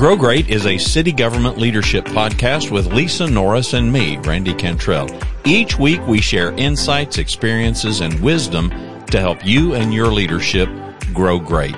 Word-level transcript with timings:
Grow 0.00 0.16
Great 0.16 0.48
is 0.48 0.64
a 0.64 0.78
city 0.78 1.12
government 1.12 1.58
leadership 1.58 2.06
podcast 2.06 2.70
with 2.70 2.90
Lisa 2.90 3.26
Norris 3.26 3.74
and 3.74 3.92
me, 3.92 4.16
Randy 4.16 4.54
Cantrell. 4.54 5.10
Each 5.44 5.78
week 5.78 6.00
we 6.06 6.22
share 6.22 6.52
insights, 6.52 7.18
experiences, 7.18 8.00
and 8.00 8.18
wisdom 8.20 8.70
to 9.08 9.20
help 9.20 9.44
you 9.44 9.74
and 9.74 9.92
your 9.92 10.06
leadership 10.06 10.70
grow 11.12 11.38
great. 11.38 11.76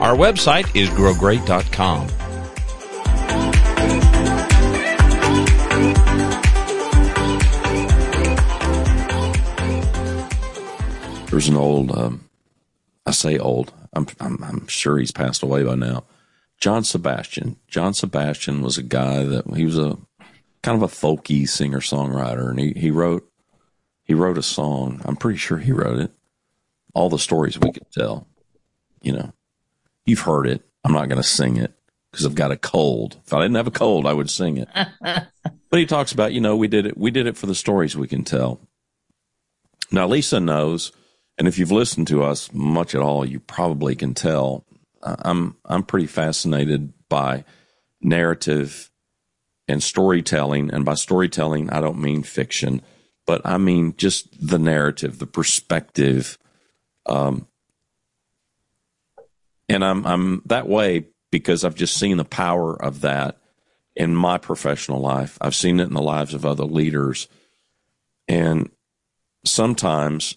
Our 0.00 0.16
website 0.16 0.74
is 0.74 0.88
growgreat.com. 0.88 2.06
There's 11.26 11.48
an 11.48 11.56
old, 11.56 11.92
um, 11.92 12.30
I 13.04 13.10
say 13.10 13.36
old, 13.36 13.74
I'm, 13.92 14.06
I'm, 14.20 14.42
I'm 14.42 14.66
sure 14.68 14.96
he's 14.96 15.12
passed 15.12 15.42
away 15.42 15.64
by 15.64 15.74
now. 15.74 16.04
John 16.58 16.84
Sebastian. 16.84 17.56
John 17.68 17.94
Sebastian 17.94 18.62
was 18.62 18.78
a 18.78 18.82
guy 18.82 19.24
that 19.24 19.54
he 19.54 19.64
was 19.64 19.78
a 19.78 19.96
kind 20.62 20.76
of 20.76 20.82
a 20.82 20.92
folky 20.92 21.48
singer 21.48 21.80
songwriter, 21.80 22.50
and 22.50 22.58
he, 22.58 22.72
he 22.72 22.90
wrote 22.90 23.28
he 24.04 24.14
wrote 24.14 24.38
a 24.38 24.42
song. 24.42 25.00
I'm 25.04 25.16
pretty 25.16 25.38
sure 25.38 25.58
he 25.58 25.72
wrote 25.72 25.98
it. 25.98 26.10
All 26.94 27.10
the 27.10 27.18
stories 27.18 27.58
we 27.58 27.72
could 27.72 27.90
tell. 27.92 28.26
You 29.02 29.12
know, 29.12 29.32
you've 30.06 30.20
heard 30.20 30.46
it. 30.46 30.66
I'm 30.82 30.92
not 30.92 31.08
going 31.08 31.22
to 31.22 31.28
sing 31.28 31.56
it 31.56 31.72
because 32.10 32.24
I've 32.24 32.34
got 32.34 32.50
a 32.50 32.56
cold. 32.56 33.20
If 33.26 33.32
I 33.32 33.42
didn't 33.42 33.56
have 33.56 33.66
a 33.66 33.72
cold, 33.72 34.06
I 34.06 34.14
would 34.14 34.30
sing 34.30 34.56
it. 34.56 34.68
but 35.00 35.78
he 35.78 35.86
talks 35.86 36.10
about, 36.10 36.32
you 36.32 36.40
know, 36.40 36.56
we 36.56 36.66
did 36.66 36.86
it. 36.86 36.96
We 36.96 37.10
did 37.10 37.26
it 37.26 37.36
for 37.36 37.46
the 37.46 37.54
stories 37.54 37.96
we 37.96 38.08
can 38.08 38.24
tell. 38.24 38.60
Now, 39.92 40.08
Lisa 40.08 40.40
knows 40.40 40.90
and 41.38 41.46
if 41.46 41.58
you've 41.58 41.70
listened 41.70 42.08
to 42.08 42.24
us 42.24 42.52
much 42.52 42.94
at 42.94 43.00
all, 43.00 43.24
you 43.24 43.38
probably 43.38 43.94
can 43.94 44.12
tell 44.12 44.64
I'm 45.02 45.56
I'm 45.64 45.82
pretty 45.82 46.06
fascinated 46.06 46.92
by 47.08 47.44
narrative 48.00 48.90
and 49.66 49.82
storytelling. 49.82 50.70
And 50.72 50.84
by 50.84 50.94
storytelling, 50.94 51.70
I 51.70 51.80
don't 51.80 52.00
mean 52.00 52.22
fiction, 52.22 52.82
but 53.26 53.42
I 53.44 53.58
mean 53.58 53.94
just 53.96 54.28
the 54.46 54.58
narrative, 54.58 55.18
the 55.18 55.26
perspective. 55.26 56.38
Um, 57.06 57.46
and 59.68 59.84
I'm 59.84 60.06
I'm 60.06 60.42
that 60.46 60.68
way 60.68 61.06
because 61.30 61.64
I've 61.64 61.74
just 61.74 61.96
seen 61.96 62.16
the 62.16 62.24
power 62.24 62.74
of 62.82 63.02
that 63.02 63.38
in 63.94 64.14
my 64.14 64.38
professional 64.38 65.00
life. 65.00 65.36
I've 65.40 65.54
seen 65.54 65.80
it 65.80 65.88
in 65.88 65.94
the 65.94 66.00
lives 66.00 66.32
of 66.32 66.46
other 66.46 66.64
leaders, 66.64 67.28
and 68.26 68.70
sometimes 69.44 70.36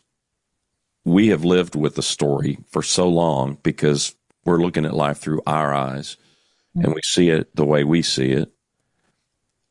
we 1.04 1.30
have 1.30 1.44
lived 1.44 1.76
with 1.76 1.96
the 1.96 2.04
story 2.04 2.60
for 2.70 2.84
so 2.84 3.08
long 3.08 3.58
because 3.64 4.16
we're 4.46 4.62
looking 4.62 4.86
at 4.86 4.94
life 4.94 5.20
through 5.20 5.42
our 5.46 5.74
eyes 5.74 6.18
and 6.76 6.94
we 6.94 7.02
see 7.04 7.30
it 7.30 7.56
the 7.56 7.66
way 7.66 7.84
we 7.84 8.02
see 8.02 8.32
it. 8.32 8.52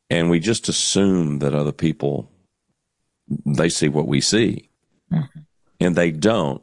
And 0.09 0.29
we 0.29 0.39
just 0.39 0.69
assume 0.69 1.39
that 1.39 1.55
other 1.55 1.71
people, 1.71 2.29
they 3.45 3.69
see 3.69 3.87
what 3.87 4.07
we 4.07 4.21
see. 4.21 4.69
Mm-hmm. 5.11 5.39
And 5.79 5.95
they 5.95 6.11
don't. 6.11 6.61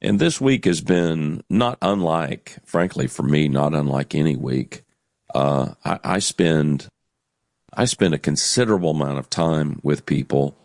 And 0.00 0.18
this 0.18 0.40
week 0.40 0.64
has 0.64 0.80
been 0.80 1.44
not 1.48 1.78
unlike, 1.80 2.58
frankly, 2.64 3.06
for 3.06 3.22
me, 3.22 3.48
not 3.48 3.72
unlike 3.72 4.14
any 4.14 4.36
week. 4.36 4.82
Uh, 5.32 5.74
I, 5.84 6.00
I 6.02 6.18
spend, 6.18 6.88
I 7.72 7.84
spend 7.84 8.12
a 8.12 8.18
considerable 8.18 8.90
amount 8.90 9.18
of 9.18 9.30
time 9.30 9.78
with 9.82 10.04
people 10.04 10.58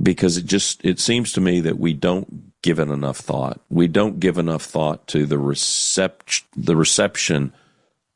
because 0.00 0.36
it 0.36 0.46
just 0.46 0.84
it 0.84 0.98
seems 0.98 1.32
to 1.32 1.40
me 1.40 1.60
that 1.60 1.78
we 1.78 1.92
don't 1.92 2.53
give 2.64 2.78
it 2.78 2.88
enough 2.88 3.18
thought. 3.18 3.60
We 3.68 3.88
don't 3.88 4.18
give 4.18 4.38
enough 4.38 4.62
thought 4.62 5.06
to 5.08 5.26
the 5.26 5.36
recept 5.36 6.44
the 6.56 6.74
reception 6.74 7.52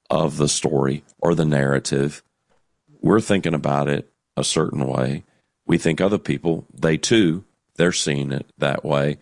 of 0.08 0.38
the 0.38 0.48
story 0.48 1.04
or 1.18 1.34
the 1.34 1.44
narrative. 1.44 2.22
We're 3.02 3.20
thinking 3.20 3.52
about 3.52 3.88
it 3.88 4.10
a 4.38 4.42
certain 4.42 4.86
way. 4.86 5.24
We 5.66 5.76
think 5.76 6.00
other 6.00 6.16
people, 6.16 6.66
they 6.72 6.96
too, 6.96 7.44
they're 7.76 7.92
seeing 7.92 8.32
it 8.32 8.50
that 8.56 8.86
way. 8.86 9.18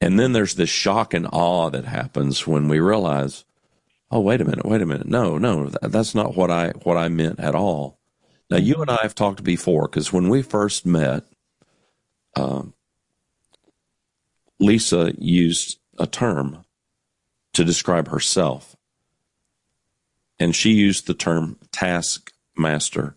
And 0.00 0.18
then 0.18 0.32
there's 0.32 0.54
this 0.54 0.70
shock 0.70 1.12
and 1.12 1.28
awe 1.30 1.68
that 1.68 1.84
happens 1.84 2.46
when 2.46 2.66
we 2.66 2.80
realize, 2.80 3.44
oh, 4.10 4.20
wait 4.20 4.40
a 4.40 4.46
minute, 4.46 4.64
wait 4.64 4.80
a 4.80 4.86
minute. 4.86 5.06
No, 5.06 5.36
no, 5.36 5.66
that's 5.82 6.14
not 6.14 6.34
what 6.34 6.50
I 6.50 6.70
what 6.82 6.96
I 6.96 7.08
meant 7.08 7.40
at 7.40 7.54
all. 7.54 7.98
Now 8.50 8.56
you 8.56 8.76
and 8.76 8.90
I 8.90 9.00
have 9.02 9.14
talked 9.14 9.44
before 9.44 9.86
because 9.86 10.14
when 10.14 10.30
we 10.30 10.40
first 10.40 10.86
met, 10.86 11.24
um, 12.36 12.72
Lisa 14.64 15.12
used 15.18 15.78
a 15.98 16.06
term 16.06 16.64
to 17.52 17.64
describe 17.64 18.08
herself, 18.08 18.76
and 20.38 20.56
she 20.56 20.72
used 20.72 21.06
the 21.06 21.14
term 21.14 21.58
taskmaster. 21.70 23.14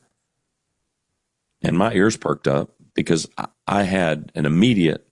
And 1.62 1.78
my 1.78 1.94
ears 1.94 2.18
perked 2.18 2.48
up 2.48 2.72
because 2.94 3.30
I 3.66 3.84
had 3.84 4.32
an 4.36 4.46
immediate 4.46 5.08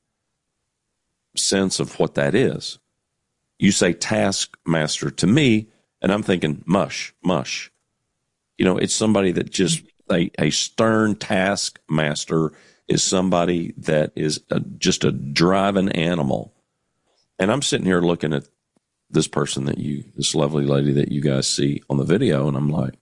sense 1.37 1.79
of 1.79 1.99
what 1.99 2.15
that 2.15 2.35
is. 2.35 2.79
You 3.57 3.71
say 3.71 3.93
taskmaster 3.93 5.09
to 5.11 5.27
me, 5.27 5.69
and 6.01 6.11
I'm 6.11 6.23
thinking 6.23 6.63
mush, 6.65 7.13
mush. 7.23 7.71
You 8.57 8.65
know, 8.65 8.77
it's 8.77 8.93
somebody 8.93 9.31
that 9.31 9.51
just 9.51 9.83
a, 10.11 10.29
a 10.37 10.49
stern 10.49 11.15
taskmaster 11.15 12.51
is 12.87 13.03
somebody 13.03 13.73
that 13.77 14.11
is 14.15 14.41
a, 14.51 14.59
just 14.59 15.03
a 15.03 15.11
driving 15.11 15.89
animal. 15.89 16.53
And 17.39 17.51
I'm 17.51 17.61
sitting 17.61 17.85
here 17.85 18.01
looking 18.01 18.33
at 18.33 18.47
this 19.09 19.27
person 19.27 19.65
that 19.65 19.77
you, 19.77 20.03
this 20.15 20.35
lovely 20.35 20.65
lady 20.65 20.91
that 20.93 21.11
you 21.11 21.21
guys 21.21 21.47
see 21.47 21.81
on 21.89 21.97
the 21.97 22.03
video, 22.03 22.47
and 22.47 22.57
I'm 22.57 22.69
like, 22.69 22.95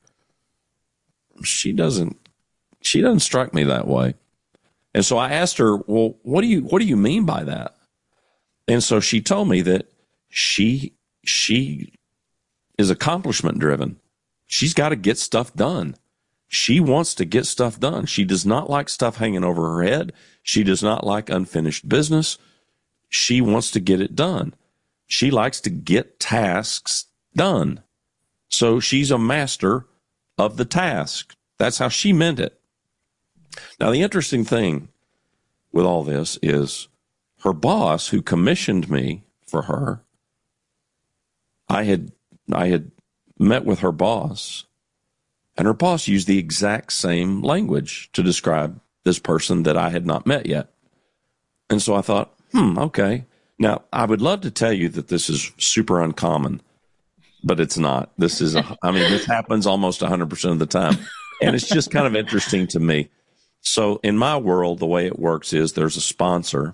she 1.43 1.73
doesn't, 1.73 2.17
she 2.81 3.01
doesn't 3.01 3.21
strike 3.21 3.53
me 3.53 3.63
that 3.63 3.87
way. 3.87 4.15
And 4.93 5.03
so 5.03 5.17
I 5.17 5.31
asked 5.31 5.57
her, 5.57 5.77
well, 5.77 6.17
what 6.23 6.41
do 6.41 6.47
you, 6.47 6.61
what 6.61 6.79
do 6.79 6.85
you 6.85 6.97
mean 6.97 7.25
by 7.25 7.43
that? 7.43 7.75
And 8.67 8.83
so 8.83 8.99
she 8.99 9.21
told 9.21 9.49
me 9.49 9.61
that 9.61 9.91
she, 10.29 10.93
she 11.25 11.93
is 12.77 12.89
accomplishment 12.89 13.59
driven. 13.59 13.99
She's 14.45 14.73
got 14.73 14.89
to 14.89 14.95
get 14.95 15.17
stuff 15.17 15.53
done. 15.53 15.95
She 16.53 16.79
wants 16.79 17.15
to 17.15 17.25
get 17.25 17.47
stuff 17.47 17.79
done. 17.79 18.05
She 18.05 18.23
does 18.23 18.45
not 18.45 18.69
like 18.69 18.87
stuff 18.87 19.17
hanging 19.17 19.43
over 19.43 19.73
her 19.73 19.81
head. 19.81 20.13
She 20.43 20.63
does 20.63 20.83
not 20.83 21.03
like 21.03 21.27
unfinished 21.31 21.89
business. 21.89 22.37
She 23.09 23.41
wants 23.41 23.71
to 23.71 23.79
get 23.79 23.99
it 23.99 24.15
done. 24.15 24.53
She 25.07 25.31
likes 25.31 25.59
to 25.61 25.71
get 25.71 26.19
tasks 26.19 27.07
done. 27.35 27.81
So 28.49 28.79
she's 28.79 29.09
a 29.09 29.17
master 29.17 29.87
of 30.37 30.57
the 30.57 30.63
task. 30.63 31.35
That's 31.57 31.79
how 31.79 31.89
she 31.89 32.13
meant 32.13 32.39
it. 32.39 32.61
Now, 33.79 33.89
the 33.89 34.03
interesting 34.03 34.45
thing 34.45 34.89
with 35.71 35.87
all 35.87 36.03
this 36.03 36.37
is 36.43 36.87
her 37.39 37.53
boss, 37.53 38.09
who 38.09 38.21
commissioned 38.21 38.91
me 38.91 39.23
for 39.47 39.63
her, 39.63 40.03
I 41.67 41.85
had 41.85 42.11
I 42.51 42.67
had 42.67 42.91
met 43.39 43.65
with 43.65 43.79
her 43.79 43.91
boss 43.91 44.65
and 45.57 45.67
her 45.67 45.73
boss 45.73 46.07
used 46.07 46.27
the 46.27 46.39
exact 46.39 46.93
same 46.93 47.41
language 47.41 48.09
to 48.13 48.23
describe 48.23 48.79
this 49.03 49.19
person 49.19 49.63
that 49.63 49.77
I 49.77 49.89
had 49.89 50.05
not 50.05 50.25
met 50.25 50.45
yet. 50.45 50.69
And 51.69 51.81
so 51.81 51.95
I 51.95 52.01
thought, 52.01 52.33
hmm, 52.51 52.77
okay. 52.77 53.25
Now, 53.59 53.83
I 53.91 54.05
would 54.05 54.21
love 54.21 54.41
to 54.41 54.51
tell 54.51 54.73
you 54.73 54.89
that 54.89 55.09
this 55.09 55.29
is 55.29 55.51
super 55.57 56.01
uncommon, 56.01 56.61
but 57.43 57.59
it's 57.59 57.77
not. 57.77 58.11
This 58.17 58.41
is, 58.41 58.55
a, 58.55 58.77
I 58.81 58.91
mean, 58.91 59.09
this 59.11 59.25
happens 59.25 59.67
almost 59.67 60.01
100% 60.01 60.51
of 60.51 60.59
the 60.59 60.65
time. 60.65 60.97
And 61.41 61.55
it's 61.55 61.67
just 61.67 61.91
kind 61.91 62.07
of 62.07 62.15
interesting 62.15 62.67
to 62.67 62.79
me. 62.79 63.09
So 63.61 63.99
in 64.03 64.17
my 64.17 64.37
world, 64.37 64.79
the 64.79 64.85
way 64.85 65.05
it 65.05 65.19
works 65.19 65.53
is 65.53 65.73
there's 65.73 65.97
a 65.97 66.01
sponsor. 66.01 66.73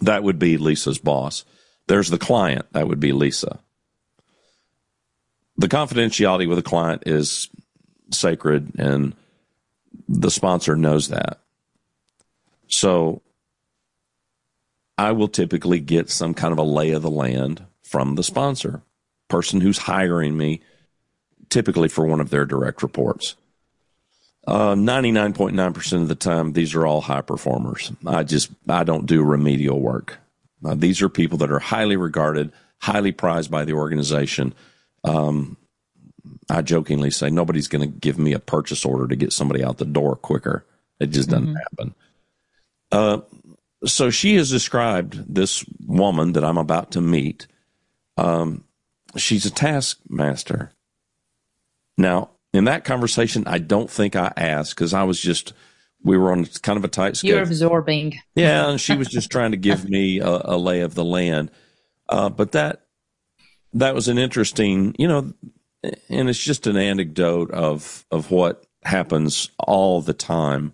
That 0.00 0.22
would 0.22 0.38
be 0.38 0.56
Lisa's 0.56 0.98
boss. 0.98 1.44
There's 1.86 2.10
the 2.10 2.18
client. 2.18 2.66
That 2.72 2.88
would 2.88 3.00
be 3.00 3.12
Lisa. 3.12 3.60
The 5.56 5.68
confidentiality 5.68 6.48
with 6.48 6.58
a 6.58 6.62
client 6.62 7.02
is 7.06 7.48
sacred 8.14 8.72
and 8.78 9.14
the 10.08 10.30
sponsor 10.30 10.76
knows 10.76 11.08
that. 11.08 11.40
So 12.68 13.22
I 14.96 15.12
will 15.12 15.28
typically 15.28 15.80
get 15.80 16.10
some 16.10 16.34
kind 16.34 16.52
of 16.52 16.58
a 16.58 16.62
lay 16.62 16.90
of 16.90 17.02
the 17.02 17.10
land 17.10 17.64
from 17.82 18.14
the 18.14 18.22
sponsor, 18.22 18.82
person 19.28 19.60
who's 19.60 19.78
hiring 19.78 20.36
me, 20.36 20.60
typically 21.48 21.88
for 21.88 22.06
one 22.06 22.20
of 22.20 22.30
their 22.30 22.46
direct 22.46 22.82
reports. 22.82 23.36
Uh, 24.46 24.74
99.9% 24.74 26.02
of 26.02 26.08
the 26.08 26.14
time, 26.14 26.52
these 26.52 26.74
are 26.74 26.86
all 26.86 27.00
high 27.00 27.20
performers. 27.20 27.92
I 28.06 28.24
just, 28.24 28.50
I 28.68 28.82
don't 28.84 29.06
do 29.06 29.22
remedial 29.22 29.80
work. 29.80 30.18
Uh, 30.64 30.74
these 30.74 31.00
are 31.02 31.08
people 31.08 31.38
that 31.38 31.50
are 31.50 31.60
highly 31.60 31.96
regarded, 31.96 32.52
highly 32.78 33.12
prized 33.12 33.50
by 33.50 33.64
the 33.64 33.74
organization. 33.74 34.54
Um, 35.04 35.56
I 36.50 36.62
jokingly 36.62 37.10
say 37.10 37.30
nobody's 37.30 37.68
going 37.68 37.88
to 37.88 37.98
give 37.98 38.18
me 38.18 38.32
a 38.32 38.38
purchase 38.38 38.84
order 38.84 39.06
to 39.06 39.16
get 39.16 39.32
somebody 39.32 39.62
out 39.62 39.78
the 39.78 39.84
door 39.84 40.16
quicker. 40.16 40.64
It 41.00 41.10
just 41.10 41.30
doesn't 41.30 41.48
mm-hmm. 41.48 41.56
happen. 41.56 41.94
Uh, 42.90 43.20
so 43.84 44.10
she 44.10 44.36
has 44.36 44.50
described 44.50 45.34
this 45.34 45.64
woman 45.86 46.32
that 46.32 46.44
I'm 46.44 46.58
about 46.58 46.92
to 46.92 47.00
meet 47.00 47.46
um, 48.16 48.64
she's 49.16 49.46
a 49.46 49.50
taskmaster. 49.50 50.72
Now, 51.96 52.30
in 52.52 52.64
that 52.64 52.84
conversation, 52.84 53.44
I 53.46 53.58
don't 53.58 53.90
think 53.90 54.16
I 54.16 54.32
asked 54.36 54.74
because 54.74 54.94
I 54.94 55.04
was 55.04 55.20
just 55.20 55.52
we 56.04 56.18
were 56.18 56.32
on 56.32 56.44
kind 56.62 56.76
of 56.76 56.84
a 56.84 56.88
tight 56.88 57.16
schedule. 57.16 57.36
You're 57.36 57.44
absorbing. 57.44 58.18
yeah, 58.34 58.68
and 58.68 58.80
she 58.80 58.96
was 58.96 59.08
just 59.08 59.30
trying 59.32 59.52
to 59.52 59.56
give 59.56 59.88
me 59.88 60.20
a, 60.20 60.40
a 60.44 60.56
lay 60.56 60.80
of 60.80 60.94
the 60.94 61.04
land. 61.04 61.50
Uh, 62.08 62.28
but 62.28 62.52
that 62.52 62.86
that 63.74 63.94
was 63.94 64.08
an 64.08 64.18
interesting, 64.18 64.94
you 64.98 65.08
know, 65.08 65.32
and 65.82 66.28
it's 66.28 66.42
just 66.42 66.66
an 66.66 66.76
anecdote 66.76 67.50
of 67.50 68.04
of 68.10 68.30
what 68.30 68.66
happens 68.84 69.50
all 69.58 70.00
the 70.00 70.14
time. 70.14 70.72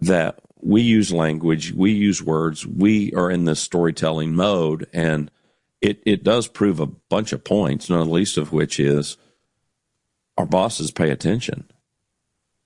That 0.00 0.40
we 0.60 0.82
use 0.82 1.12
language, 1.12 1.72
we 1.72 1.92
use 1.92 2.22
words, 2.22 2.66
we 2.66 3.12
are 3.14 3.30
in 3.30 3.44
this 3.44 3.60
storytelling 3.60 4.34
mode, 4.34 4.88
and 4.92 5.30
it 5.80 6.02
it 6.04 6.24
does 6.24 6.48
prove 6.48 6.80
a 6.80 6.86
bunch 6.86 7.32
of 7.32 7.44
points. 7.44 7.88
Not 7.88 8.04
the 8.04 8.10
least 8.10 8.36
of 8.36 8.52
which 8.52 8.80
is 8.80 9.16
our 10.36 10.46
bosses 10.46 10.90
pay 10.90 11.10
attention 11.10 11.68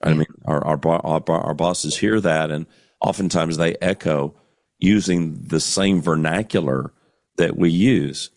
I 0.03 0.15
mean, 0.15 0.27
our, 0.45 0.65
our, 0.65 0.81
our, 0.85 1.23
our 1.31 1.55
bosses 1.55 1.97
hear 1.97 2.21
that, 2.21 2.51
and 2.51 2.67
oftentimes 3.01 3.57
they 3.57 3.77
echo 3.81 4.35
using 4.79 5.43
the 5.47 5.61
same 5.61 6.03
vernacular 6.03 6.93
that 7.37 7.57
we 7.57 7.71
use. 7.71 8.31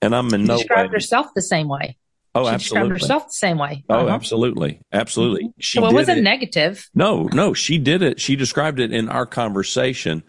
And 0.00 0.14
I'm 0.14 0.32
in 0.32 0.42
she 0.42 0.46
no 0.46 0.56
described 0.58 0.90
way, 0.90 0.96
herself 0.96 1.34
the 1.34 1.42
same 1.42 1.68
way. 1.68 1.96
Oh, 2.34 2.44
she 2.44 2.50
absolutely. 2.54 2.88
described 2.90 2.90
herself 3.02 3.26
the 3.28 3.32
same 3.32 3.58
way. 3.58 3.84
Oh, 3.88 3.94
Uh-huh. 4.00 4.08
absolutely, 4.14 4.80
absolutely. 4.92 5.44
Mhm. 5.48 5.52
She 5.58 5.78
so 5.78 5.86
it 5.86 5.92
wasn't 5.94 6.18
it. 6.18 6.22
negative. 6.22 6.88
No, 6.94 7.24
no, 7.32 7.54
she 7.54 7.78
did 7.78 8.02
it. 8.02 8.20
She 8.20 8.36
described 8.36 8.78
it 8.80 8.92
in 8.92 9.08
our 9.08 9.26
conversation. 9.26 10.22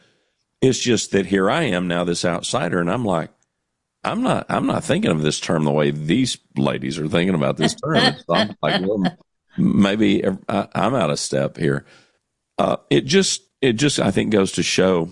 It's 0.61 0.79
just 0.79 1.11
that 1.11 1.27
here 1.27 1.49
I 1.49 1.63
am 1.63 1.87
now, 1.87 2.03
this 2.03 2.25
outsider, 2.25 2.79
and 2.79 2.89
I'm 2.91 3.05
like, 3.05 3.29
I'm 4.03 4.23
not, 4.23 4.45
I'm 4.49 4.65
not 4.65 4.83
thinking 4.83 5.11
of 5.11 5.21
this 5.21 5.39
term 5.39 5.65
the 5.65 5.71
way 5.71 5.91
these 5.91 6.37
ladies 6.57 6.97
are 6.97 7.07
thinking 7.07 7.35
about 7.35 7.57
this 7.57 7.75
term. 7.75 8.15
So 8.25 8.33
I'm 8.33 8.55
like, 8.61 8.81
well, 8.81 9.03
maybe 9.57 10.23
I'm 10.23 10.39
out 10.95 11.09
of 11.09 11.19
step 11.19 11.57
here. 11.57 11.85
Uh, 12.57 12.77
it 12.89 13.05
just, 13.05 13.41
it 13.61 13.73
just, 13.73 13.99
I 13.99 14.09
think, 14.11 14.31
goes 14.31 14.53
to 14.53 14.63
show 14.63 15.09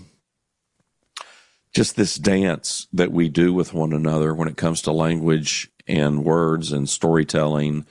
just 1.74 1.96
this 1.96 2.16
dance 2.16 2.88
that 2.94 3.12
we 3.12 3.28
do 3.28 3.52
with 3.52 3.74
one 3.74 3.92
another 3.92 4.34
when 4.34 4.48
it 4.48 4.56
comes 4.56 4.82
to 4.82 4.92
language 4.92 5.70
and 5.88 6.24
words 6.24 6.72
and 6.72 6.88
storytelling. 6.88 7.86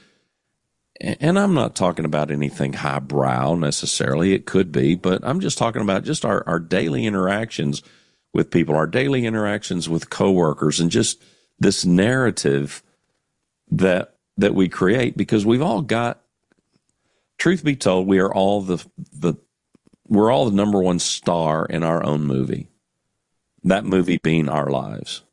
And 0.99 1.37
I'm 1.37 1.53
not 1.53 1.75
talking 1.75 2.05
about 2.05 2.31
anything 2.31 2.73
highbrow 2.73 3.55
necessarily. 3.55 4.33
It 4.33 4.45
could 4.45 4.71
be, 4.71 4.95
but 4.95 5.21
I'm 5.23 5.39
just 5.39 5.57
talking 5.57 5.81
about 5.81 6.03
just 6.03 6.25
our, 6.25 6.43
our 6.47 6.59
daily 6.59 7.05
interactions 7.05 7.83
with 8.33 8.51
people, 8.51 8.75
our 8.75 8.87
daily 8.87 9.25
interactions 9.25 9.89
with 9.89 10.09
coworkers, 10.09 10.79
and 10.79 10.89
just 10.89 11.21
this 11.59 11.85
narrative 11.85 12.83
that 13.69 14.15
that 14.37 14.53
we 14.55 14.69
create 14.69 15.17
because 15.17 15.45
we've 15.45 15.61
all 15.61 15.81
got 15.81 16.21
truth 17.37 17.63
be 17.63 17.75
told, 17.75 18.07
we 18.07 18.19
are 18.19 18.33
all 18.33 18.61
the 18.61 18.83
the 19.11 19.35
we're 20.07 20.31
all 20.31 20.45
the 20.45 20.55
number 20.55 20.81
one 20.81 20.99
star 20.99 21.65
in 21.65 21.83
our 21.83 22.03
own 22.03 22.25
movie. 22.25 22.69
That 23.63 23.85
movie 23.85 24.19
being 24.23 24.47
our 24.47 24.69
lives. 24.69 25.23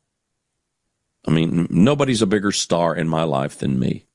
I 1.27 1.31
mean, 1.31 1.67
nobody's 1.69 2.21
a 2.21 2.27
bigger 2.27 2.51
star 2.51 2.95
in 2.95 3.07
my 3.09 3.23
life 3.23 3.57
than 3.59 3.79
me. 3.79 4.05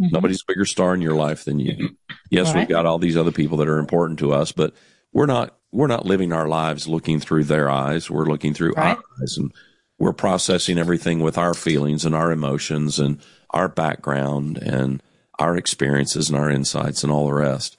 Mhm. 0.00 0.12
Nobody's 0.12 0.40
a 0.42 0.46
bigger 0.52 0.64
star 0.64 0.94
in 0.94 1.02
your 1.02 1.14
life 1.14 1.44
than 1.44 1.58
you. 1.58 1.96
Yes, 2.30 2.48
Right. 2.48 2.60
we've 2.60 2.68
got 2.68 2.86
all 2.86 2.98
these 2.98 3.16
other 3.16 3.32
people 3.32 3.58
that 3.58 3.68
are 3.68 3.78
important 3.78 4.18
to 4.20 4.32
us, 4.32 4.52
but 4.52 4.74
we're 5.12 5.26
not 5.26 5.52
we're 5.72 5.86
not 5.88 6.06
living 6.06 6.32
our 6.32 6.48
lives 6.48 6.88
looking 6.88 7.20
through 7.20 7.44
their 7.44 7.68
eyes. 7.68 8.08
We're 8.08 8.24
looking 8.26 8.54
through 8.54 8.72
Right. 8.76 8.96
our 8.96 9.02
eyes 9.20 9.36
and 9.36 9.52
we're 9.98 10.12
processing 10.14 10.78
everything 10.78 11.20
with 11.20 11.36
our 11.36 11.52
feelings 11.54 12.04
and 12.06 12.14
our 12.14 12.32
emotions 12.32 12.98
and 12.98 13.18
our 13.50 13.68
background 13.68 14.56
and 14.58 15.02
our 15.38 15.56
experiences 15.56 16.30
and 16.30 16.38
our 16.38 16.48
insights 16.50 17.02
and 17.02 17.12
all 17.12 17.26
the 17.26 17.34
rest. 17.34 17.76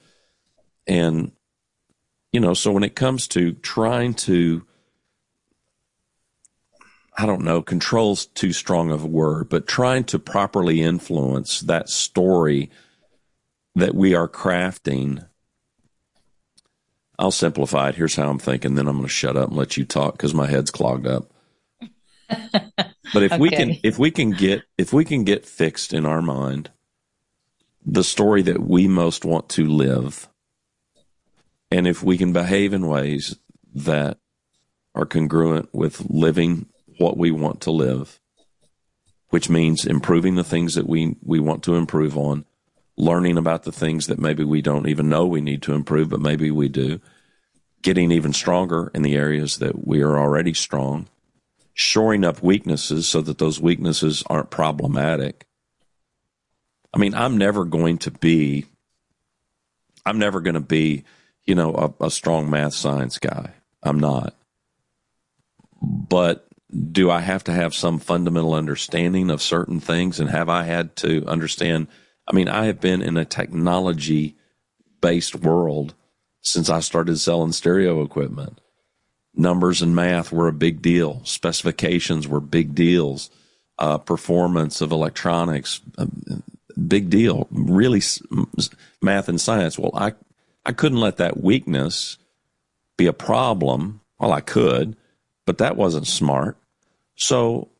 And 0.86 1.32
you 2.32 2.40
know, 2.40 2.54
so 2.54 2.70
when 2.72 2.84
it 2.84 2.94
comes 2.94 3.26
to 3.28 3.52
trying 3.54 4.14
to 4.14 4.64
I 7.18 7.26
don't 7.26 7.42
know, 7.42 7.62
control's 7.62 8.26
too 8.26 8.52
strong 8.52 8.92
of 8.92 9.02
a 9.02 9.08
word, 9.08 9.48
but 9.48 9.66
trying 9.66 10.04
to 10.04 10.20
properly 10.20 10.80
influence 10.80 11.60
that 11.62 11.88
story 11.88 12.70
that 13.74 13.92
we 13.92 14.14
are 14.14 14.28
crafting. 14.28 15.26
I'll 17.18 17.32
simplify 17.32 17.88
it. 17.88 17.96
Here's 17.96 18.14
how 18.14 18.30
I'm 18.30 18.38
thinking, 18.38 18.76
then 18.76 18.86
I'm 18.86 18.98
going 18.98 19.08
to 19.08 19.12
shut 19.12 19.36
up 19.36 19.48
and 19.48 19.58
let 19.58 19.76
you 19.76 19.84
talk 19.84 20.12
because 20.12 20.32
my 20.32 20.46
head's 20.46 20.70
clogged 20.70 21.08
up. 21.08 21.32
but 22.30 23.22
if 23.24 23.36
we 23.36 23.50
can, 23.50 23.76
if 23.82 23.98
we 23.98 24.12
can 24.12 24.30
get, 24.30 24.62
if 24.76 24.92
we 24.92 25.04
can 25.04 25.24
get 25.24 25.44
fixed 25.44 25.92
in 25.92 26.06
our 26.06 26.22
mind 26.22 26.70
the 27.84 28.04
story 28.04 28.42
that 28.42 28.60
we 28.60 28.86
most 28.86 29.24
want 29.24 29.48
to 29.48 29.66
live, 29.66 30.28
and 31.70 31.88
if 31.88 32.02
we 32.02 32.16
can 32.16 32.32
behave 32.32 32.72
in 32.72 32.86
ways 32.86 33.36
that 33.74 34.18
are 34.94 35.06
congruent 35.06 35.68
with 35.72 36.08
living 36.10 36.66
what 36.98 37.16
we 37.16 37.30
want 37.30 37.60
to 37.62 37.70
live, 37.70 38.20
which 39.30 39.48
means 39.48 39.86
improving 39.86 40.34
the 40.34 40.44
things 40.44 40.74
that 40.74 40.88
we, 40.88 41.16
we 41.22 41.40
want 41.40 41.62
to 41.64 41.74
improve 41.74 42.16
on, 42.16 42.44
learning 42.96 43.36
about 43.36 43.62
the 43.62 43.72
things 43.72 44.06
that 44.08 44.18
maybe 44.18 44.44
we 44.44 44.60
don't 44.60 44.88
even 44.88 45.08
know 45.08 45.26
we 45.26 45.40
need 45.40 45.62
to 45.62 45.72
improve, 45.72 46.08
but 46.08 46.20
maybe 46.20 46.50
we 46.50 46.68
do, 46.68 47.00
getting 47.82 48.10
even 48.10 48.32
stronger 48.32 48.90
in 48.94 49.02
the 49.02 49.16
areas 49.16 49.58
that 49.58 49.86
we 49.86 50.02
are 50.02 50.18
already 50.18 50.52
strong, 50.52 51.08
shoring 51.74 52.24
up 52.24 52.42
weaknesses 52.42 53.06
so 53.06 53.20
that 53.20 53.38
those 53.38 53.60
weaknesses 53.60 54.24
aren't 54.28 54.50
problematic. 54.50 55.46
I 56.92 56.98
mean, 56.98 57.14
I'm 57.14 57.38
never 57.38 57.64
going 57.64 57.98
to 57.98 58.10
be, 58.10 58.66
I'm 60.04 60.18
never 60.18 60.40
going 60.40 60.54
to 60.54 60.60
be, 60.60 61.04
you 61.44 61.54
know, 61.54 61.94
a, 62.00 62.06
a 62.06 62.10
strong 62.10 62.50
math 62.50 62.74
science 62.74 63.18
guy. 63.18 63.52
I'm 63.82 64.00
not. 64.00 64.34
But 65.80 66.47
do 66.70 67.10
I 67.10 67.20
have 67.20 67.44
to 67.44 67.52
have 67.52 67.74
some 67.74 67.98
fundamental 67.98 68.54
understanding 68.54 69.30
of 69.30 69.42
certain 69.42 69.80
things? 69.80 70.20
And 70.20 70.30
have 70.30 70.48
I 70.48 70.64
had 70.64 70.96
to 70.96 71.24
understand? 71.26 71.88
I 72.26 72.34
mean, 72.34 72.48
I 72.48 72.66
have 72.66 72.80
been 72.80 73.02
in 73.02 73.16
a 73.16 73.24
technology 73.24 74.36
based 75.00 75.34
world 75.34 75.94
since 76.42 76.68
I 76.68 76.80
started 76.80 77.18
selling 77.18 77.52
stereo 77.52 78.02
equipment. 78.02 78.60
Numbers 79.34 79.82
and 79.82 79.94
math 79.94 80.32
were 80.32 80.48
a 80.48 80.52
big 80.52 80.82
deal. 80.82 81.22
Specifications 81.24 82.26
were 82.26 82.40
big 82.40 82.74
deals. 82.74 83.30
Uh, 83.78 83.96
performance 83.96 84.80
of 84.80 84.90
electronics, 84.90 85.80
uh, 85.98 86.06
big 86.88 87.08
deal. 87.08 87.46
Really, 87.52 88.02
math 89.00 89.28
and 89.28 89.40
science. 89.40 89.78
Well, 89.78 89.92
I 89.94 90.14
I 90.66 90.72
couldn't 90.72 90.98
let 90.98 91.18
that 91.18 91.40
weakness 91.40 92.18
be 92.96 93.06
a 93.06 93.12
problem. 93.12 94.00
Well, 94.18 94.32
I 94.32 94.40
could, 94.40 94.96
but 95.48 95.56
that 95.56 95.78
wasn't 95.78 96.06
smart. 96.06 96.58
So 97.16 97.70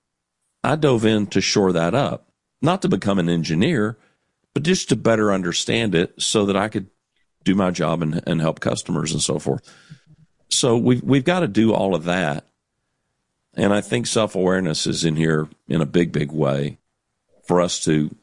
I 0.64 0.74
dove 0.74 1.04
in 1.04 1.26
to 1.26 1.42
shore 1.42 1.70
that 1.72 1.94
up, 1.94 2.30
not 2.62 2.80
to 2.80 2.88
become 2.88 3.18
an 3.18 3.28
engineer, 3.28 3.98
but 4.54 4.62
just 4.62 4.88
to 4.88 4.96
better 4.96 5.30
understand 5.30 5.94
it 5.94 6.14
so 6.16 6.46
that 6.46 6.56
I 6.56 6.68
could 6.68 6.86
do 7.44 7.54
my 7.54 7.70
job 7.70 8.00
and, 8.00 8.22
and 8.26 8.40
help 8.40 8.60
customers 8.60 9.12
and 9.12 9.20
so 9.20 9.38
forth. 9.38 9.70
So 10.48 10.78
we've, 10.78 11.02
we've 11.02 11.26
got 11.26 11.40
to 11.40 11.46
do 11.46 11.74
all 11.74 11.94
of 11.94 12.04
that. 12.04 12.46
And 13.52 13.74
I 13.74 13.82
think 13.82 14.06
self 14.06 14.34
awareness 14.34 14.86
is 14.86 15.04
in 15.04 15.16
here 15.16 15.46
in 15.68 15.82
a 15.82 15.86
big, 15.86 16.10
big 16.10 16.32
way 16.32 16.78
for 17.46 17.60
us 17.60 17.84
to 17.84 18.16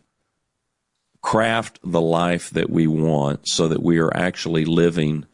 craft 1.21 1.79
the 1.83 2.01
life 2.01 2.49
that 2.49 2.71
we 2.71 2.87
want 2.87 3.47
so 3.47 3.67
that 3.67 3.83
we 3.83 3.99
are 3.99 4.11
actually 4.17 4.65
living 4.65 5.27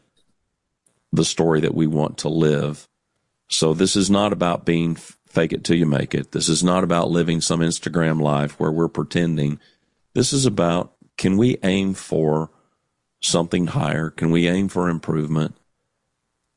the 1.14 1.24
story 1.24 1.60
that 1.60 1.74
we 1.74 1.86
want 1.86 2.18
to 2.18 2.28
live. 2.28 2.86
So 3.52 3.74
this 3.74 3.96
is 3.96 4.10
not 4.10 4.32
about 4.32 4.64
being 4.64 4.94
fake 4.94 5.52
it 5.52 5.64
till 5.64 5.76
you 5.76 5.86
make 5.86 6.14
it. 6.14 6.32
This 6.32 6.48
is 6.48 6.64
not 6.64 6.84
about 6.84 7.10
living 7.10 7.40
some 7.40 7.60
Instagram 7.60 8.20
life 8.20 8.58
where 8.58 8.72
we're 8.72 8.88
pretending. 8.88 9.60
This 10.14 10.32
is 10.32 10.46
about 10.46 10.94
can 11.18 11.36
we 11.36 11.58
aim 11.62 11.94
for 11.94 12.50
something 13.20 13.68
higher? 13.68 14.10
Can 14.10 14.30
we 14.30 14.48
aim 14.48 14.68
for 14.68 14.88
improvement? 14.88 15.56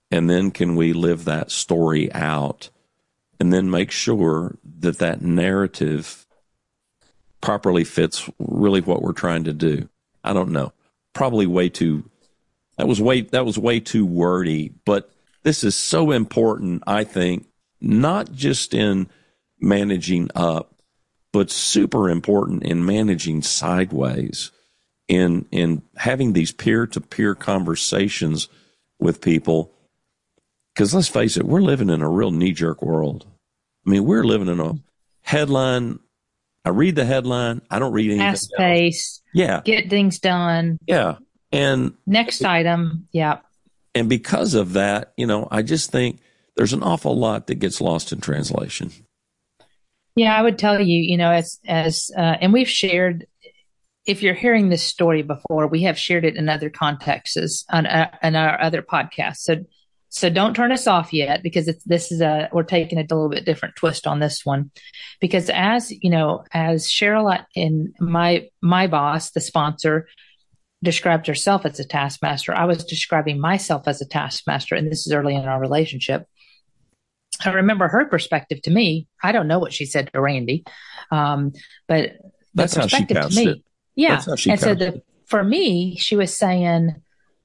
And 0.10 0.30
then 0.30 0.52
can 0.52 0.75
we 0.75 0.94
live 0.94 1.25
that 1.25 1.52
story 1.52 2.12
out 2.14 2.70
and 3.40 3.52
then 3.52 3.70
make 3.70 3.92
sure 3.92 4.58
that 4.80 5.00
that 5.00 5.22
narrative 5.22 6.25
properly 7.42 7.84
fits 7.84 8.30
really 8.40 8.82
what 8.82 9.02
we're 9.02 9.12
trying 9.12 9.44
to 9.44 9.54
do? 9.54 9.90
I 10.24 10.34
don't 10.34 10.52
know. 10.52 10.72
Probably 11.14 11.46
way 11.46 11.70
too 11.70 12.10
that 12.78 12.88
was 12.88 13.02
way 13.02 13.22
that 13.22 13.46
was 13.46 13.58
way 13.58 13.80
too 13.80 14.06
wordy, 14.06 14.74
but 14.86 15.10
this 15.46 15.64
is 15.64 15.75
so 15.75 16.12
important, 16.12 16.84
I 16.86 17.06
think, 17.06 17.46
not 17.80 18.34
just 18.34 18.74
in 18.74 19.08
managing 19.60 20.30
up, 20.36 20.75
but 21.32 21.50
super 21.52 22.10
important 22.10 22.64
in 22.64 22.86
managing 22.86 23.42
sideways, 23.44 24.52
in 25.08 25.46
in 25.52 25.84
having 25.96 26.34
these 26.34 26.52
peer 26.52 26.86
to 26.88 27.00
peer 27.00 27.36
conversations 27.36 28.50
with 29.00 29.22
people. 29.22 29.72
Because 30.74 30.94
let's 30.94 31.08
face 31.08 31.38
it, 31.38 31.46
we're 31.46 31.62
living 31.62 31.90
in 31.90 32.02
a 32.02 32.10
real 32.10 32.32
knee 32.32 32.52
jerk 32.52 32.82
world. 32.82 33.25
I 33.86 33.92
mean, 33.92 34.04
we're 34.04 34.25
living 34.25 34.50
in 34.50 34.60
a 34.60 34.74
headline 35.22 36.00
I 36.66 36.70
read 36.70 36.96
the 36.96 37.06
headline. 37.06 37.62
I 37.70 37.78
don't 37.78 37.94
read 37.94 38.10
anything. 38.10 38.28
Fast 38.28 38.52
else. 38.54 38.58
pace, 38.58 39.22
Yeah, 39.36 39.62
get 39.64 39.88
things 39.90 40.18
done. 40.20 40.80
yeah, 40.88 41.18
and 41.52 41.94
Next 42.08 42.44
item. 42.44 43.08
Yeah. 43.12 43.38
And 43.96 44.10
because 44.10 44.54
of 44.54 44.74
that, 44.74 45.14
you 45.18 45.25
know, 45.25 45.48
I 45.50 45.62
just 45.62 45.90
think 45.90 46.20
there's 46.56 46.74
an 46.74 46.84
awful 46.84 47.18
lot 47.18 47.48
that 47.48 47.56
gets 47.56 47.82
lost 47.82 48.12
in 48.12 48.20
translation. 48.20 48.92
Yeah, 50.16 50.36
I 50.36 50.42
would 50.42 50.60
tell 50.60 50.80
you, 50.80 51.02
you 51.02 51.18
know, 51.18 51.32
as 51.32 51.60
as 51.66 52.12
uh, 52.16 52.36
and 52.42 52.54
we've 52.54 52.70
shared. 52.70 53.25
If 54.06 54.22
you're 54.22 54.36
hearing 54.36 54.70
this 54.70 54.84
story 54.84 55.24
before, 55.24 55.66
we 55.66 55.82
have 55.84 55.98
shared 55.98 56.25
it 56.25 56.36
in 56.36 56.48
other 56.48 56.70
contexts 56.70 57.66
on 57.72 57.88
uh, 57.88 58.12
our 58.22 58.62
other 58.62 58.84
podcasts. 58.84 59.38
So 59.38 59.66
so 60.10 60.30
don't 60.30 60.56
turn 60.56 60.72
us 60.72 60.88
off 60.88 61.12
yet 61.12 61.44
because 61.44 61.66
this 61.86 62.12
is 62.12 62.22
a 62.22 62.48
we're 62.54 62.64
taking 62.64 63.00
a 63.00 63.02
little 63.02 63.30
bit 63.30 63.46
different 63.46 63.75
twist 63.75 64.08
on 64.08 64.20
this 64.20 64.46
one. 64.46 64.72
Because 65.20 65.50
as 65.50 65.92
you 65.92 66.10
know, 66.10 66.44
as 66.54 66.88
Cheryl 66.88 67.44
and 67.56 67.94
my 68.00 68.48
my 68.62 68.88
boss, 68.88 69.32
the 69.32 69.42
sponsor, 69.42 70.08
described 70.86 71.27
herself 71.27 71.65
as 71.65 71.80
a 71.80 71.86
taskmaster, 71.86 72.56
I 72.56 72.63
was 72.63 72.86
describing 72.86 73.39
myself 73.39 73.88
as 73.88 74.01
a 74.01 74.06
taskmaster, 74.06 74.75
and 74.75 74.89
this 74.89 75.06
is 75.06 75.12
early 75.12 75.36
in 75.36 75.46
our 75.46 75.60
relationship. 75.60 76.25
I 77.44 77.50
remember 77.50 77.89
her 77.89 78.06
perspective 78.06 78.62
to 78.62 78.72
me. 78.72 79.08
I 79.22 79.34
don't 79.34 79.50
know 79.50 79.60
what 79.60 79.74
she 79.74 79.86
said 79.86 80.10
to 80.13 80.22
Randy, 80.22 80.63
um, 81.12 81.51
but 81.88 82.13
the 82.13 82.32
That's 82.54 82.75
how 82.75 82.88
she 82.88 83.04
perspective 83.06 83.30
to 83.30 83.36
me, 83.36 83.48
it. 83.50 83.63
yeah. 83.96 84.10
That's 84.15 84.25
how 84.27 84.36
she 84.36 84.51
and 84.51 84.60
so 84.60 84.74
the, 84.74 85.01
for 85.25 85.44
me, 85.44 85.98
she 85.98 86.15
was 86.15 86.36
saying 86.36 86.96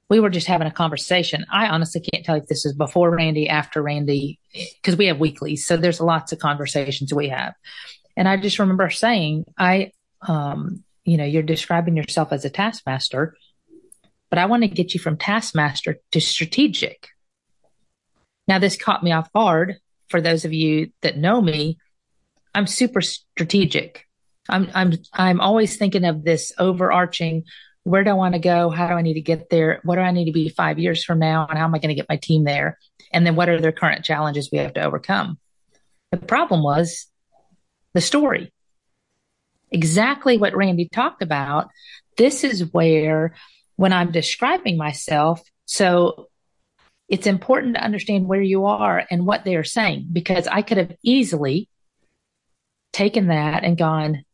we 0.08 0.20
were 0.20 0.30
just 0.30 0.46
having 0.46 0.68
a 0.68 0.72
conversation. 0.72 1.44
I 1.50 1.66
honestly 1.68 2.00
can't 2.00 2.24
tell 2.24 2.36
if 2.36 2.46
this 2.46 2.64
is 2.64 2.74
before 2.74 3.10
Randy, 3.10 3.48
after 3.48 3.82
Randy, 3.82 4.38
because 4.52 4.96
we 4.96 5.06
have 5.06 5.18
weeklies, 5.18 5.66
so 5.66 5.76
there's 5.76 6.00
lots 6.00 6.30
of 6.32 6.38
conversations 6.38 7.12
we 7.12 7.28
have. 7.28 7.54
And 8.16 8.28
I 8.28 8.36
just 8.36 8.58
remember 8.58 8.90
saying, 8.90 9.46
I, 9.58 9.92
um, 10.22 10.84
you 11.04 11.16
know, 11.16 11.24
you're 11.24 11.42
describing 11.42 11.96
yourself 11.96 12.32
as 12.32 12.44
a 12.44 12.50
taskmaster, 12.50 13.36
but 14.28 14.38
I 14.38 14.46
want 14.46 14.62
to 14.62 14.68
get 14.68 14.94
you 14.94 15.00
from 15.00 15.16
taskmaster 15.16 15.98
to 16.12 16.20
strategic. 16.20 17.08
Now, 18.46 18.58
this 18.58 18.76
caught 18.76 19.02
me 19.02 19.12
off 19.12 19.32
guard. 19.32 19.76
For 20.08 20.20
those 20.20 20.44
of 20.44 20.52
you 20.52 20.90
that 21.02 21.16
know 21.16 21.40
me, 21.40 21.78
I'm 22.54 22.66
super 22.66 23.00
strategic. 23.00 24.06
I'm 24.48 24.68
I'm 24.74 24.92
I'm 25.12 25.40
always 25.40 25.76
thinking 25.76 26.04
of 26.04 26.24
this 26.24 26.52
overarching. 26.58 27.44
Where 27.84 28.04
do 28.04 28.10
I 28.10 28.14
want 28.14 28.34
to 28.34 28.40
go? 28.40 28.68
How 28.68 28.88
do 28.88 28.94
I 28.94 29.02
need 29.02 29.14
to 29.14 29.20
get 29.20 29.50
there? 29.50 29.80
What 29.84 29.96
do 29.96 30.02
I 30.02 30.10
need 30.10 30.26
to 30.26 30.32
be 30.32 30.48
five 30.48 30.78
years 30.78 31.04
from 31.04 31.18
now? 31.18 31.46
And 31.48 31.58
how 31.58 31.64
am 31.64 31.74
I 31.74 31.78
going 31.78 31.90
to 31.90 31.94
get 31.94 32.08
my 32.08 32.16
team 32.16 32.44
there? 32.44 32.78
And 33.12 33.24
then 33.24 33.36
what 33.36 33.48
are 33.48 33.60
the 33.60 33.72
current 33.72 34.04
challenges 34.04 34.50
we 34.50 34.58
have 34.58 34.74
to 34.74 34.82
overcome? 34.82 35.38
The 36.10 36.18
problem 36.18 36.62
was 36.62 37.06
the 37.94 38.00
story. 38.00 38.52
Exactly 39.72 40.36
what 40.36 40.56
Randy 40.56 40.88
talked 40.88 41.22
about. 41.22 41.68
This 42.16 42.44
is 42.44 42.72
where, 42.72 43.34
when 43.76 43.92
I'm 43.92 44.10
describing 44.10 44.76
myself, 44.76 45.40
so 45.64 46.28
it's 47.08 47.26
important 47.26 47.74
to 47.74 47.82
understand 47.82 48.26
where 48.26 48.42
you 48.42 48.66
are 48.66 49.04
and 49.10 49.26
what 49.26 49.44
they 49.44 49.56
are 49.56 49.64
saying 49.64 50.08
because 50.12 50.46
I 50.46 50.62
could 50.62 50.78
have 50.78 50.94
easily 51.02 51.68
taken 52.92 53.28
that 53.28 53.64
and 53.64 53.76
gone, 53.76 54.24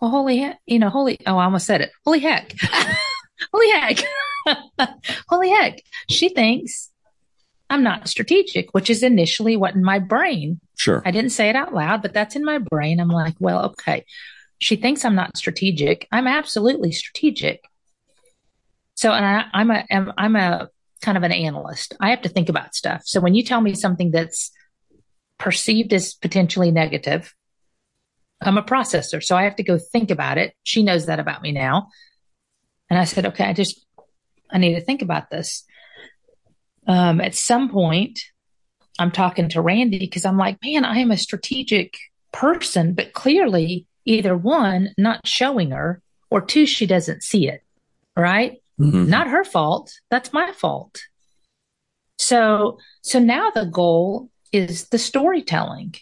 well, 0.00 0.10
holy 0.10 0.38
heck, 0.38 0.58
you 0.66 0.78
know, 0.78 0.88
holy, 0.88 1.18
oh, 1.26 1.36
I 1.36 1.44
almost 1.44 1.66
said 1.66 1.82
it. 1.82 1.90
Holy 2.04 2.20
heck. 2.20 2.54
holy 3.52 3.70
heck. 3.70 3.98
holy 5.28 5.50
heck. 5.50 5.82
She 6.08 6.30
thinks 6.30 6.90
I'm 7.68 7.82
not 7.82 8.08
strategic, 8.08 8.72
which 8.72 8.90
is 8.90 9.02
initially 9.02 9.56
what 9.56 9.74
in 9.74 9.84
my 9.84 9.98
brain. 9.98 10.60
Sure. 10.76 11.02
I 11.04 11.10
didn't 11.10 11.30
say 11.30 11.48
it 11.48 11.56
out 11.56 11.74
loud, 11.74 12.02
but 12.02 12.12
that's 12.12 12.36
in 12.36 12.44
my 12.44 12.58
brain. 12.58 13.00
I'm 13.00 13.08
like, 13.08 13.34
well, 13.40 13.66
okay. 13.66 14.04
She 14.58 14.76
thinks 14.76 15.04
I'm 15.04 15.14
not 15.14 15.36
strategic. 15.36 16.08
I'm 16.10 16.26
absolutely 16.26 16.92
strategic. 16.92 17.62
So, 18.94 19.12
and 19.12 19.24
I, 19.24 19.44
I'm 19.52 19.70
a, 19.70 19.84
I'm, 20.16 20.36
a 20.36 20.70
kind 21.02 21.18
of 21.18 21.22
an 21.22 21.32
analyst. 21.32 21.94
I 22.00 22.10
have 22.10 22.22
to 22.22 22.28
think 22.28 22.48
about 22.48 22.74
stuff. 22.74 23.02
So 23.04 23.20
when 23.20 23.34
you 23.34 23.44
tell 23.44 23.60
me 23.60 23.74
something 23.74 24.10
that's 24.10 24.50
perceived 25.38 25.92
as 25.92 26.14
potentially 26.14 26.70
negative, 26.70 27.34
I'm 28.40 28.58
a 28.58 28.62
processor. 28.62 29.22
So 29.22 29.36
I 29.36 29.44
have 29.44 29.56
to 29.56 29.62
go 29.62 29.78
think 29.78 30.10
about 30.10 30.38
it. 30.38 30.54
She 30.62 30.82
knows 30.82 31.06
that 31.06 31.20
about 31.20 31.42
me 31.42 31.52
now. 31.52 31.88
And 32.88 32.98
I 32.98 33.04
said, 33.04 33.26
okay, 33.26 33.44
I 33.44 33.52
just, 33.52 33.84
I 34.50 34.58
need 34.58 34.74
to 34.74 34.80
think 34.80 35.02
about 35.02 35.30
this. 35.30 35.64
Um, 36.86 37.20
at 37.20 37.34
some 37.34 37.68
point, 37.68 38.20
I'm 38.98 39.10
talking 39.10 39.48
to 39.50 39.60
Randy 39.60 39.98
because 39.98 40.24
I'm 40.24 40.38
like, 40.38 40.58
man, 40.64 40.84
I 40.84 40.98
am 40.98 41.10
a 41.10 41.16
strategic 41.16 41.98
person, 42.32 42.94
but 42.94 43.12
clearly 43.12 43.86
either 44.06 44.36
one, 44.36 44.94
not 44.96 45.26
showing 45.26 45.72
her, 45.72 46.00
or 46.30 46.40
two, 46.40 46.64
she 46.64 46.86
doesn't 46.86 47.22
see 47.22 47.48
it. 47.48 47.62
Right. 48.16 48.62
Mhm. 48.80 49.08
Not 49.08 49.28
her 49.28 49.44
fault. 49.44 49.92
That's 50.10 50.32
my 50.32 50.52
fault. 50.52 51.02
So, 52.18 52.78
so 53.02 53.18
now 53.18 53.50
the 53.50 53.66
goal 53.66 54.30
is 54.52 54.88
the 54.88 54.98
storytelling. 54.98 55.94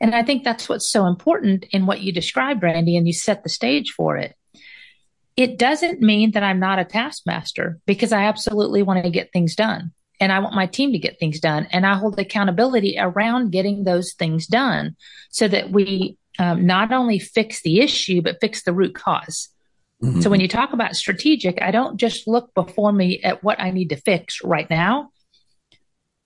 And 0.00 0.14
I 0.14 0.22
think 0.22 0.42
that's 0.42 0.68
what's 0.68 0.88
so 0.88 1.06
important 1.06 1.64
in 1.70 1.86
what 1.86 2.00
you 2.00 2.12
described, 2.12 2.62
Randy, 2.62 2.96
and 2.96 3.06
you 3.06 3.12
set 3.12 3.42
the 3.42 3.48
stage 3.48 3.92
for 3.92 4.16
it. 4.16 4.34
It 5.36 5.58
doesn't 5.58 6.00
mean 6.00 6.32
that 6.32 6.42
I'm 6.42 6.58
not 6.58 6.78
a 6.78 6.84
taskmaster 6.84 7.78
because 7.86 8.12
I 8.12 8.24
absolutely 8.24 8.82
want 8.82 9.04
to 9.04 9.10
get 9.10 9.32
things 9.32 9.54
done 9.54 9.92
and 10.20 10.32
I 10.32 10.40
want 10.40 10.54
my 10.54 10.66
team 10.66 10.92
to 10.92 10.98
get 10.98 11.18
things 11.18 11.40
done. 11.40 11.66
And 11.70 11.86
I 11.86 11.96
hold 11.96 12.18
accountability 12.18 12.96
around 12.98 13.52
getting 13.52 13.84
those 13.84 14.12
things 14.12 14.46
done 14.46 14.96
so 15.30 15.48
that 15.48 15.70
we 15.70 16.16
um, 16.38 16.66
not 16.66 16.92
only 16.92 17.18
fix 17.18 17.62
the 17.62 17.80
issue, 17.80 18.22
but 18.22 18.38
fix 18.40 18.62
the 18.62 18.72
root 18.72 18.94
cause. 18.94 19.48
So 20.20 20.30
when 20.30 20.40
you 20.40 20.48
talk 20.48 20.72
about 20.72 20.96
strategic, 20.96 21.62
I 21.62 21.70
don't 21.70 21.96
just 21.96 22.26
look 22.26 22.52
before 22.54 22.90
me 22.90 23.20
at 23.22 23.44
what 23.44 23.60
I 23.60 23.70
need 23.70 23.90
to 23.90 23.96
fix 23.96 24.42
right 24.42 24.68
now. 24.68 25.10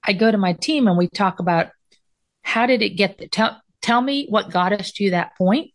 I 0.03 0.15
go 0.15 0.31
to 0.31 0.39
my 0.39 0.55
team 0.55 0.89
and 0.89 0.97
we 0.97 1.09
talk 1.09 1.41
about 1.41 1.69
how 2.41 2.65
did 2.65 2.81
it 2.81 2.97
get 2.97 3.19
the, 3.19 3.29
tell 3.29 3.61
tell 3.83 4.01
me 4.01 4.29
what 4.31 4.51
got 4.51 4.73
us 4.73 4.93
to 4.93 5.11
that 5.11 5.37
point. 5.37 5.73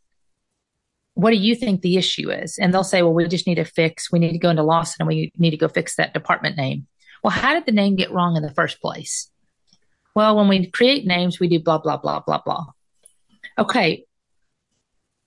What 1.13 1.29
do 1.29 1.38
you 1.38 1.53
think 1.53 1.81
the 1.81 1.97
issue 1.97 2.31
is? 2.31 2.57
And 2.57 2.73
they'll 2.73 2.83
say, 2.83 3.03
well, 3.03 3.13
we 3.13 3.27
just 3.27 3.45
need 3.45 3.55
to 3.55 3.65
fix, 3.65 4.11
we 4.11 4.17
need 4.17 4.31
to 4.31 4.39
go 4.39 4.50
into 4.50 4.63
Lawson 4.63 4.95
and 5.01 5.07
we 5.07 5.31
need 5.38 5.51
to 5.51 5.57
go 5.57 5.67
fix 5.67 5.97
that 5.97 6.15
department 6.15 6.57
name. 6.57 6.88
Well, 7.23 7.29
how 7.29 7.53
did 7.53 7.67
the 7.67 7.71
name 7.71 7.95
get 7.97 8.11
wrong 8.11 8.35
in 8.35 8.41
the 8.41 8.53
first 8.53 8.81
place? 8.81 9.29
Well, 10.15 10.35
when 10.35 10.47
we 10.47 10.71
create 10.71 11.05
names, 11.05 11.39
we 11.39 11.50
do 11.50 11.59
blah, 11.59 11.77
blah, 11.77 11.97
blah, 11.97 12.21
blah, 12.21 12.41
blah. 12.43 12.65
Okay. 13.59 14.05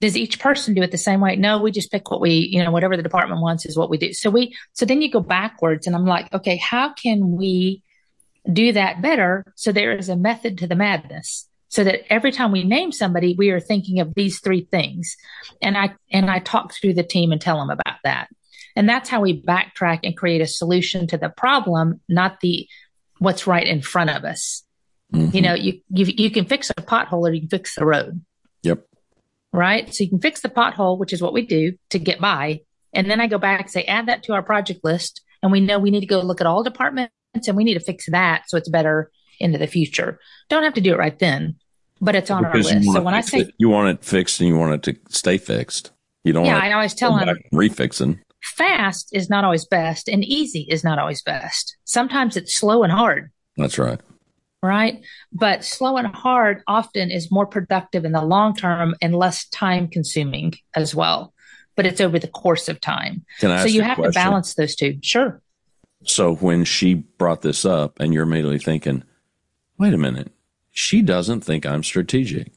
Does 0.04 0.18
each 0.18 0.38
person 0.38 0.75
do 0.75 0.82
it 0.82 0.90
the 0.90 0.99
same 0.99 1.23
way? 1.23 1.34
No, 1.34 1.62
we 1.62 1.70
just 1.70 1.90
pick 1.90 2.11
what 2.11 2.20
we, 2.20 2.32
you 2.52 2.62
know, 2.62 2.70
whatever 2.70 2.94
the 2.94 3.02
department 3.02 3.40
wants 3.40 3.64
is 3.64 3.75
what 3.75 3.88
we 3.88 3.96
do. 3.96 4.12
So 4.12 4.28
we, 4.28 4.54
so 4.75 4.84
then 4.84 5.00
you 5.00 5.11
go 5.11 5.20
backwards 5.20 5.87
and 5.87 5.96
I'm 5.96 6.04
like, 6.04 6.30
okay, 6.34 6.58
how 6.58 6.92
can 6.92 7.38
we 7.38 7.82
do 8.52 8.73
that 8.73 9.00
better? 9.00 9.46
So 9.54 9.73
there 9.73 9.96
is 9.96 10.11
a 10.11 10.14
method 10.16 10.58
to 10.58 10.66
the 10.66 10.75
madness 10.76 11.49
so 11.68 11.84
that 11.84 12.12
every 12.12 12.32
time 12.32 12.52
we 12.52 12.64
name 12.64 12.92
somebody, 12.92 13.34
we 13.38 13.49
are 13.49 13.61
thinking 13.61 13.99
of 14.00 14.12
these 14.12 14.40
three 14.40 14.68
things. 14.70 15.16
And 15.62 15.75
I, 15.75 15.94
and 16.12 16.30
I 16.30 16.40
talk 16.40 16.75
through 16.75 16.92
the 16.92 17.02
team 17.02 17.32
and 17.32 17.40
tell 17.40 17.58
them 17.58 17.70
about 17.70 17.96
that. 18.04 18.28
And 18.76 18.87
that's 18.87 19.08
how 19.08 19.23
we 19.23 19.40
backtrack 19.40 20.00
and 20.04 20.14
create 20.14 20.42
a 20.42 20.46
solution 20.46 21.06
to 21.06 21.16
the 21.16 21.30
problem, 21.30 22.02
not 22.11 22.40
the 22.42 22.68
what's 23.20 23.46
right 23.46 23.66
in 23.66 23.80
front 23.80 24.11
of 24.11 24.25
us. 24.25 24.64
Mhm. 25.14 25.32
You 25.32 25.40
know, 25.40 25.54
you, 25.54 25.80
you 25.88 26.04
you 26.04 26.30
can 26.30 26.44
fix 26.44 26.68
a 26.68 26.75
pothole 26.75 27.26
or 27.26 27.32
you 27.32 27.40
can 27.40 27.49
fix 27.49 27.75
the 27.75 27.87
road, 27.87 28.23
Yep. 28.64 28.87
Right? 29.54 29.94
So 29.94 30.04
you 30.04 30.11
can 30.11 30.20
fix 30.20 30.40
the 30.40 30.49
pothole, 30.49 30.99
which 30.99 31.12
is 31.12 31.23
what 31.23 31.32
we 31.32 31.46
do 31.46 31.75
to 31.90 31.99
get 31.99 32.20
by. 32.20 32.61
And 32.92 33.11
then 33.11 33.20
I 33.20 33.26
go 33.26 33.38
back 33.38 33.61
and 33.61 33.70
say, 33.70 33.84
add 33.84 34.06
that 34.06 34.25
to 34.25 34.34
our 34.34 34.42
project 34.42 34.80
list. 34.84 35.23
And 35.42 35.52
we 35.52 35.61
know 35.61 35.78
we 35.78 35.90
need 35.90 36.00
to 36.00 36.06
go 36.06 36.20
look 36.20 36.40
at 36.40 36.46
all 36.46 36.62
departments 36.62 37.12
and 37.46 37.56
we 37.56 37.64
need 37.64 37.75
to 37.75 37.80
fix 37.80 38.06
that 38.11 38.44
so 38.49 38.56
it's 38.56 38.68
better 38.68 39.11
into 39.40 39.58
the 39.58 39.66
future. 39.66 40.18
Don't 40.49 40.62
have 40.62 40.75
to 40.75 40.80
do 40.80 40.92
it 40.92 40.99
right 40.99 41.18
then, 41.18 41.56
but 42.00 42.14
it's 42.14 42.30
on 42.30 42.42
Because 42.44 42.70
our 42.70 42.78
list. 42.78 42.92
So 42.92 43.02
when 43.02 43.14
I 43.14 43.20
say, 43.20 43.40
it, 43.40 43.54
you 43.58 43.68
want 43.68 43.88
it 43.88 44.04
fixed 44.04 44.40
and 44.40 44.49
you 44.49 44.56
want 44.56 44.75
it 44.75 44.82
to 44.94 45.14
stay 45.14 45.38
fixed. 45.38 45.92
You 46.25 46.32
don't 46.32 46.46
yeah, 46.46 46.54
want 46.54 46.64
I 46.64 46.73
always 46.73 46.94
tell 46.94 47.16
them 47.16 47.37
refixing. 47.52 48.20
fast 48.42 49.11
is 49.12 49.28
not 49.28 49.44
always 49.44 49.66
best 49.66 50.08
and 50.08 50.25
easy 50.25 50.66
is 50.70 50.82
not 50.82 50.99
always 50.99 51.23
best. 51.23 51.76
Sometimes 51.84 52.37
it's 52.37 52.56
slow 52.56 52.82
and 52.82 52.92
hard. 52.92 53.30
That's 53.56 53.78
right. 53.78 54.00
Right? 54.64 55.04
But 55.33 55.64
slow 55.64 55.97
and 55.97 56.09
hard 56.09 56.62
often 56.66 57.11
is 57.11 57.30
more 57.30 57.47
productive 57.47 58.04
in 58.04 58.12
the 58.12 58.25
long 58.25 58.56
term 58.56 58.94
and 59.02 59.14
less 59.14 59.47
time 59.49 59.88
consuming 59.88 60.54
as 60.75 60.94
well. 60.94 61.33
But 61.76 61.87
it's 61.87 62.00
over 62.00 62.18
the 62.18 62.28
course 62.28 62.68
of 62.68 62.80
time. 62.80 63.25
Can 63.40 63.50
I 63.50 63.59
So 63.59 63.64
ask 63.64 63.75
you 63.75 63.83
have 63.83 64.02
to 64.02 64.11
balance 64.11 64.54
those 64.54 64.75
two. 64.75 64.99
Sure. 65.02 65.40
So 66.04 66.35
when 66.37 66.64
she 66.64 66.94
brought 66.94 67.42
this 67.42 67.64
up, 67.64 67.99
and 68.00 68.12
you're 68.12 68.25
immediately 68.25 68.59
thinking, 68.59 69.04
wait 69.78 69.94
a 69.94 69.99
minute, 69.99 70.33
she 70.71 71.02
doesn't 71.02 71.40
think 71.42 71.66
I'm 71.66 71.83
strategic. 71.83 72.52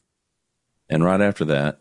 And 0.88 1.04
right 1.04 1.20
after 1.20 1.44
that, 1.46 1.80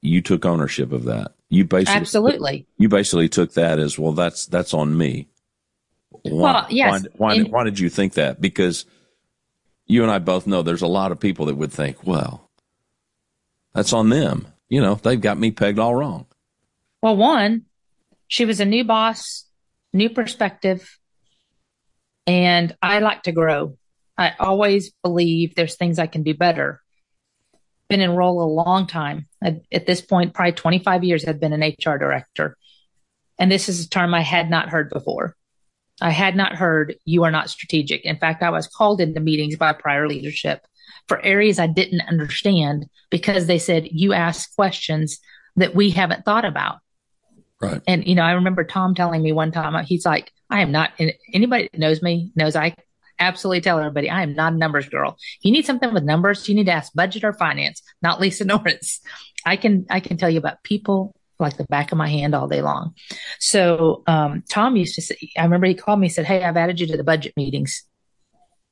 you 0.00 0.22
took 0.22 0.44
ownership 0.44 0.92
of 0.92 1.04
that. 1.04 1.32
You 1.48 1.64
basically 1.64 2.00
Absolutely. 2.00 2.66
you 2.78 2.88
basically 2.88 3.28
took 3.28 3.54
that 3.54 3.78
as 3.78 3.98
well. 3.98 4.12
That's 4.12 4.46
that's 4.46 4.74
on 4.74 4.96
me. 4.96 5.28
Why, 6.22 6.52
Well, 6.52 6.66
yes, 6.70 7.02
Why, 7.02 7.08
why, 7.16 7.34
and- 7.34 7.52
why 7.52 7.64
did 7.64 7.78
you 7.78 7.88
think 7.88 8.14
that? 8.14 8.40
Because 8.40 8.84
you 9.86 10.02
and 10.02 10.10
I 10.10 10.18
both 10.18 10.46
know 10.46 10.62
there's 10.62 10.82
a 10.82 10.86
lot 10.86 11.12
of 11.12 11.20
people 11.20 11.46
that 11.46 11.56
would 11.56 11.72
think, 11.72 12.04
well, 12.04 12.50
that's 13.74 13.92
on 13.92 14.08
them. 14.08 14.48
you 14.68 14.80
know, 14.80 14.96
they've 14.96 15.20
got 15.20 15.38
me 15.38 15.50
pegged 15.50 15.78
all 15.78 15.94
wrong. 15.94 16.26
Well, 17.02 17.16
one, 17.16 17.66
she 18.26 18.44
was 18.44 18.58
a 18.58 18.64
new 18.64 18.84
boss, 18.84 19.44
new 19.92 20.10
perspective, 20.10 20.98
and 22.26 22.74
I 22.82 22.98
like 22.98 23.22
to 23.24 23.32
grow. 23.32 23.76
I 24.18 24.32
always 24.40 24.92
believe 25.02 25.54
there's 25.54 25.76
things 25.76 25.98
I 25.98 26.06
can 26.06 26.22
do 26.22 26.34
better. 26.34 26.82
Been 27.88 28.00
in 28.00 28.10
role 28.10 28.42
a 28.42 28.50
long 28.52 28.86
time. 28.86 29.28
I, 29.42 29.60
at 29.72 29.86
this 29.86 30.00
point, 30.00 30.34
probably 30.34 30.52
25 30.52 31.04
years, 31.04 31.24
I've 31.24 31.38
been 31.38 31.52
an 31.52 31.60
HR 31.62 31.98
director. 31.98 32.56
And 33.38 33.52
this 33.52 33.68
is 33.68 33.84
a 33.84 33.88
term 33.88 34.14
I 34.14 34.22
had 34.22 34.50
not 34.50 34.70
heard 34.70 34.90
before. 34.90 35.36
I 36.00 36.10
had 36.10 36.36
not 36.36 36.54
heard 36.54 36.96
you 37.04 37.24
are 37.24 37.30
not 37.30 37.50
strategic. 37.50 38.04
In 38.04 38.18
fact, 38.18 38.42
I 38.42 38.50
was 38.50 38.66
called 38.66 39.00
into 39.00 39.20
meetings 39.20 39.56
by 39.56 39.72
prior 39.72 40.08
leadership 40.08 40.66
for 41.08 41.24
areas 41.24 41.58
I 41.58 41.66
didn't 41.66 42.02
understand 42.02 42.86
because 43.10 43.46
they 43.46 43.58
said, 43.58 43.88
you 43.90 44.12
ask 44.12 44.54
questions 44.54 45.18
that 45.56 45.74
we 45.74 45.90
haven't 45.90 46.24
thought 46.24 46.44
about. 46.44 46.78
Right. 47.60 47.80
And, 47.86 48.06
you 48.06 48.14
know, 48.14 48.22
I 48.22 48.32
remember 48.32 48.64
Tom 48.64 48.94
telling 48.94 49.22
me 49.22 49.32
one 49.32 49.52
time, 49.52 49.82
he's 49.84 50.04
like, 50.04 50.30
I 50.50 50.60
am 50.60 50.72
not, 50.72 50.92
anybody 51.32 51.70
that 51.72 51.78
knows 51.78 52.02
me 52.02 52.30
knows 52.36 52.54
I 52.54 52.74
absolutely 53.18 53.62
tell 53.62 53.78
everybody 53.78 54.10
I 54.10 54.22
am 54.22 54.34
not 54.34 54.52
a 54.52 54.56
numbers 54.56 54.88
girl. 54.90 55.16
You 55.40 55.52
need 55.52 55.64
something 55.64 55.94
with 55.94 56.04
numbers, 56.04 56.46
you 56.48 56.54
need 56.54 56.66
to 56.66 56.72
ask 56.72 56.92
budget 56.92 57.24
or 57.24 57.32
finance, 57.32 57.82
not 58.02 58.20
Lisa 58.20 58.44
Norris. 58.44 59.00
I 59.46 59.56
can, 59.56 59.86
I 59.88 60.00
can 60.00 60.18
tell 60.18 60.28
you 60.28 60.38
about 60.38 60.62
people 60.62 61.15
like 61.38 61.56
the 61.56 61.64
back 61.64 61.92
of 61.92 61.98
my 61.98 62.08
hand 62.08 62.34
all 62.34 62.48
day 62.48 62.62
long. 62.62 62.94
So, 63.38 64.02
um, 64.06 64.42
Tom 64.48 64.76
used 64.76 64.94
to 64.94 65.02
say, 65.02 65.16
I 65.36 65.44
remember 65.44 65.66
he 65.66 65.74
called 65.74 66.00
me 66.00 66.06
and 66.06 66.14
said, 66.14 66.26
Hey, 66.26 66.42
I've 66.42 66.56
added 66.56 66.80
you 66.80 66.86
to 66.88 66.96
the 66.96 67.04
budget 67.04 67.34
meetings. 67.36 67.84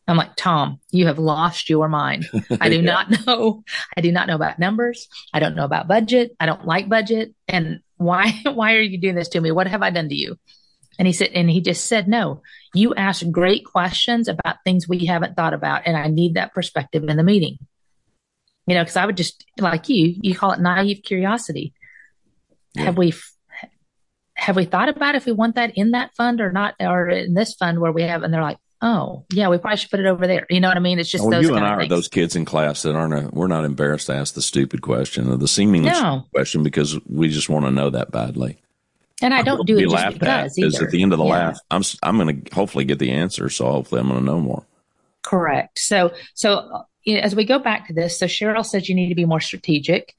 I'm 0.06 0.16
like, 0.16 0.36
Tom, 0.36 0.80
you 0.90 1.06
have 1.06 1.18
lost 1.18 1.70
your 1.70 1.88
mind. 1.88 2.26
I 2.60 2.68
do 2.68 2.76
yeah. 2.76 2.82
not 2.82 3.26
know. 3.26 3.64
I 3.96 4.00
do 4.00 4.12
not 4.12 4.26
know 4.26 4.34
about 4.34 4.58
numbers. 4.58 5.08
I 5.32 5.40
don't 5.40 5.56
know 5.56 5.64
about 5.64 5.88
budget. 5.88 6.36
I 6.38 6.46
don't 6.46 6.66
like 6.66 6.88
budget. 6.88 7.34
And 7.48 7.80
why, 7.96 8.42
why 8.44 8.74
are 8.74 8.80
you 8.80 8.98
doing 8.98 9.14
this 9.14 9.28
to 9.28 9.40
me? 9.40 9.50
What 9.50 9.66
have 9.66 9.82
I 9.82 9.90
done 9.90 10.08
to 10.08 10.14
you? 10.14 10.38
And 10.98 11.08
he 11.08 11.12
said, 11.12 11.30
and 11.34 11.50
he 11.50 11.60
just 11.60 11.86
said, 11.86 12.06
no, 12.06 12.42
you 12.72 12.94
ask 12.94 13.28
great 13.30 13.64
questions 13.64 14.28
about 14.28 14.56
things 14.64 14.88
we 14.88 15.06
haven't 15.06 15.36
thought 15.36 15.54
about. 15.54 15.82
And 15.86 15.96
I 15.96 16.06
need 16.08 16.34
that 16.34 16.54
perspective 16.54 17.04
in 17.04 17.16
the 17.16 17.24
meeting. 17.24 17.58
You 18.66 18.74
know, 18.76 18.84
cause 18.84 18.96
I 18.96 19.04
would 19.04 19.16
just 19.16 19.44
like 19.58 19.88
you, 19.88 20.14
you 20.22 20.34
call 20.34 20.52
it 20.52 20.60
naive 20.60 21.02
curiosity. 21.02 21.73
Yeah. 22.74 22.84
Have 22.84 22.96
we, 22.96 23.14
have 24.34 24.56
we 24.56 24.64
thought 24.64 24.88
about 24.88 25.14
if 25.14 25.26
we 25.26 25.32
want 25.32 25.54
that 25.56 25.76
in 25.76 25.92
that 25.92 26.14
fund 26.14 26.40
or 26.40 26.52
not, 26.52 26.74
or 26.80 27.08
in 27.08 27.34
this 27.34 27.54
fund 27.54 27.80
where 27.80 27.92
we 27.92 28.02
have, 28.02 28.22
and 28.22 28.32
they're 28.32 28.42
like, 28.42 28.58
oh, 28.82 29.24
yeah, 29.32 29.48
we 29.48 29.58
probably 29.58 29.78
should 29.78 29.90
put 29.90 30.00
it 30.00 30.06
over 30.06 30.26
there. 30.26 30.46
You 30.50 30.60
know 30.60 30.68
what 30.68 30.76
I 30.76 30.80
mean? 30.80 30.98
It's 30.98 31.10
just 31.10 31.24
well, 31.24 31.32
those 31.32 31.48
you 31.48 31.54
and 31.54 31.64
I 31.64 31.70
are 31.70 31.88
those 31.88 32.08
kids 32.08 32.36
in 32.36 32.44
class 32.44 32.82
that 32.82 32.94
aren't. 32.94 33.14
A, 33.14 33.30
we're 33.32 33.46
not 33.46 33.64
embarrassed 33.64 34.06
to 34.06 34.14
ask 34.14 34.34
the 34.34 34.42
stupid 34.42 34.82
question 34.82 35.30
or 35.30 35.36
the 35.36 35.48
seemingly 35.48 35.90
no. 35.90 36.26
question 36.32 36.62
because 36.62 36.98
we 37.06 37.28
just 37.28 37.48
want 37.48 37.64
to 37.64 37.70
know 37.70 37.90
that 37.90 38.12
badly. 38.12 38.58
And 39.22 39.32
I 39.32 39.42
don't 39.42 39.66
do 39.66 39.78
it 39.78 39.88
just 39.88 40.18
because. 40.18 40.54
Because 40.54 40.82
at 40.82 40.90
the 40.90 41.02
end 41.02 41.12
of 41.12 41.18
the 41.18 41.24
yeah. 41.24 41.32
laugh, 41.32 41.58
I'm 41.70 41.82
I'm 42.02 42.18
going 42.18 42.42
to 42.42 42.54
hopefully 42.54 42.84
get 42.84 42.98
the 42.98 43.12
answer. 43.12 43.48
So 43.48 43.70
hopefully 43.70 44.00
I'm 44.00 44.08
going 44.08 44.20
to 44.20 44.26
know 44.26 44.40
more. 44.40 44.64
Correct. 45.22 45.78
So 45.78 46.12
so 46.34 46.54
uh, 46.54 46.82
you 47.04 47.14
know, 47.14 47.20
as 47.20 47.34
we 47.34 47.44
go 47.44 47.58
back 47.58 47.86
to 47.88 47.94
this, 47.94 48.18
so 48.18 48.26
Cheryl 48.26 48.66
says 48.66 48.88
you 48.88 48.94
need 48.94 49.08
to 49.08 49.14
be 49.14 49.24
more 49.24 49.40
strategic. 49.40 50.14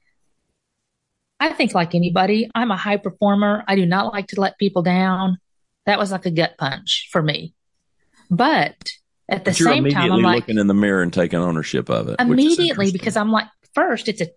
I 1.38 1.52
think 1.52 1.74
like 1.74 1.94
anybody, 1.94 2.50
I'm 2.54 2.70
a 2.70 2.76
high 2.76 2.96
performer. 2.96 3.62
I 3.68 3.76
do 3.76 3.86
not 3.86 4.12
like 4.12 4.28
to 4.28 4.40
let 4.40 4.58
people 4.58 4.82
down. 4.82 5.38
That 5.84 5.98
was 5.98 6.10
like 6.10 6.26
a 6.26 6.30
gut 6.30 6.54
punch 6.58 7.08
for 7.12 7.22
me. 7.22 7.54
But 8.30 8.76
at 9.28 9.44
the 9.44 9.50
but 9.50 9.56
same 9.56 9.88
time, 9.90 10.12
I'm 10.12 10.22
like 10.22 10.36
looking 10.36 10.58
in 10.58 10.66
the 10.66 10.74
mirror 10.74 11.02
and 11.02 11.12
taking 11.12 11.38
ownership 11.38 11.88
of 11.90 12.08
it. 12.08 12.16
Immediately, 12.18 12.90
because 12.90 13.16
I'm 13.16 13.30
like, 13.30 13.46
first, 13.74 14.08
it's 14.08 14.20
a 14.20 14.28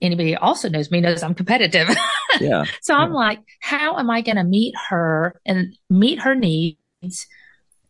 anybody 0.00 0.36
also 0.36 0.68
knows 0.68 0.90
me 0.90 1.00
knows 1.00 1.22
I'm 1.22 1.34
competitive. 1.34 1.88
Yeah. 2.40 2.64
so 2.82 2.96
I'm 2.96 3.12
like, 3.12 3.38
how 3.60 3.96
am 3.96 4.10
I 4.10 4.20
going 4.20 4.34
to 4.34 4.42
meet 4.42 4.74
her 4.88 5.40
and 5.46 5.76
meet 5.88 6.18
her 6.18 6.34
needs? 6.34 7.28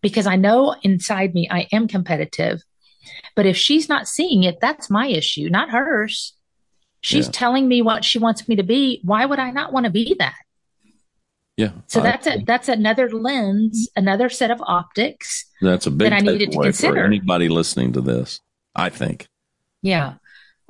Because 0.03 0.27
I 0.27 0.37
know 0.37 0.77
inside 0.83 1.33
me 1.33 1.49
I 1.51 1.67
am 1.73 1.89
competitive. 1.89 2.61
But 3.37 3.47
if 3.47 3.57
she's 3.57 3.89
not 3.89 4.07
seeing 4.07 4.43
it, 4.43 4.61
that's 4.61 4.91
my 4.91 5.07
issue, 5.07 5.49
not 5.49 5.71
hers. 5.71 6.34
She's 7.05 7.27
yeah. 7.27 7.33
telling 7.33 7.69
me 7.69 7.83
what 7.83 8.03
she 8.03 8.19
wants 8.19 8.49
me 8.49 8.57
to 8.57 8.63
be. 8.63 9.03
Why 9.05 9.27
would 9.27 9.39
I 9.39 9.51
not 9.51 9.75
want 9.75 9.85
to 9.85 9.91
be 9.91 10.17
that? 10.19 10.33
Yeah. 11.59 11.73
So 11.87 12.01
I, 12.01 12.03
that's 12.03 12.27
a 12.27 12.43
that's 12.47 12.69
another 12.71 13.11
lens, 13.11 13.91
another 13.95 14.31
set 14.31 14.51
of 14.51 14.63
optics. 14.63 15.45
That's 15.61 15.87
a 15.87 15.91
big 15.91 16.09
that 16.11 16.17
I 16.17 16.21
needed 16.21 16.53
to 16.53 16.63
consider. 16.63 16.95
For 16.95 17.05
anybody 17.05 17.51
listening 17.51 17.93
to 17.93 18.01
this, 18.01 18.41
I 18.75 18.89
think. 18.89 19.29
Yeah. 19.83 20.15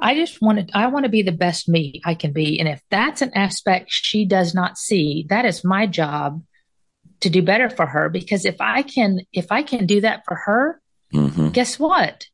I 0.00 0.16
just 0.16 0.42
want 0.42 0.66
to 0.66 0.76
I 0.76 0.88
want 0.88 1.04
to 1.04 1.08
be 1.08 1.22
the 1.22 1.30
best 1.30 1.68
me 1.68 2.00
I 2.04 2.16
can 2.16 2.32
be. 2.32 2.58
And 2.58 2.68
if 2.68 2.82
that's 2.90 3.22
an 3.22 3.30
aspect 3.34 3.86
she 3.90 4.24
does 4.24 4.56
not 4.56 4.76
see, 4.76 5.26
that 5.28 5.44
is 5.44 5.62
my 5.62 5.86
job 5.86 6.42
to 7.20 7.30
do 7.30 7.42
better 7.42 7.70
for 7.70 7.86
her. 7.86 8.08
Because 8.08 8.44
if 8.44 8.60
I 8.60 8.82
can 8.82 9.20
if 9.32 9.52
I 9.52 9.62
can 9.62 9.86
do 9.86 10.00
that 10.00 10.24
for 10.24 10.34
her, 10.34 10.80
mm-hmm. 11.14 11.50
guess 11.50 11.78
what? 11.78 12.26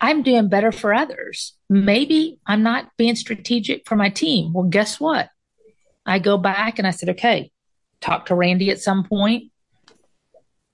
I'm 0.00 0.22
doing 0.22 0.48
better 0.48 0.72
for 0.72 0.94
others. 0.94 1.54
Maybe 1.68 2.38
I'm 2.46 2.62
not 2.62 2.90
being 2.96 3.16
strategic 3.16 3.86
for 3.86 3.96
my 3.96 4.08
team. 4.08 4.52
Well, 4.52 4.64
guess 4.64 4.98
what? 4.98 5.28
I 6.06 6.18
go 6.18 6.38
back 6.38 6.78
and 6.78 6.86
I 6.86 6.90
said, 6.90 7.10
okay, 7.10 7.50
talk 8.00 8.26
to 8.26 8.34
Randy 8.34 8.70
at 8.70 8.80
some 8.80 9.04
point. 9.04 9.52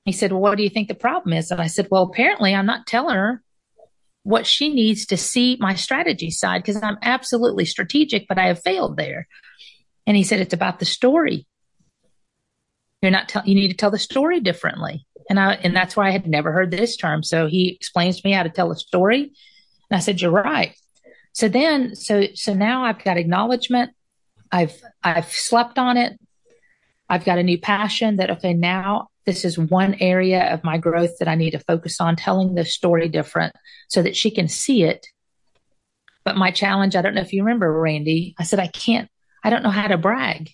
He 0.05 0.13
said, 0.13 0.31
well, 0.31 0.41
what 0.41 0.57
do 0.57 0.63
you 0.63 0.71
think 0.71 0.87
the 0.87 0.95
problem 0.95 1.33
is? 1.33 1.51
And 1.51 1.61
I 1.61 1.67
said, 1.67 1.89
well, 1.91 2.05
apparently 2.05 2.55
I'm 2.55 2.67
not 2.67 2.87
telling 2.87 3.17
her 3.17 3.43
what 4.23 4.47
she 4.47 4.73
needs 4.73 5.07
to 5.07 5.17
see 5.17 5.57
my 5.61 5.75
strategy 5.75 6.31
side 6.31 6.63
because 6.63 6.81
I'm 6.83 6.99
absolutely 7.03 7.65
strategic, 7.65 8.29
but 8.29 8.39
I 8.39 8.47
have 8.47 8.63
failed 8.63 8.97
there. 8.97 9.27
And 10.07 10.17
he 10.17 10.23
said, 10.23 10.41
it's 10.41 10.55
about 10.55 10.79
the 10.79 10.85
story. 10.85 11.47
You're 13.03 13.11
not 13.11 13.29
telling, 13.29 13.49
you 13.49 13.57
need 13.57 13.69
to 13.69 13.77
tell 13.77 13.91
the 13.91 13.99
story 13.99 14.41
differently. 14.41 15.05
And 15.29 15.41
I, 15.41 15.55
and 15.55 15.75
that's 15.75 15.97
why 15.97 16.09
I 16.09 16.13
had 16.13 16.27
never 16.27 16.53
heard 16.53 16.71
this 16.71 16.97
term. 16.97 17.23
So 17.23 17.47
he 17.47 17.75
explains 17.75 18.21
to 18.21 18.27
me 18.27 18.33
how 18.33 18.43
to 18.43 18.51
tell 18.51 18.71
a 18.71 18.77
story. 18.77 19.33
And 19.91 19.97
I 19.97 20.01
said, 20.01 20.21
you're 20.21 20.31
right. 20.31 20.75
So 21.33 21.49
then, 21.49 21.95
so, 21.95 22.27
so 22.35 22.55
now 22.55 22.85
I've 22.85 23.03
got 23.03 23.17
acknowledgement. 23.17 23.91
I've 24.51 24.81
I've 25.03 25.31
slept 25.31 25.79
on 25.79 25.97
it. 25.97 26.19
I've 27.09 27.25
got 27.25 27.39
a 27.39 27.43
new 27.43 27.59
passion 27.59 28.17
that 28.17 28.31
okay, 28.31 28.55
now 28.55 29.09
this 29.25 29.45
is 29.45 29.59
one 29.59 29.97
area 30.01 30.53
of 30.53 30.65
my 30.65 30.79
growth 30.79 31.19
that 31.19 31.29
I 31.29 31.35
need 31.35 31.51
to 31.51 31.59
focus 31.59 32.01
on 32.01 32.17
telling 32.17 32.55
the 32.55 32.65
story 32.65 33.09
different 33.09 33.55
so 33.89 34.03
that 34.03 34.17
she 34.17 34.31
can 34.31 34.49
see 34.49 34.85
it. 34.85 35.07
But 36.25 36.37
my 36.37 36.53
challenge, 36.53 36.97
I 36.97 37.03
don't 37.03 37.15
know 37.15 37.21
if 37.21 37.33
you 37.33 37.43
remember, 37.43 37.73
Randy, 37.73 38.35
I 38.39 38.45
said 38.45 38.61
I 38.61 38.69
can't 38.69 39.11
I 39.45 39.51
don't 39.51 39.63
know 39.63 39.71
how 39.71 39.87
to 39.87 39.99
brag. 39.99 40.51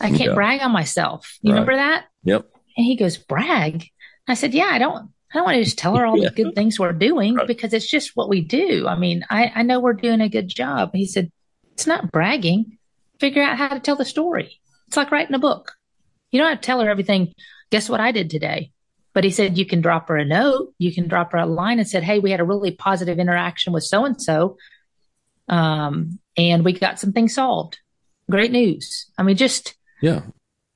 I 0.00 0.08
can't 0.08 0.20
yeah. 0.20 0.34
brag 0.34 0.60
on 0.62 0.72
myself. 0.72 1.38
You 1.40 1.52
right. 1.52 1.60
remember 1.60 1.76
that? 1.76 2.04
Yep. 2.24 2.46
And 2.76 2.86
he 2.86 2.96
goes, 2.96 3.16
brag. 3.16 3.86
I 4.28 4.34
said, 4.34 4.54
yeah, 4.54 4.68
I 4.70 4.78
don't 4.78 5.10
I 5.32 5.38
don't 5.38 5.44
want 5.44 5.56
to 5.56 5.64
just 5.64 5.78
tell 5.78 5.96
her 5.96 6.04
all 6.04 6.18
yeah. 6.18 6.28
the 6.28 6.34
good 6.34 6.54
things 6.54 6.78
we're 6.78 6.92
doing 6.92 7.34
right. 7.34 7.46
because 7.46 7.72
it's 7.72 7.90
just 7.90 8.14
what 8.14 8.28
we 8.28 8.42
do. 8.42 8.86
I 8.86 8.96
mean, 8.96 9.24
I, 9.30 9.50
I 9.54 9.62
know 9.62 9.80
we're 9.80 9.94
doing 9.94 10.20
a 10.20 10.28
good 10.28 10.48
job. 10.48 10.90
He 10.92 11.06
said, 11.06 11.32
it's 11.72 11.86
not 11.86 12.12
bragging 12.12 12.78
figure 13.22 13.42
out 13.42 13.56
how 13.56 13.68
to 13.68 13.78
tell 13.78 13.94
the 13.94 14.04
story. 14.04 14.60
It's 14.88 14.96
like 14.96 15.12
writing 15.12 15.36
a 15.36 15.38
book. 15.38 15.74
You 16.32 16.40
don't 16.40 16.50
have 16.50 16.60
to 16.60 16.66
tell 16.66 16.80
her 16.80 16.90
everything. 16.90 17.32
Guess 17.70 17.88
what 17.88 18.00
I 18.00 18.10
did 18.10 18.30
today? 18.30 18.72
But 19.14 19.22
he 19.22 19.30
said 19.30 19.56
you 19.56 19.64
can 19.64 19.80
drop 19.80 20.08
her 20.08 20.16
a 20.16 20.24
note, 20.24 20.74
you 20.78 20.92
can 20.92 21.06
drop 21.06 21.30
her 21.30 21.38
a 21.38 21.46
line 21.46 21.78
and 21.78 21.88
said, 21.88 22.02
Hey, 22.02 22.18
we 22.18 22.32
had 22.32 22.40
a 22.40 22.44
really 22.44 22.72
positive 22.72 23.20
interaction 23.20 23.72
with 23.72 23.84
so 23.84 24.04
and 24.04 24.20
so. 24.20 24.56
Um, 25.48 26.18
and 26.36 26.64
we 26.64 26.72
got 26.72 26.98
some 26.98 27.12
things 27.12 27.34
solved. 27.34 27.78
Great 28.28 28.50
news. 28.50 29.06
I 29.16 29.22
mean, 29.22 29.36
just 29.36 29.76
yeah. 30.00 30.22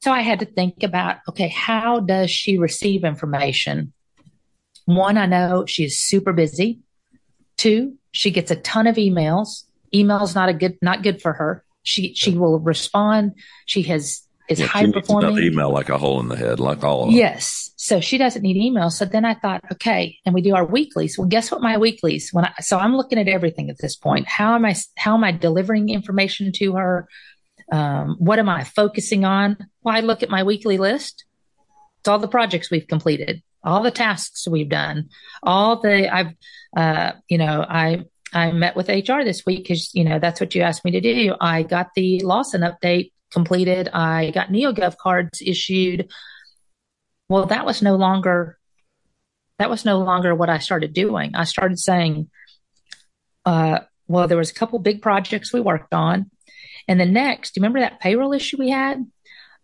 So 0.07 0.13
I 0.13 0.21
had 0.21 0.39
to 0.39 0.47
think 0.47 0.85
about, 0.85 1.17
okay, 1.29 1.49
how 1.49 1.99
does 1.99 2.31
she 2.31 2.59
receive 2.59 3.03
information? 3.03 3.93
One, 4.85 5.19
I 5.19 5.27
know 5.27 5.67
she's 5.67 5.99
super 5.99 6.33
busy. 6.33 6.79
Two, 7.57 7.97
she 8.13 8.31
gets 8.31 8.53
a 8.53 8.55
ton 8.55 8.87
of 8.87 8.95
emails. 8.95 9.65
Email's 9.93 10.33
not 10.33 10.49
a 10.49 10.55
good, 10.55 10.79
not 10.81 11.03
good 11.03 11.21
for 11.21 11.33
her. 11.33 11.65
She 11.83 12.15
she 12.15 12.37
will 12.37 12.61
respond. 12.61 13.33
She 13.65 13.83
has 13.83 14.23
is 14.49 14.61
yeah, 14.61 14.67
high 14.67 14.89
performing. 14.93 15.43
Email 15.43 15.73
like 15.73 15.89
a 15.89 15.99
hole 15.99 16.21
in 16.21 16.29
the 16.29 16.37
head, 16.37 16.61
like 16.61 16.85
all 16.85 17.03
of 17.03 17.09
them. 17.09 17.17
Yes. 17.17 17.73
So 17.75 18.01
she 18.01 18.17
doesn't 18.17 18.43
need 18.43 18.57
email. 18.57 18.91
So 18.91 19.07
then 19.07 19.25
I 19.25 19.35
thought, 19.35 19.63
okay, 19.73 20.19
and 20.25 20.37
we 20.37 20.41
do 20.41 20.55
our 20.55 20.65
weeklies. 20.65 21.19
Well, 21.19 21.27
guess 21.27 21.51
what 21.51 21.63
my 21.63 21.79
weeklies 21.79 22.31
when 22.33 22.45
I, 22.45 22.53
so 22.61 22.79
I'm 22.79 22.97
looking 22.97 23.19
at 23.19 23.27
everything 23.27 23.71
at 23.71 23.79
this 23.79 23.97
point. 23.97 24.29
How 24.29 24.55
am 24.55 24.65
I, 24.65 24.77
how 24.97 25.15
am 25.15 25.25
I 25.25 25.33
delivering 25.33 25.89
information 25.89 26.53
to 26.53 26.75
her? 26.75 27.09
Um, 27.73 28.17
what 28.19 28.39
am 28.39 28.49
I 28.49 28.65
focusing 28.65 29.25
on? 29.25 29.57
Well, 29.83 29.97
I 29.97 30.01
look 30.01 30.23
at 30.23 30.31
my 30.31 30.43
weekly 30.43 30.79
list. 30.79 31.25
It's 32.01 32.09
all 32.09 32.19
the 32.19 32.29
projects 32.29 32.71
we've 32.71 32.87
completed, 32.87 33.43
all 33.65 33.83
the 33.83 33.91
tasks 33.91 34.47
we've 34.47 34.69
done, 34.69 35.09
all 35.43 35.81
the, 35.81 36.09
I've, 36.09 36.33
uh, 36.77 37.13
you 37.29 37.39
know, 37.39 37.67
I, 37.69 38.05
I 38.33 38.53
met 38.53 38.77
with 38.77 38.89
HR 38.89 39.25
this 39.25 39.45
week 39.45 39.65
because, 39.65 39.93
you 39.95 40.05
know, 40.05 40.19
that's 40.19 40.41
what 40.41 40.55
you 40.55 40.63
asked 40.63 40.85
me 40.85 40.93
to 40.93 41.01
do. 41.01 41.35
I 41.41 41.63
got 41.63 41.89
the 41.97 42.21
Lawson 42.21 42.61
update 42.61 43.11
completed. 43.33 43.89
I 43.93 44.31
got 44.31 44.49
NeoGov 44.49 44.97
cards 44.99 45.43
issued. 45.45 46.11
Well, 47.29 47.47
that 47.47 47.67
was 47.67 47.83
no 47.83 47.97
longer, 47.97 48.59
that 49.59 49.71
was 49.71 49.85
no 49.85 49.99
longer 49.99 50.35
what 50.35 50.49
I 50.49 50.59
started 50.59 50.93
doing. 50.93 51.35
I 51.35 51.45
started 51.45 51.79
saying, 51.79 52.31
uh, 53.45 53.81
well, 54.07 54.29
there 54.29 54.39
was 54.39 54.51
a 54.51 54.55
couple 54.55 54.79
big 54.79 55.03
projects 55.03 55.53
we 55.53 55.61
worked 55.61 55.93
on. 55.93 56.31
And 56.89 57.01
the 57.01 57.07
next, 57.07 57.55
do 57.55 57.59
you 57.59 57.63
remember 57.63 57.81
that 57.81 58.01
payroll 58.01 58.33
issue 58.33 58.57
we 58.59 58.71
had? 58.71 59.05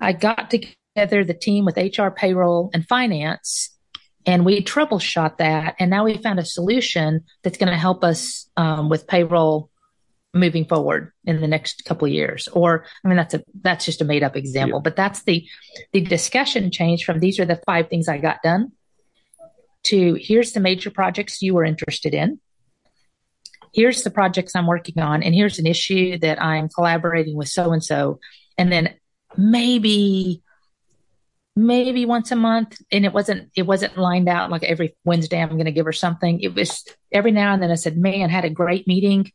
I 0.01 0.13
got 0.13 0.51
together 0.51 1.25
the 1.25 1.35
team 1.35 1.65
with 1.65 1.77
HR, 1.77 2.09
payroll, 2.09 2.71
and 2.75 2.87
finance, 2.87 3.71
and 4.27 4.45
we 4.45 4.63
troubleshot 4.63 5.39
that. 5.39 5.77
And 5.79 5.91
now 5.91 6.05
we 6.05 6.17
found 6.19 6.39
a 6.39 6.45
solution 6.45 7.25
that's 7.43 7.59
going 7.59 7.71
to 7.71 7.79
help 7.79 8.05
us 8.05 8.49
um, 8.57 8.89
with 8.89 9.07
payroll 9.07 9.71
moving 10.35 10.65
forward 10.65 11.13
in 11.25 11.41
the 11.41 11.47
next 11.47 11.85
couple 11.85 12.07
of 12.07 12.13
years. 12.13 12.49
Or, 12.49 12.87
I 13.05 13.09
mean, 13.09 13.17
that's 13.17 13.35
a 13.35 13.45
that's 13.63 13.85
just 13.85 14.01
a 14.01 14.05
made 14.05 14.23
up 14.23 14.37
example, 14.37 14.79
yeah. 14.79 14.83
but 14.83 14.97
that's 14.97 15.23
the 15.23 15.47
the 15.93 16.01
discussion 16.01 16.71
change 16.71 17.05
from 17.05 17.21
these 17.21 17.39
are 17.39 17.45
the 17.45 17.61
five 17.67 17.89
things 17.89 18.09
I 18.09 18.19
got 18.19 18.43
done 18.43 18.73
to 19.85 20.15
here's 20.15 20.53
the 20.53 20.61
major 20.61 20.91
projects 20.91 21.43
you 21.43 21.55
were 21.55 21.65
interested 21.65 22.15
in 22.15 22.41
here's 23.73 24.03
the 24.03 24.11
projects 24.11 24.55
I'm 24.55 24.67
working 24.67 24.99
on, 25.03 25.23
and 25.23 25.35
here's 25.35 25.59
an 25.59 25.67
issue 25.67 26.19
that 26.19 26.43
I'm 26.43 26.69
collaborating 26.69 27.37
with 27.37 27.49
so 27.49 27.73
and 27.73 27.83
so. 27.83 28.21
And 28.59 28.71
then 28.71 28.95
maybe 29.37 30.43
maybe 31.55 32.07
once 32.07 32.33
a 32.33 32.37
month 32.37 32.79
and 32.91 33.05
it 33.05 33.13
wasn't 33.13 33.51
it 33.55 33.63
wasn't 33.67 33.99
lined 33.99 34.27
out 34.27 34.51
like 34.51 34.63
every 34.63 34.97
wednesday 35.05 35.39
i'm 35.39 35.51
going 35.51 35.67
to 35.67 35.71
give 35.71 35.85
her 35.85 35.93
something. 35.93 36.41
It 36.41 36.55
was 36.55 36.83
every 37.13 37.31
now 37.31 37.53
and 37.53 37.63
then 37.63 37.71
i 37.71 37.75
said 37.75 37.97
man 37.97 38.31
had 38.31 38.47
a 38.47 38.51
great 38.51 38.87
meeting 38.87 39.31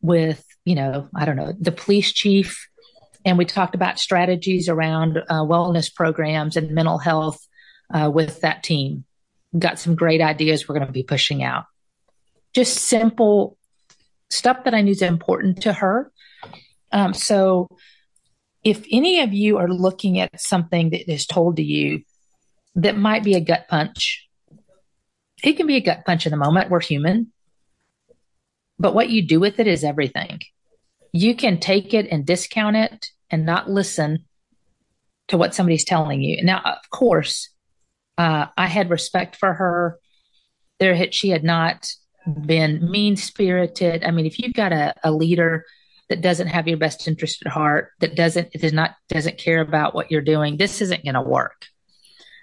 with 0.00 0.44
you 0.64 0.76
know 0.76 1.08
i 1.16 1.24
don't 1.24 1.34
know 1.34 1.52
the 1.58 1.72
police 1.72 2.12
chief 2.12 2.68
and 3.24 3.36
we 3.36 3.44
talked 3.44 3.74
about 3.74 3.98
strategies 3.98 4.68
around 4.68 5.18
uh, 5.18 5.42
wellness 5.42 5.92
programs 5.92 6.56
and 6.56 6.70
mental 6.70 6.98
health 6.98 7.38
uh, 7.92 8.10
with 8.12 8.40
that 8.40 8.62
team. 8.62 9.04
Got 9.58 9.78
some 9.78 9.96
great 9.96 10.20
ideas 10.20 10.68
we're 10.68 10.76
going 10.76 10.86
to 10.86 10.92
be 10.92 11.02
pushing 11.02 11.42
out 11.42 11.64
just 12.54 12.76
simple 12.76 13.56
stuff 14.30 14.64
that 14.64 14.74
I 14.74 14.80
knew 14.80 14.92
is 14.92 15.02
important 15.02 15.62
to 15.62 15.72
her. 15.72 16.12
Um, 16.92 17.14
so 17.14 17.68
if 18.64 18.84
any 18.90 19.20
of 19.20 19.32
you 19.32 19.58
are 19.58 19.68
looking 19.68 20.18
at 20.20 20.40
something 20.40 20.90
that 20.90 21.10
is 21.10 21.26
told 21.26 21.56
to 21.56 21.62
you 21.62 22.02
that 22.74 22.96
might 22.96 23.24
be 23.24 23.34
a 23.34 23.40
gut 23.40 23.66
punch, 23.68 24.28
it 25.42 25.54
can 25.54 25.66
be 25.66 25.76
a 25.76 25.80
gut 25.80 26.04
punch 26.04 26.26
in 26.26 26.30
the 26.30 26.36
moment. 26.36 26.70
We're 26.70 26.80
human. 26.80 27.32
But 28.78 28.94
what 28.94 29.10
you 29.10 29.26
do 29.26 29.40
with 29.40 29.58
it 29.60 29.66
is 29.66 29.84
everything. 29.84 30.40
You 31.12 31.34
can 31.34 31.58
take 31.58 31.94
it 31.94 32.08
and 32.10 32.26
discount 32.26 32.76
it 32.76 33.10
and 33.30 33.44
not 33.44 33.70
listen 33.70 34.24
to 35.28 35.36
what 35.36 35.54
somebody's 35.54 35.84
telling 35.84 36.22
you. 36.22 36.42
Now, 36.44 36.60
of 36.64 36.90
course, 36.90 37.50
uh, 38.16 38.46
I 38.56 38.66
had 38.66 38.90
respect 38.90 39.36
for 39.36 39.52
her. 39.52 39.98
There, 40.78 40.94
had, 40.94 41.14
she 41.14 41.30
had 41.30 41.44
not 41.44 41.90
been 42.46 42.90
mean 42.90 43.16
spirited. 43.16 44.04
I 44.04 44.10
mean, 44.10 44.26
if 44.26 44.38
you've 44.38 44.54
got 44.54 44.72
a, 44.72 44.94
a 45.02 45.12
leader 45.12 45.64
that 46.08 46.20
doesn't 46.20 46.48
have 46.48 46.68
your 46.68 46.78
best 46.78 47.06
interest 47.06 47.42
at 47.44 47.52
heart, 47.52 47.90
that 48.00 48.14
doesn't 48.14 48.52
does 48.52 48.72
not 48.72 48.94
doesn't 49.08 49.38
care 49.38 49.60
about 49.60 49.94
what 49.94 50.10
you're 50.10 50.20
doing, 50.20 50.56
this 50.56 50.80
isn't 50.80 51.04
going 51.04 51.14
to 51.14 51.22
work. 51.22 51.66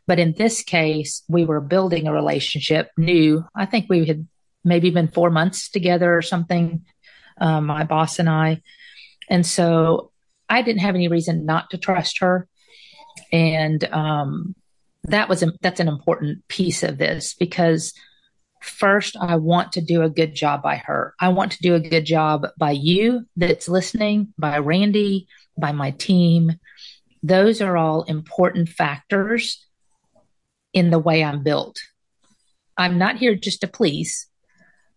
But 0.08 0.20
in 0.20 0.34
this 0.34 0.62
case, 0.62 1.24
we 1.28 1.46
were 1.46 1.62
building 1.62 2.08
a 2.08 2.14
relationship 2.14 2.92
new. 2.98 3.46
I 3.56 3.66
think 3.66 3.88
we 3.90 4.06
had 4.06 4.28
maybe 4.64 4.90
been 4.90 5.08
four 5.08 5.30
months 5.30 5.70
together 5.70 6.16
or 6.16 6.22
something, 6.22 6.86
um, 7.40 7.66
my 7.66 7.84
boss 7.84 8.20
and 8.20 8.30
I. 8.30 8.62
And 9.30 9.46
so 9.46 10.12
I 10.48 10.62
didn't 10.62 10.82
have 10.82 10.96
any 10.96 11.08
reason 11.08 11.46
not 11.46 11.72
to 11.72 11.78
trust 11.78 12.20
her. 12.20 12.48
And 13.32 13.84
um, 13.86 14.56
that 15.06 15.30
was 15.30 15.42
a, 15.42 15.54
that's 15.62 15.80
an 15.80 15.88
important 15.88 16.48
piece 16.48 16.84
of 16.84 16.98
this 16.98 17.34
because 17.34 17.94
first 18.66 19.16
I 19.20 19.36
want 19.36 19.74
to 19.74 19.82
do 19.82 20.02
a 20.02 20.10
good 20.10 20.36
job 20.36 20.62
by 20.62 20.78
her. 20.78 21.14
I 21.20 21.30
want 21.30 21.54
to 21.54 21.62
do 21.62 21.76
a 21.76 21.80
good 21.80 22.06
job 22.06 22.48
by 22.58 22.72
you 22.72 23.26
that's 23.36 23.70
listening, 23.70 24.34
by 24.38 24.58
Randy, 24.60 25.28
by 25.58 25.72
my 25.72 25.92
team. 25.92 26.54
Those 27.24 27.62
are 27.62 27.78
all 27.78 28.04
important 28.04 28.70
factors 28.70 29.66
in 30.74 30.90
the 30.90 31.00
way 31.00 31.24
I'm 31.24 31.44
built. 31.44 31.80
I'm 32.78 32.98
not 32.98 33.18
here 33.18 33.36
just 33.36 33.62
to 33.62 33.68
please, 33.68 34.28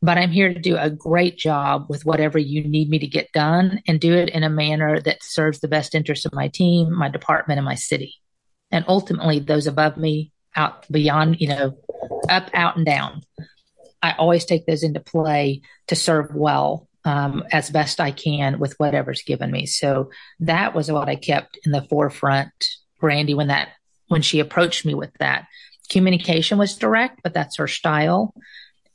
but 0.03 0.19
I'm 0.19 0.31
here 0.31 0.53
to 0.53 0.61
do 0.61 0.77
a 0.77 0.91
great 0.91 1.39
job 1.39 1.87
with 1.89 2.05
whatever 2.05 2.39
you 2.39 2.65
need 2.65 2.89
me 2.89 2.99
to 2.99 3.07
get 3.07 3.33
done 3.33 3.81
and 3.87 4.01
do 4.01 4.13
it 4.15 4.31
in 4.31 4.43
a 4.43 4.51
manner 4.51 5.01
that 5.01 5.23
serves 5.23 5.61
the 5.61 5.69
best 5.69 5.95
interests 5.95 6.27
of 6.27 6.35
my 6.35 6.49
team, 6.49 6.93
my 6.93 7.09
department, 7.09 7.59
and 7.59 7.65
my 7.65 7.77
city. 7.77 8.15
And 8.71 8.85
ultimately, 8.89 9.39
those 9.39 9.67
above 9.67 9.97
me, 9.97 10.33
out 10.55 10.91
beyond, 10.91 11.41
you 11.41 11.49
know, 11.49 11.79
up, 12.29 12.51
out, 12.53 12.77
and 12.77 12.85
down. 12.85 13.23
I 14.03 14.13
always 14.13 14.45
take 14.45 14.67
those 14.67 14.83
into 14.83 15.01
play 15.01 15.63
to 15.89 15.97
serve 15.97 16.35
well 16.35 16.89
um, 17.05 17.45
as 17.53 17.71
best 17.71 18.01
I 18.01 18.11
can 18.11 18.59
with 18.59 18.75
whatever's 18.79 19.23
given 19.23 19.51
me. 19.51 19.67
So 19.67 20.11
that 20.41 20.75
was 20.75 20.91
what 20.91 21.09
I 21.09 21.17
kept 21.17 21.59
in 21.65 21.73
the 21.73 21.83
forefront, 21.83 22.53
Randy, 23.01 23.35
when 23.35 23.49
that 23.49 23.69
when 24.09 24.23
she 24.23 24.41
approached 24.41 24.85
me 24.85 24.95
with 24.95 25.13
that. 25.19 25.47
Communication 25.91 26.59
was 26.59 26.77
direct, 26.77 27.21
but 27.23 27.35
that's 27.35 27.59
her 27.59 27.67
style. 27.67 28.35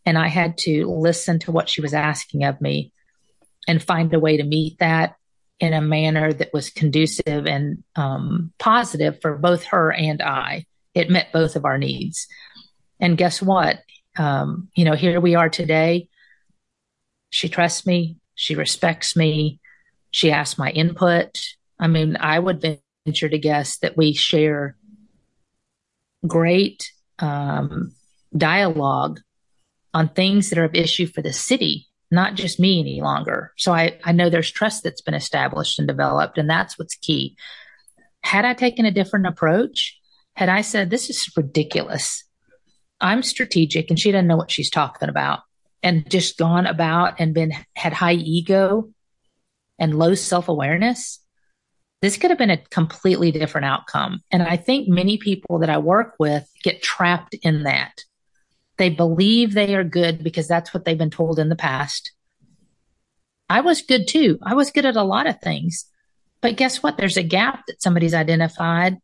And 0.06 0.18
I 0.18 0.28
had 0.28 0.58
to 0.60 0.86
listen 0.88 1.40
to 1.40 1.52
what 1.52 1.70
she 1.70 1.82
was 1.82 1.94
asking 1.94 2.44
of 2.44 2.60
me 2.60 2.92
and 3.68 3.82
find 3.82 4.14
a 4.14 4.20
way 4.20 4.38
to 4.38 4.44
meet 4.44 4.78
that 4.80 5.16
in 5.60 5.74
a 5.74 5.82
manner 5.82 6.34
that 6.34 6.54
was 6.54 6.70
conducive 6.70 7.46
and 7.46 7.84
um, 7.96 8.52
positive 8.60 9.22
for 9.22 9.38
both 9.38 9.64
her 9.66 9.92
and 9.92 10.22
I. 10.22 10.66
It 10.94 11.10
met 11.10 11.32
both 11.32 11.56
of 11.56 11.66
our 11.66 11.78
needs. 11.78 12.28
And 13.00 13.18
guess 13.18 13.42
what? 13.42 13.80
Um, 14.18 14.70
you 14.76 14.86
know, 14.86 14.94
here 14.94 15.20
we 15.20 15.36
are 15.36 15.50
today. 15.50 16.08
She 17.30 17.50
trusts 17.50 17.86
me. 17.86 18.18
She 18.36 18.56
respects 18.56 19.16
me. 19.16 19.60
She 20.12 20.32
asks 20.32 20.58
my 20.58 20.70
input. 20.72 21.40
I 21.80 21.88
mean, 21.88 22.18
I 22.20 22.38
would 22.40 22.62
venture 23.06 23.30
to 23.30 23.38
guess 23.38 23.78
that 23.80 23.98
we 23.98 24.14
share 24.14 24.78
great 26.26 26.92
um, 27.20 27.94
dialogue 28.36 29.20
on 29.94 30.10
things 30.10 30.50
that 30.50 30.60
are 30.60 30.64
of 30.66 30.76
issue 30.76 31.08
for 31.08 31.22
the 31.22 31.34
city, 31.34 31.88
not 32.10 32.36
just 32.36 32.60
me 32.60 32.80
any 32.80 33.02
longer. 33.02 33.52
So 33.58 33.74
I, 33.74 34.00
I 34.04 34.12
know 34.12 34.30
there's 34.30 34.52
trust 34.52 34.84
that's 34.84 35.02
been 35.02 35.14
established 35.14 35.80
and 35.80 35.88
developed, 35.88 36.38
and 36.38 36.50
that's 36.50 36.78
what's 36.80 36.96
key. 36.96 37.36
Had 38.22 38.46
I 38.46 38.54
taken 38.54 38.86
a 38.86 38.92
different 38.92 39.28
approach, 39.28 40.00
had 40.36 40.50
I 40.50 40.62
said, 40.62 40.90
this 40.90 41.10
is 41.10 41.32
ridiculous. 41.36 42.23
I'm 43.04 43.22
strategic 43.22 43.90
and 43.90 44.00
she 44.00 44.12
doesn't 44.12 44.28
know 44.28 44.38
what 44.38 44.50
she's 44.50 44.72
talking 44.72 45.10
about. 45.10 45.42
And 45.84 46.10
just 46.10 46.38
gone 46.38 46.66
about 46.66 47.20
and 47.20 47.34
been 47.34 47.54
had 47.76 47.94
high 47.94 48.14
ego 48.14 48.90
and 49.78 50.00
low 50.00 50.16
self-awareness 50.16 51.20
this 52.04 52.18
could 52.18 52.32
have 52.32 52.38
been 52.38 52.50
a 52.50 52.58
completely 52.58 53.32
different 53.32 53.64
outcome. 53.64 54.20
And 54.30 54.44
i 54.44 54.58
think 54.58 54.90
many 54.90 55.18
people 55.18 55.60
that 55.60 55.70
i 55.70 55.78
work 55.78 56.16
with 56.20 56.46
get 56.62 56.84
trapped 56.84 57.34
in 57.44 57.64
that. 57.64 58.04
They 58.78 58.90
believe 58.90 59.54
they 59.54 59.74
are 59.74 59.86
good 59.86 60.22
because 60.22 60.46
that's 60.46 60.74
what 60.74 60.84
they've 60.84 60.98
been 60.98 61.10
told 61.10 61.40
in 61.40 61.48
the 61.48 61.56
past. 61.56 62.12
I 63.50 63.62
was 63.62 63.82
good 63.82 64.10
too. 64.10 64.38
I 64.44 64.54
was 64.54 64.72
good 64.72 64.86
at 64.86 64.98
a 64.98 65.04
lot 65.04 65.28
of 65.28 65.40
things. 65.40 65.86
But 66.42 66.58
guess 66.58 66.84
what? 66.84 66.98
There's 66.98 67.16
a 67.16 67.24
gap 67.24 67.64
that 67.68 67.82
somebody's 67.82 68.14
identified 68.14 68.98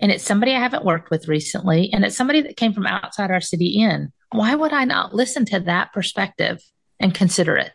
and 0.00 0.12
it's 0.12 0.24
somebody 0.24 0.52
I 0.52 0.60
haven't 0.60 0.84
worked 0.84 1.10
with 1.10 1.28
recently, 1.28 1.90
and 1.92 2.04
it's 2.04 2.16
somebody 2.16 2.42
that 2.42 2.56
came 2.56 2.72
from 2.72 2.86
outside 2.86 3.30
our 3.30 3.40
city 3.40 3.80
in. 3.80 4.12
Why 4.30 4.54
would 4.54 4.72
I 4.72 4.84
not 4.84 5.14
listen 5.14 5.44
to 5.46 5.60
that 5.60 5.92
perspective 5.92 6.60
and 7.00 7.14
consider 7.14 7.56
it? 7.56 7.72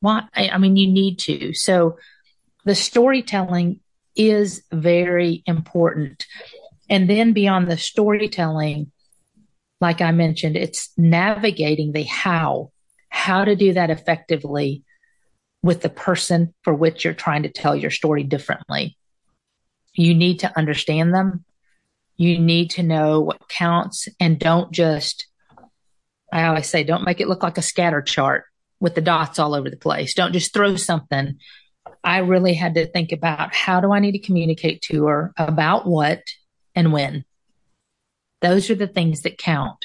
Why? 0.00 0.24
I, 0.34 0.48
I 0.50 0.58
mean, 0.58 0.76
you 0.76 0.90
need 0.90 1.18
to. 1.20 1.54
So 1.54 1.98
the 2.64 2.74
storytelling 2.74 3.80
is 4.16 4.62
very 4.72 5.42
important. 5.46 6.26
And 6.90 7.08
then 7.08 7.32
beyond 7.32 7.70
the 7.70 7.78
storytelling, 7.78 8.90
like 9.80 10.00
I 10.00 10.10
mentioned, 10.10 10.56
it's 10.56 10.90
navigating 10.96 11.92
the 11.92 12.02
how, 12.02 12.72
how 13.10 13.44
to 13.44 13.54
do 13.54 13.74
that 13.74 13.90
effectively 13.90 14.82
with 15.62 15.82
the 15.82 15.88
person 15.88 16.52
for 16.62 16.74
which 16.74 17.04
you're 17.04 17.14
trying 17.14 17.44
to 17.44 17.48
tell 17.48 17.76
your 17.76 17.90
story 17.90 18.24
differently. 18.24 18.97
You 19.98 20.14
need 20.14 20.38
to 20.40 20.56
understand 20.56 21.12
them. 21.12 21.44
You 22.16 22.38
need 22.38 22.70
to 22.70 22.84
know 22.84 23.20
what 23.20 23.48
counts 23.48 24.06
and 24.20 24.38
don't 24.38 24.70
just, 24.70 25.26
I 26.32 26.44
always 26.44 26.68
say, 26.68 26.84
don't 26.84 27.04
make 27.04 27.20
it 27.20 27.26
look 27.26 27.42
like 27.42 27.58
a 27.58 27.62
scatter 27.62 28.00
chart 28.00 28.44
with 28.78 28.94
the 28.94 29.00
dots 29.00 29.40
all 29.40 29.56
over 29.56 29.68
the 29.68 29.76
place. 29.76 30.14
Don't 30.14 30.32
just 30.32 30.54
throw 30.54 30.76
something. 30.76 31.38
I 32.04 32.18
really 32.18 32.54
had 32.54 32.74
to 32.74 32.86
think 32.86 33.10
about 33.10 33.52
how 33.52 33.80
do 33.80 33.92
I 33.92 33.98
need 33.98 34.12
to 34.12 34.20
communicate 34.20 34.82
to 34.82 35.06
her 35.06 35.32
about 35.36 35.84
what 35.84 36.22
and 36.76 36.92
when. 36.92 37.24
Those 38.40 38.70
are 38.70 38.76
the 38.76 38.86
things 38.86 39.22
that 39.22 39.36
count 39.36 39.84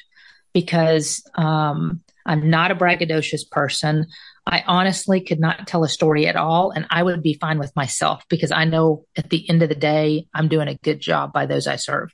because 0.54 1.24
um, 1.34 2.02
I'm 2.24 2.52
not 2.52 2.70
a 2.70 2.76
braggadocious 2.76 3.50
person. 3.50 4.06
I 4.46 4.64
honestly 4.68 5.22
could 5.22 5.40
not 5.40 5.68
tell 5.68 5.84
a 5.84 5.90
story 5.90 6.28
at 6.28 6.36
all, 6.36 6.72
and 6.72 6.86
I 6.90 7.02
would 7.02 7.24
be 7.24 7.36
fine 7.36 7.60
with 7.60 7.76
myself 7.76 8.24
because 8.30 8.52
I 8.52 8.66
know 8.66 9.06
at 9.16 9.30
the 9.30 9.50
end 9.50 9.64
of 9.64 9.70
the 9.70 9.76
day, 9.76 10.28
I'm 10.34 10.50
doing 10.50 10.68
a 10.68 10.76
good 10.76 11.00
job 11.00 11.32
by 11.32 11.46
those 11.46 11.66
I 11.66 11.78
serve. 11.78 12.14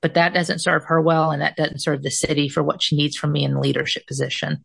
But 0.00 0.14
that 0.14 0.32
doesn't 0.32 0.60
serve 0.60 0.84
her 0.84 1.00
well, 1.00 1.32
and 1.32 1.42
that 1.42 1.56
doesn't 1.56 1.80
serve 1.80 2.02
the 2.02 2.10
city 2.10 2.48
for 2.48 2.62
what 2.62 2.82
she 2.82 2.96
needs 2.96 3.16
from 3.16 3.32
me 3.32 3.44
in 3.44 3.54
the 3.54 3.60
leadership 3.60 4.06
position. 4.06 4.64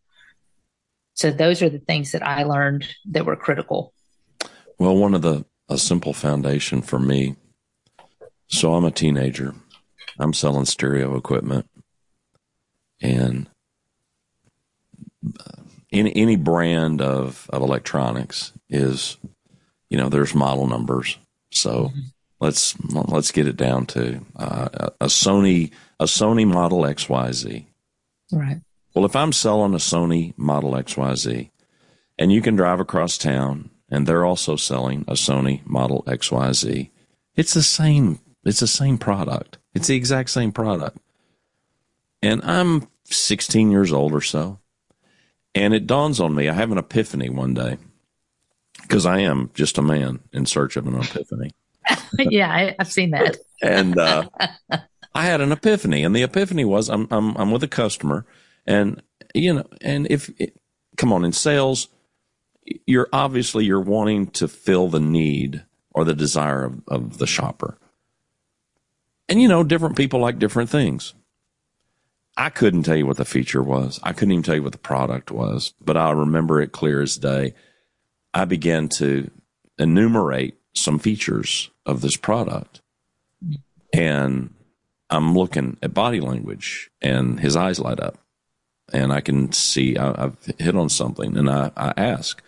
So 1.15 1.31
those 1.31 1.63
are 1.63 1.69
the 1.69 1.79
things 1.79 2.11
that 2.11 2.25
I 2.25 2.43
learned 2.43 2.87
that 3.05 3.25
were 3.25 3.35
critical. 3.35 3.93
Well, 4.77 4.95
one 4.95 5.15
of 5.15 5.23
the 5.23 5.45
a 5.69 5.77
simple 5.77 6.13
foundation 6.13 6.81
for 6.81 6.99
me. 6.99 7.35
So 8.47 8.75
I'm 8.75 8.85
a 8.85 8.91
teenager. 8.91 9.55
I'm 10.19 10.33
selling 10.33 10.65
stereo 10.65 11.17
equipment, 11.17 11.67
and 13.01 13.49
any 15.93 16.15
any 16.15 16.35
brand 16.35 17.01
of 17.01 17.49
of 17.51 17.61
electronics 17.61 18.51
is, 18.69 19.17
you 19.89 19.97
know, 19.97 20.09
there's 20.09 20.35
model 20.35 20.67
numbers. 20.67 21.17
So 21.51 21.85
mm-hmm. 21.85 21.99
let's 22.39 22.77
let's 22.91 23.31
get 23.31 23.47
it 23.47 23.55
down 23.55 23.85
to 23.87 24.21
uh, 24.35 24.89
a 24.99 25.05
Sony 25.05 25.71
a 25.99 26.05
Sony 26.05 26.45
Model 26.45 26.81
XYZ. 26.81 27.65
Right. 28.31 28.61
Well, 28.93 29.05
if 29.05 29.15
I'm 29.15 29.31
selling 29.31 29.73
a 29.73 29.77
Sony 29.77 30.33
Model 30.37 30.71
XYZ, 30.71 31.49
and 32.19 32.31
you 32.31 32.41
can 32.41 32.55
drive 32.55 32.79
across 32.79 33.17
town, 33.17 33.69
and 33.89 34.05
they're 34.05 34.25
also 34.25 34.55
selling 34.55 35.05
a 35.07 35.13
Sony 35.13 35.65
Model 35.65 36.03
XYZ, 36.07 36.89
it's 37.35 37.53
the 37.53 37.63
same. 37.63 38.19
It's 38.43 38.59
the 38.59 38.67
same 38.67 38.97
product. 38.97 39.57
It's 39.73 39.87
the 39.87 39.95
exact 39.95 40.29
same 40.29 40.51
product. 40.51 40.97
And 42.21 42.41
I'm 42.43 42.87
16 43.05 43.71
years 43.71 43.93
old 43.93 44.13
or 44.13 44.21
so. 44.21 44.59
And 45.55 45.73
it 45.73 45.85
dawns 45.85 46.19
on 46.19 46.33
me, 46.33 46.49
I 46.49 46.53
have 46.53 46.71
an 46.71 46.77
epiphany 46.77 47.29
one 47.29 47.53
day 47.53 47.77
because 48.81 49.05
I 49.05 49.19
am 49.19 49.51
just 49.53 49.77
a 49.77 49.81
man 49.81 50.19
in 50.31 50.45
search 50.45 50.75
of 50.77 50.87
an 50.87 50.95
epiphany. 50.95 51.51
yeah, 52.19 52.51
I, 52.51 52.75
have 52.79 52.91
seen 52.91 53.11
that. 53.11 53.37
and 53.61 53.97
uh, 53.97 54.29
I 55.15 55.25
had 55.25 55.41
an 55.41 55.51
epiphany, 55.51 56.03
and 56.03 56.15
the 56.15 56.23
epiphany 56.23 56.65
was 56.65 56.89
I'm 56.89 57.07
I'm 57.11 57.35
I'm 57.35 57.51
with 57.51 57.63
a 57.63 57.67
customer, 57.67 58.25
and 58.65 59.01
you 59.33 59.53
know, 59.53 59.65
and 59.81 60.07
if 60.09 60.29
it, 60.39 60.57
come 60.97 61.11
on 61.13 61.25
in 61.25 61.33
sales, 61.33 61.87
you're 62.85 63.09
obviously 63.11 63.65
you're 63.65 63.81
wanting 63.81 64.27
to 64.27 64.47
fill 64.47 64.87
the 64.89 64.99
need 64.99 65.63
or 65.91 66.03
the 66.03 66.15
desire 66.15 66.63
of, 66.63 66.81
of 66.87 67.17
the 67.17 67.27
shopper, 67.27 67.77
and 69.29 69.41
you 69.41 69.47
know, 69.47 69.63
different 69.63 69.97
people 69.97 70.19
like 70.19 70.39
different 70.39 70.69
things. 70.69 71.13
I 72.35 72.49
couldn't 72.49 72.83
tell 72.83 72.95
you 72.95 73.05
what 73.05 73.17
the 73.17 73.25
feature 73.25 73.61
was. 73.61 73.99
I 74.01 74.13
couldn't 74.13 74.31
even 74.31 74.43
tell 74.43 74.55
you 74.55 74.63
what 74.63 74.71
the 74.71 74.79
product 74.79 75.31
was, 75.31 75.73
but 75.79 75.97
I 75.97 76.11
remember 76.11 76.61
it 76.61 76.71
clear 76.71 77.01
as 77.01 77.17
day. 77.17 77.53
I 78.33 78.45
began 78.45 78.89
to 78.89 79.29
enumerate 79.77 80.57
some 80.73 80.97
features 80.97 81.69
of 81.85 82.01
this 82.01 82.17
product. 82.17 82.81
And 83.93 84.53
I'm 85.09 85.37
looking 85.37 85.77
at 85.83 85.93
body 85.93 86.19
language 86.19 86.89
and 87.01 87.39
his 87.39 87.55
eyes 87.55 87.79
light 87.79 87.99
up. 87.99 88.17
And 88.91 89.13
I 89.13 89.21
can 89.21 89.51
see 89.51 89.97
I, 89.97 90.19
have 90.19 90.37
hit 90.57 90.75
on 90.75 90.89
something. 90.89 91.37
And 91.37 91.49
I, 91.49 91.71
I 91.77 91.93
ask, 91.95 92.41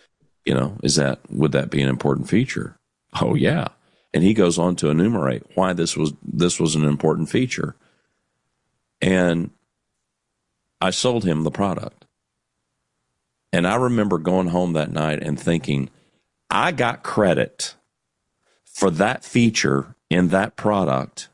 you 0.44 0.54
know, 0.54 0.76
is 0.82 0.96
that, 0.96 1.20
would 1.30 1.52
that 1.52 1.70
be 1.70 1.80
an 1.80 1.88
important 1.88 2.28
feature? 2.28 2.78
Oh, 3.20 3.34
yeah. 3.34 3.68
And 4.12 4.24
he 4.24 4.34
goes 4.34 4.58
on 4.58 4.74
to 4.76 4.90
enumerate 4.90 5.44
why 5.54 5.72
this 5.72 5.96
was, 5.96 6.12
this 6.22 6.58
was 6.58 6.74
an 6.74 6.84
important 6.84 7.30
feature. 7.30 7.76
And 9.00 9.50
I 10.80 10.90
sold 10.90 11.24
him 11.24 11.42
the 11.42 11.50
product. 11.50 12.04
And 13.52 13.66
I 13.66 13.76
remember 13.76 14.18
going 14.18 14.48
home 14.48 14.74
that 14.74 14.92
night 14.92 15.22
and 15.22 15.38
thinking, 15.40 15.88
I 16.50 16.72
got 16.72 17.02
credit 17.02 17.74
for 18.64 18.90
that 18.90 19.24
feature 19.24 19.96
in 20.10 20.28
that 20.28 20.56
product 20.56 21.28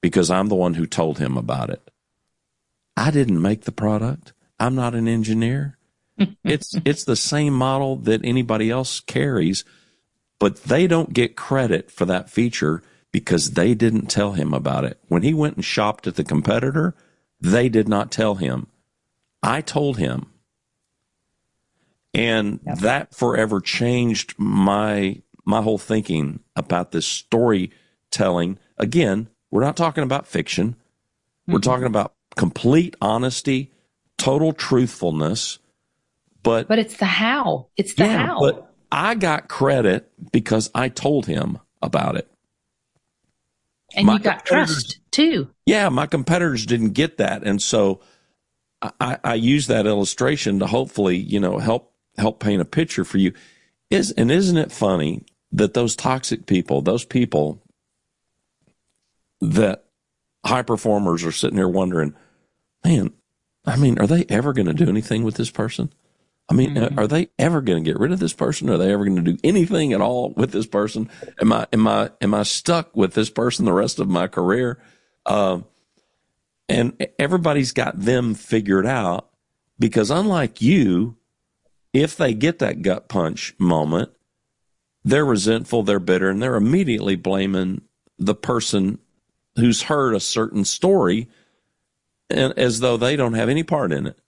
because 0.00 0.30
I'm 0.30 0.48
the 0.48 0.56
one 0.56 0.74
who 0.74 0.86
told 0.86 1.18
him 1.18 1.36
about 1.36 1.70
it. 1.70 1.90
I 2.96 3.10
didn't 3.10 3.40
make 3.40 3.62
the 3.62 3.72
product. 3.72 4.32
I'm 4.58 4.74
not 4.74 4.94
an 4.94 5.08
engineer. 5.08 5.76
it's 6.44 6.74
it's 6.84 7.04
the 7.04 7.16
same 7.16 7.54
model 7.54 7.96
that 7.96 8.24
anybody 8.24 8.70
else 8.70 9.00
carries, 9.00 9.64
but 10.38 10.64
they 10.64 10.86
don't 10.86 11.12
get 11.12 11.36
credit 11.36 11.90
for 11.90 12.04
that 12.06 12.28
feature 12.28 12.82
because 13.12 13.52
they 13.52 13.74
didn't 13.74 14.06
tell 14.06 14.32
him 14.32 14.52
about 14.52 14.84
it. 14.84 14.98
When 15.08 15.22
he 15.22 15.32
went 15.34 15.56
and 15.56 15.64
shopped 15.64 16.06
at 16.06 16.16
the 16.16 16.24
competitor, 16.24 16.94
they 17.40 17.68
did 17.68 17.88
not 17.88 18.10
tell 18.10 18.36
him. 18.36 18.66
I 19.42 19.60
told 19.60 19.98
him. 19.98 20.26
And 22.12 22.60
yep. 22.66 22.78
that 22.78 23.14
forever 23.14 23.60
changed 23.60 24.34
my 24.36 25.22
my 25.44 25.62
whole 25.62 25.78
thinking 25.78 26.40
about 26.56 26.92
this 26.92 27.06
storytelling. 27.06 28.58
Again, 28.78 29.28
we're 29.50 29.62
not 29.62 29.76
talking 29.76 30.04
about 30.04 30.26
fiction. 30.26 30.70
Mm-hmm. 30.70 31.52
We're 31.52 31.60
talking 31.60 31.86
about 31.86 32.14
complete 32.36 32.96
honesty, 33.00 33.72
total 34.18 34.52
truthfulness. 34.52 35.58
But 36.42 36.68
But 36.68 36.78
it's 36.78 36.96
the 36.96 37.06
how. 37.06 37.68
It's 37.76 37.94
the 37.94 38.04
yeah, 38.04 38.26
how. 38.26 38.40
But 38.40 38.72
I 38.90 39.14
got 39.14 39.48
credit 39.48 40.10
because 40.32 40.70
I 40.74 40.88
told 40.88 41.26
him 41.26 41.58
about 41.80 42.16
it. 42.16 42.28
And 43.94 44.06
my 44.06 44.14
you 44.14 44.18
got 44.20 44.44
trust 44.44 45.00
too. 45.10 45.50
Yeah, 45.66 45.88
my 45.88 46.06
competitors 46.06 46.66
didn't 46.66 46.90
get 46.90 47.18
that. 47.18 47.42
And 47.42 47.60
so 47.60 48.00
I, 48.82 49.18
I 49.22 49.34
use 49.34 49.66
that 49.66 49.86
illustration 49.86 50.58
to 50.60 50.66
hopefully, 50.66 51.16
you 51.16 51.40
know, 51.40 51.58
help 51.58 51.92
help 52.16 52.40
paint 52.40 52.62
a 52.62 52.64
picture 52.64 53.04
for 53.04 53.18
you. 53.18 53.32
Is 53.90 54.10
and 54.12 54.30
isn't 54.30 54.56
it 54.56 54.72
funny 54.72 55.24
that 55.52 55.74
those 55.74 55.96
toxic 55.96 56.46
people, 56.46 56.80
those 56.80 57.04
people 57.04 57.62
that 59.40 59.84
high 60.44 60.62
performers 60.62 61.24
are 61.24 61.32
sitting 61.32 61.58
here 61.58 61.68
wondering, 61.68 62.14
man, 62.84 63.12
I 63.66 63.76
mean, 63.76 63.98
are 63.98 64.06
they 64.06 64.24
ever 64.28 64.52
going 64.52 64.66
to 64.66 64.74
do 64.74 64.88
anything 64.88 65.24
with 65.24 65.34
this 65.34 65.50
person? 65.50 65.92
I 66.48 66.54
mean, 66.54 66.74
mm-hmm. 66.74 66.98
are 66.98 67.06
they 67.06 67.28
ever 67.38 67.60
going 67.60 67.84
to 67.84 67.88
get 67.88 68.00
rid 68.00 68.10
of 68.10 68.18
this 68.18 68.32
person? 68.32 68.68
Are 68.70 68.78
they 68.78 68.92
ever 68.92 69.04
going 69.04 69.22
to 69.22 69.32
do 69.32 69.38
anything 69.44 69.92
at 69.92 70.00
all 70.00 70.30
with 70.30 70.50
this 70.50 70.66
person? 70.66 71.08
Am 71.40 71.52
I 71.52 71.66
am 71.72 71.86
I 71.86 72.10
am 72.20 72.34
I 72.34 72.42
stuck 72.42 72.96
with 72.96 73.14
this 73.14 73.30
person 73.30 73.64
the 73.64 73.72
rest 73.72 74.00
of 74.00 74.08
my 74.08 74.26
career? 74.26 74.82
Uh, 75.24 75.60
and 76.70 77.06
everybody's 77.18 77.72
got 77.72 77.98
them 77.98 78.34
figured 78.34 78.86
out 78.86 79.28
because 79.78 80.10
unlike 80.10 80.62
you, 80.62 81.16
if 81.92 82.16
they 82.16 82.32
get 82.32 82.60
that 82.60 82.82
gut 82.82 83.08
punch 83.08 83.54
moment, 83.58 84.10
they're 85.04 85.24
resentful, 85.24 85.82
they're 85.82 85.98
bitter, 85.98 86.30
and 86.30 86.40
they're 86.40 86.54
immediately 86.54 87.16
blaming 87.16 87.82
the 88.18 88.34
person 88.34 88.98
who's 89.56 89.82
heard 89.82 90.14
a 90.14 90.20
certain 90.20 90.64
story 90.64 91.28
and 92.28 92.56
as 92.56 92.80
though 92.80 92.96
they 92.96 93.16
don't 93.16 93.34
have 93.34 93.48
any 93.48 93.64
part 93.64 93.90
in 93.90 94.06
it. 94.06 94.18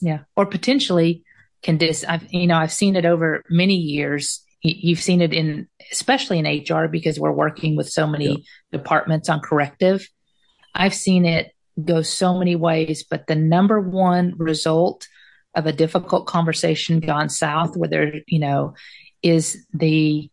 Yeah. 0.00 0.20
Or 0.36 0.44
potentially 0.44 1.24
can 1.62 1.78
dis 1.78 2.04
I've 2.04 2.30
you 2.32 2.46
know, 2.46 2.56
I've 2.56 2.72
seen 2.72 2.94
it 2.96 3.06
over 3.06 3.42
many 3.48 3.76
years. 3.76 4.44
You've 4.62 5.00
seen 5.00 5.22
it 5.22 5.32
in 5.32 5.68
especially 5.90 6.38
in 6.38 6.46
HR 6.46 6.88
because 6.88 7.18
we're 7.18 7.32
working 7.32 7.76
with 7.76 7.88
so 7.88 8.06
many 8.06 8.28
yeah. 8.28 8.78
departments 8.78 9.28
on 9.28 9.40
corrective. 9.40 10.08
I've 10.74 10.94
seen 10.94 11.24
it 11.24 11.52
go 11.84 12.02
so 12.02 12.38
many 12.38 12.56
ways, 12.56 13.04
but 13.08 13.26
the 13.26 13.34
number 13.34 13.80
one 13.80 14.34
result 14.36 15.06
of 15.54 15.66
a 15.66 15.72
difficult 15.72 16.26
conversation 16.26 17.00
gone 17.00 17.28
south, 17.28 17.76
where 17.76 17.88
there, 17.88 18.12
you 18.26 18.38
know, 18.38 18.74
is 19.22 19.66
the, 19.72 20.30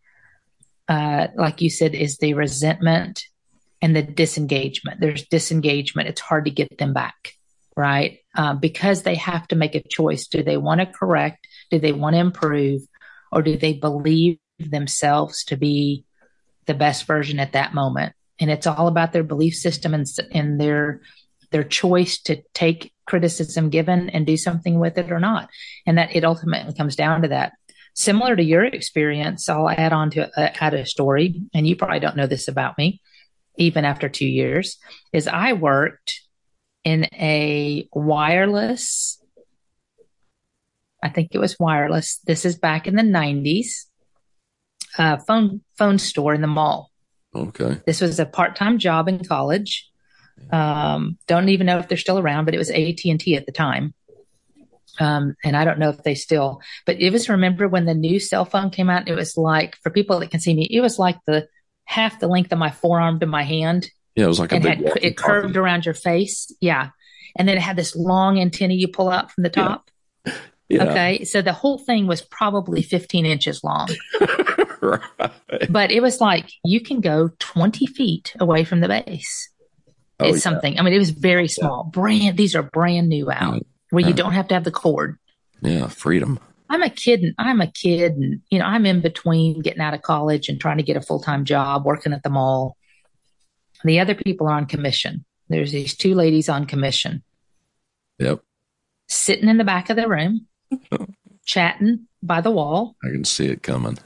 uh, 0.87 1.27
like 1.35 1.61
you 1.61 1.69
said, 1.69 1.95
is 1.95 2.17
the 2.17 2.33
resentment 2.33 3.23
and 3.81 3.95
the 3.95 4.03
disengagement. 4.03 4.99
There's 4.99 5.27
disengagement. 5.27 6.09
It's 6.09 6.21
hard 6.21 6.45
to 6.45 6.51
get 6.51 6.77
them 6.77 6.93
back, 6.93 7.33
right? 7.75 8.19
Uh, 8.35 8.53
because 8.53 9.03
they 9.03 9.15
have 9.15 9.47
to 9.49 9.55
make 9.55 9.75
a 9.75 9.87
choice. 9.87 10.27
Do 10.27 10.43
they 10.43 10.57
want 10.57 10.81
to 10.81 10.85
correct? 10.85 11.47
Do 11.71 11.79
they 11.79 11.91
want 11.91 12.15
to 12.15 12.19
improve? 12.19 12.81
Or 13.31 13.41
do 13.41 13.57
they 13.57 13.73
believe 13.73 14.37
themselves 14.59 15.43
to 15.45 15.57
be 15.57 16.05
the 16.65 16.73
best 16.73 17.05
version 17.05 17.39
at 17.39 17.53
that 17.53 17.73
moment? 17.73 18.13
And 18.39 18.51
it's 18.51 18.67
all 18.67 18.87
about 18.87 19.13
their 19.13 19.23
belief 19.23 19.55
system 19.55 19.93
and, 19.93 20.05
and 20.31 20.59
their 20.59 21.01
their 21.55 21.63
choice 21.63 22.19
to 22.19 22.41
take 22.53 22.91
criticism 23.05 23.69
given 23.69 24.09
and 24.09 24.27
do 24.27 24.35
something 24.35 24.77
with 24.77 24.97
it 24.97 25.09
or 25.09 25.21
not. 25.21 25.49
And 25.85 25.97
that 25.97 26.13
it 26.13 26.25
ultimately 26.25 26.73
comes 26.73 26.97
down 26.97 27.21
to 27.21 27.29
that. 27.29 27.53
Similar 27.93 28.35
to 28.35 28.43
your 28.43 28.65
experience, 28.65 29.47
I'll 29.47 29.69
add 29.69 29.93
on 29.93 30.09
to 30.11 30.29
uh, 30.37 30.51
add 30.59 30.73
a 30.73 30.85
story, 30.85 31.41
and 31.53 31.65
you 31.65 31.77
probably 31.77 32.01
don't 32.01 32.17
know 32.17 32.27
this 32.27 32.49
about 32.49 32.77
me, 32.77 32.99
even 33.55 33.85
after 33.85 34.09
two 34.09 34.27
years, 34.27 34.77
is 35.13 35.29
I 35.29 35.53
worked 35.53 36.19
in 36.83 37.05
a 37.13 37.87
wireless, 37.93 39.23
I 41.01 41.07
think 41.07 41.29
it 41.31 41.39
was 41.39 41.57
wireless. 41.57 42.17
This 42.25 42.43
is 42.43 42.57
back 42.57 42.85
in 42.85 42.97
the 42.97 43.01
90s, 43.01 43.85
uh, 44.97 45.17
phone 45.25 45.61
phone 45.77 45.99
store 45.99 46.33
in 46.33 46.41
the 46.41 46.47
mall. 46.47 46.91
Okay. 47.33 47.79
This 47.85 48.01
was 48.01 48.19
a 48.19 48.25
part 48.25 48.57
time 48.57 48.77
job 48.77 49.07
in 49.07 49.23
college. 49.23 49.89
Um, 50.51 51.17
don't 51.27 51.49
even 51.49 51.65
know 51.65 51.79
if 51.79 51.87
they're 51.87 51.97
still 51.97 52.19
around, 52.19 52.45
but 52.45 52.53
it 52.53 52.57
was 52.57 52.69
AT 52.69 52.99
and 53.05 53.19
T 53.19 53.35
at 53.35 53.45
the 53.45 53.51
time. 53.51 53.93
Um, 54.99 55.35
and 55.43 55.57
I 55.57 55.65
don't 55.65 55.79
know 55.79 55.89
if 55.89 56.03
they 56.03 56.15
still, 56.15 56.61
but 56.85 57.01
it 57.01 57.11
was 57.11 57.27
remember 57.27 57.67
when 57.67 57.85
the 57.85 57.93
new 57.93 58.19
cell 58.19 58.45
phone 58.45 58.69
came 58.69 58.89
out, 58.89 59.09
it 59.09 59.15
was 59.15 59.35
like 59.35 59.75
for 59.83 59.89
people 59.89 60.19
that 60.19 60.31
can 60.31 60.39
see 60.39 60.53
me, 60.53 60.67
it 60.71 60.79
was 60.79 60.97
like 60.97 61.17
the 61.25 61.47
half 61.83 62.19
the 62.19 62.27
length 62.27 62.51
of 62.51 62.59
my 62.59 62.71
forearm 62.71 63.19
to 63.19 63.25
my 63.25 63.43
hand. 63.43 63.89
Yeah, 64.15 64.25
it 64.25 64.27
was 64.29 64.39
like 64.39 64.51
had, 64.51 64.81
it 65.01 65.17
curved 65.17 65.57
around 65.57 65.85
your 65.85 65.93
face. 65.93 66.49
Yeah. 66.61 66.89
And 67.35 67.47
then 67.47 67.57
it 67.57 67.61
had 67.61 67.75
this 67.75 67.95
long 67.95 68.39
antenna 68.39 68.73
you 68.73 68.87
pull 68.87 69.09
out 69.09 69.31
from 69.31 69.43
the 69.43 69.49
top. 69.49 69.89
Yeah. 70.25 70.33
Yeah. 70.69 70.85
Okay. 70.85 71.23
So 71.25 71.41
the 71.41 71.53
whole 71.53 71.77
thing 71.77 72.07
was 72.07 72.21
probably 72.21 72.81
15 72.81 73.25
inches 73.25 73.63
long, 73.63 73.87
right. 74.81 75.01
but 75.69 75.91
it 75.91 76.01
was 76.01 76.19
like 76.19 76.49
you 76.63 76.81
can 76.81 77.01
go 77.01 77.29
20 77.37 77.85
feet 77.85 78.33
away 78.39 78.63
from 78.63 78.79
the 78.79 78.87
base. 78.87 79.49
Oh, 80.19 80.27
it's 80.27 80.37
yeah. 80.37 80.41
something. 80.41 80.79
I 80.79 80.81
mean, 80.83 80.93
it 80.93 80.97
was 80.99 81.09
very 81.09 81.47
small. 81.47 81.83
Brand, 81.83 82.37
these 82.37 82.55
are 82.55 82.63
brand 82.63 83.09
new 83.09 83.29
out 83.31 83.65
where 83.89 84.05
you 84.05 84.13
don't 84.13 84.31
have 84.33 84.47
to 84.49 84.53
have 84.53 84.63
the 84.63 84.71
cord. 84.71 85.17
Yeah, 85.61 85.87
freedom. 85.87 86.39
I'm 86.69 86.81
a 86.83 86.89
kid 86.89 87.21
and 87.21 87.33
I'm 87.37 87.61
a 87.61 87.67
kid 87.67 88.13
and, 88.13 88.41
you 88.49 88.59
know, 88.59 88.65
I'm 88.65 88.85
in 88.85 89.01
between 89.01 89.61
getting 89.61 89.81
out 89.81 89.93
of 89.93 90.01
college 90.01 90.49
and 90.49 90.59
trying 90.59 90.77
to 90.77 90.83
get 90.83 90.97
a 90.97 91.01
full 91.01 91.21
time 91.21 91.45
job 91.45 91.85
working 91.85 92.13
at 92.13 92.23
the 92.23 92.29
mall. 92.29 92.77
The 93.83 93.99
other 93.99 94.15
people 94.15 94.47
are 94.47 94.53
on 94.53 94.65
commission. 94.65 95.25
There's 95.49 95.71
these 95.71 95.95
two 95.95 96.15
ladies 96.15 96.49
on 96.49 96.65
commission 96.65 97.23
Yep. 98.19 98.41
sitting 99.07 99.47
in 99.49 99.57
the 99.57 99.63
back 99.63 99.89
of 99.89 99.95
the 99.95 100.07
room, 100.07 100.47
chatting 101.45 102.07
by 102.23 102.41
the 102.41 102.51
wall. 102.51 102.95
I 103.03 103.09
can 103.11 103.25
see 103.25 103.47
it 103.47 103.61
coming. 103.61 103.97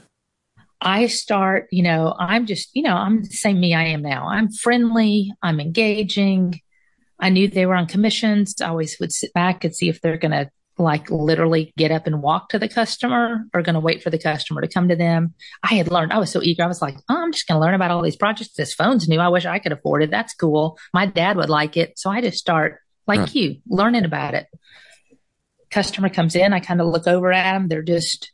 I 0.80 1.06
start, 1.08 1.68
you 1.70 1.82
know, 1.82 2.14
I'm 2.18 2.46
just, 2.46 2.70
you 2.74 2.82
know, 2.82 2.94
I'm 2.96 3.22
the 3.22 3.30
same 3.30 3.60
me 3.60 3.74
I 3.74 3.84
am 3.84 4.02
now. 4.02 4.26
I'm 4.28 4.50
friendly. 4.50 5.32
I'm 5.42 5.60
engaging. 5.60 6.60
I 7.18 7.28
knew 7.28 7.48
they 7.48 7.66
were 7.66 7.74
on 7.74 7.86
commissions. 7.86 8.54
I 8.62 8.68
always 8.68 8.98
would 8.98 9.12
sit 9.12 9.32
back 9.34 9.64
and 9.64 9.74
see 9.74 9.88
if 9.88 10.00
they're 10.00 10.16
going 10.16 10.30
to 10.32 10.50
like 10.78 11.10
literally 11.10 11.74
get 11.76 11.90
up 11.90 12.06
and 12.06 12.22
walk 12.22 12.48
to 12.48 12.58
the 12.58 12.68
customer 12.68 13.44
or 13.52 13.60
going 13.60 13.74
to 13.74 13.80
wait 13.80 14.02
for 14.02 14.08
the 14.08 14.18
customer 14.18 14.62
to 14.62 14.68
come 14.68 14.88
to 14.88 14.96
them. 14.96 15.34
I 15.62 15.74
had 15.74 15.90
learned, 15.90 16.14
I 16.14 16.18
was 16.18 16.30
so 16.30 16.42
eager. 16.42 16.62
I 16.62 16.68
was 16.68 16.80
like, 16.80 16.94
oh, 17.10 17.22
I'm 17.22 17.32
just 17.32 17.46
going 17.46 17.56
to 17.56 17.60
learn 17.60 17.74
about 17.74 17.90
all 17.90 18.00
these 18.00 18.16
projects. 18.16 18.54
This 18.56 18.72
phone's 18.72 19.06
new. 19.06 19.20
I 19.20 19.28
wish 19.28 19.44
I 19.44 19.58
could 19.58 19.72
afford 19.72 20.02
it. 20.02 20.10
That's 20.10 20.32
cool. 20.34 20.78
My 20.94 21.04
dad 21.04 21.36
would 21.36 21.50
like 21.50 21.76
it. 21.76 21.98
So 21.98 22.08
I 22.08 22.22
just 22.22 22.38
start 22.38 22.78
like 23.06 23.20
Right. 23.20 23.34
you 23.34 23.56
learning 23.68 24.06
about 24.06 24.32
it. 24.32 24.46
Customer 25.70 26.08
comes 26.08 26.34
in. 26.34 26.54
I 26.54 26.60
kind 26.60 26.80
of 26.80 26.86
look 26.86 27.06
over 27.06 27.30
at 27.30 27.52
them. 27.52 27.68
They're 27.68 27.82
just 27.82 28.32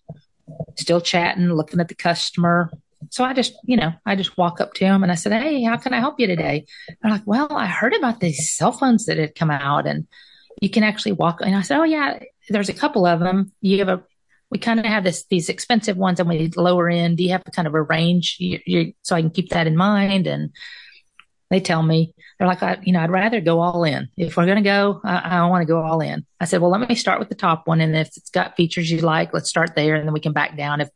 still 0.76 1.00
chatting, 1.00 1.48
looking 1.48 1.80
at 1.80 1.88
the 1.88 1.94
customer. 1.94 2.70
So 3.10 3.24
I 3.24 3.32
just, 3.32 3.54
you 3.64 3.76
know, 3.76 3.92
I 4.04 4.16
just 4.16 4.36
walk 4.36 4.60
up 4.60 4.74
to 4.74 4.84
him 4.84 5.02
and 5.02 5.12
I 5.12 5.14
said, 5.16 5.32
Hey, 5.32 5.62
how 5.62 5.76
can 5.76 5.94
I 5.94 6.00
help 6.00 6.18
you 6.18 6.26
today? 6.26 6.66
They're 7.00 7.10
like, 7.10 7.26
Well, 7.26 7.48
I 7.52 7.66
heard 7.66 7.94
about 7.94 8.20
these 8.20 8.54
cell 8.56 8.72
phones 8.72 9.06
that 9.06 9.18
had 9.18 9.34
come 9.34 9.50
out 9.50 9.86
and 9.86 10.06
you 10.60 10.70
can 10.70 10.82
actually 10.82 11.12
walk. 11.12 11.40
And 11.40 11.54
I 11.54 11.62
said, 11.62 11.78
Oh, 11.78 11.84
yeah, 11.84 12.18
there's 12.48 12.68
a 12.68 12.74
couple 12.74 13.06
of 13.06 13.20
them. 13.20 13.52
You 13.60 13.78
have 13.78 13.88
a, 13.88 14.02
we 14.50 14.58
kind 14.58 14.80
of 14.80 14.86
have 14.86 15.04
this, 15.04 15.24
these 15.26 15.48
expensive 15.48 15.96
ones 15.96 16.20
and 16.20 16.28
we 16.28 16.50
lower 16.56 16.88
end. 16.88 17.16
Do 17.16 17.24
you 17.24 17.30
have 17.30 17.44
to 17.44 17.50
kind 17.50 17.68
of 17.68 17.74
arrange 17.74 18.36
you, 18.38 18.60
you, 18.64 18.92
so 19.02 19.16
I 19.16 19.20
can 19.20 19.30
keep 19.30 19.50
that 19.50 19.66
in 19.66 19.76
mind? 19.76 20.26
And 20.26 20.50
they 21.50 21.60
tell 21.60 21.82
me, 21.82 22.12
they're 22.38 22.48
like, 22.48 22.62
I, 22.62 22.78
you 22.82 22.92
know, 22.92 23.00
I'd 23.00 23.10
rather 23.10 23.40
go 23.40 23.60
all 23.60 23.84
in. 23.84 24.08
If 24.16 24.36
we're 24.36 24.46
going 24.46 24.62
to 24.62 24.62
go, 24.62 25.00
I, 25.04 25.16
I 25.16 25.46
want 25.46 25.62
to 25.62 25.66
go 25.66 25.82
all 25.82 26.00
in. 26.00 26.26
I 26.40 26.44
said, 26.44 26.60
well, 26.60 26.70
let 26.70 26.88
me 26.88 26.94
start 26.94 27.18
with 27.18 27.28
the 27.28 27.34
top 27.34 27.66
one. 27.66 27.80
And 27.80 27.96
if 27.96 28.08
it's 28.16 28.30
got 28.30 28.56
features 28.56 28.90
you 28.90 28.98
like, 28.98 29.32
let's 29.32 29.48
start 29.48 29.74
there. 29.76 29.94
And 29.94 30.06
then 30.06 30.12
we 30.12 30.20
can 30.20 30.32
back 30.32 30.56
down 30.56 30.80
if 30.80 30.88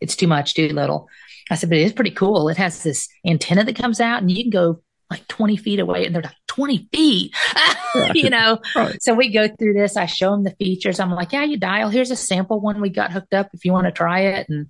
it's 0.00 0.16
too 0.16 0.26
much, 0.26 0.54
too 0.54 0.68
little. 0.68 1.08
I 1.50 1.54
said, 1.54 1.70
but 1.70 1.78
it 1.78 1.82
is 1.82 1.92
pretty 1.92 2.10
cool. 2.10 2.48
It 2.48 2.56
has 2.56 2.82
this 2.82 3.08
antenna 3.26 3.64
that 3.64 3.76
comes 3.76 4.00
out 4.00 4.20
and 4.22 4.30
you 4.30 4.42
can 4.42 4.50
go 4.50 4.82
like 5.10 5.26
20 5.28 5.56
feet 5.56 5.78
away 5.78 6.06
and 6.06 6.14
they're 6.14 6.22
like 6.22 6.34
20 6.48 6.88
feet, 6.92 7.34
you 8.14 8.30
know? 8.30 8.58
Right. 8.74 9.02
So 9.02 9.14
we 9.14 9.30
go 9.30 9.48
through 9.48 9.74
this. 9.74 9.96
I 9.96 10.06
show 10.06 10.30
them 10.30 10.44
the 10.44 10.54
features. 10.58 10.98
I'm 10.98 11.12
like, 11.12 11.32
yeah, 11.32 11.44
you 11.44 11.58
dial. 11.58 11.90
Here's 11.90 12.10
a 12.10 12.16
sample 12.16 12.60
one 12.60 12.80
we 12.80 12.88
got 12.88 13.12
hooked 13.12 13.34
up 13.34 13.50
if 13.52 13.64
you 13.64 13.72
want 13.72 13.86
to 13.86 13.92
try 13.92 14.20
it. 14.20 14.48
And 14.48 14.68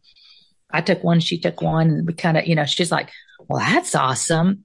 I 0.71 0.81
took 0.81 1.05
one, 1.05 1.21
she 1.21 1.38
took 1.38 1.62
one, 1.62 1.88
and 1.88 2.07
we 2.07 2.14
kind 2.14 2.37
of, 2.37 2.47
you 2.47 2.55
know, 2.55 2.64
she's 2.64 2.90
like, 2.90 3.11
well, 3.49 3.61
that's 3.61 3.95
awesome. 3.95 4.64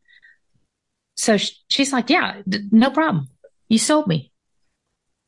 So 1.18 1.38
she's 1.68 1.92
like, 1.92 2.10
yeah, 2.10 2.42
no 2.72 2.90
problem. 2.92 3.28
You 3.68 3.80
sold 3.80 4.08
me. 4.08 4.32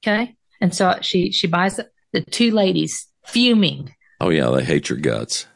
Okay. 0.03 0.35
And 0.61 0.73
so 0.73 0.97
she, 1.01 1.31
she 1.31 1.47
buys 1.47 1.75
the, 1.77 1.89
the 2.13 2.21
two 2.21 2.51
ladies 2.51 3.07
fuming, 3.25 3.93
Oh 4.21 4.29
yeah, 4.29 4.49
they 4.49 4.63
hate 4.63 4.89
your 4.89 4.99
guts. 4.99 5.47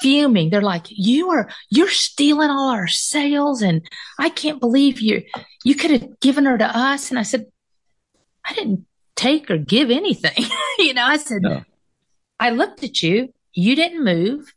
fuming. 0.00 0.50
They're 0.50 0.60
like, 0.60 0.86
you 0.90 1.30
are, 1.30 1.48
you're 1.70 1.88
stealing 1.88 2.50
all 2.50 2.68
our 2.70 2.86
sales. 2.88 3.62
And 3.62 3.82
I 4.18 4.28
can't 4.28 4.60
believe 4.60 5.00
you, 5.00 5.22
you 5.64 5.74
could 5.74 5.90
have 5.90 6.20
given 6.20 6.44
her 6.44 6.58
to 6.58 6.64
us. 6.78 7.10
And 7.10 7.18
I 7.18 7.22
said, 7.22 7.46
I 8.44 8.52
didn't 8.52 8.84
take 9.14 9.50
or 9.50 9.56
give 9.56 9.90
anything. 9.90 10.44
you 10.78 10.92
know, 10.94 11.04
I 11.04 11.16
said, 11.16 11.42
No. 11.42 11.62
I 12.38 12.50
looked 12.50 12.82
at 12.84 13.02
you. 13.02 13.32
You 13.54 13.74
didn't 13.74 14.04
move. 14.04 14.52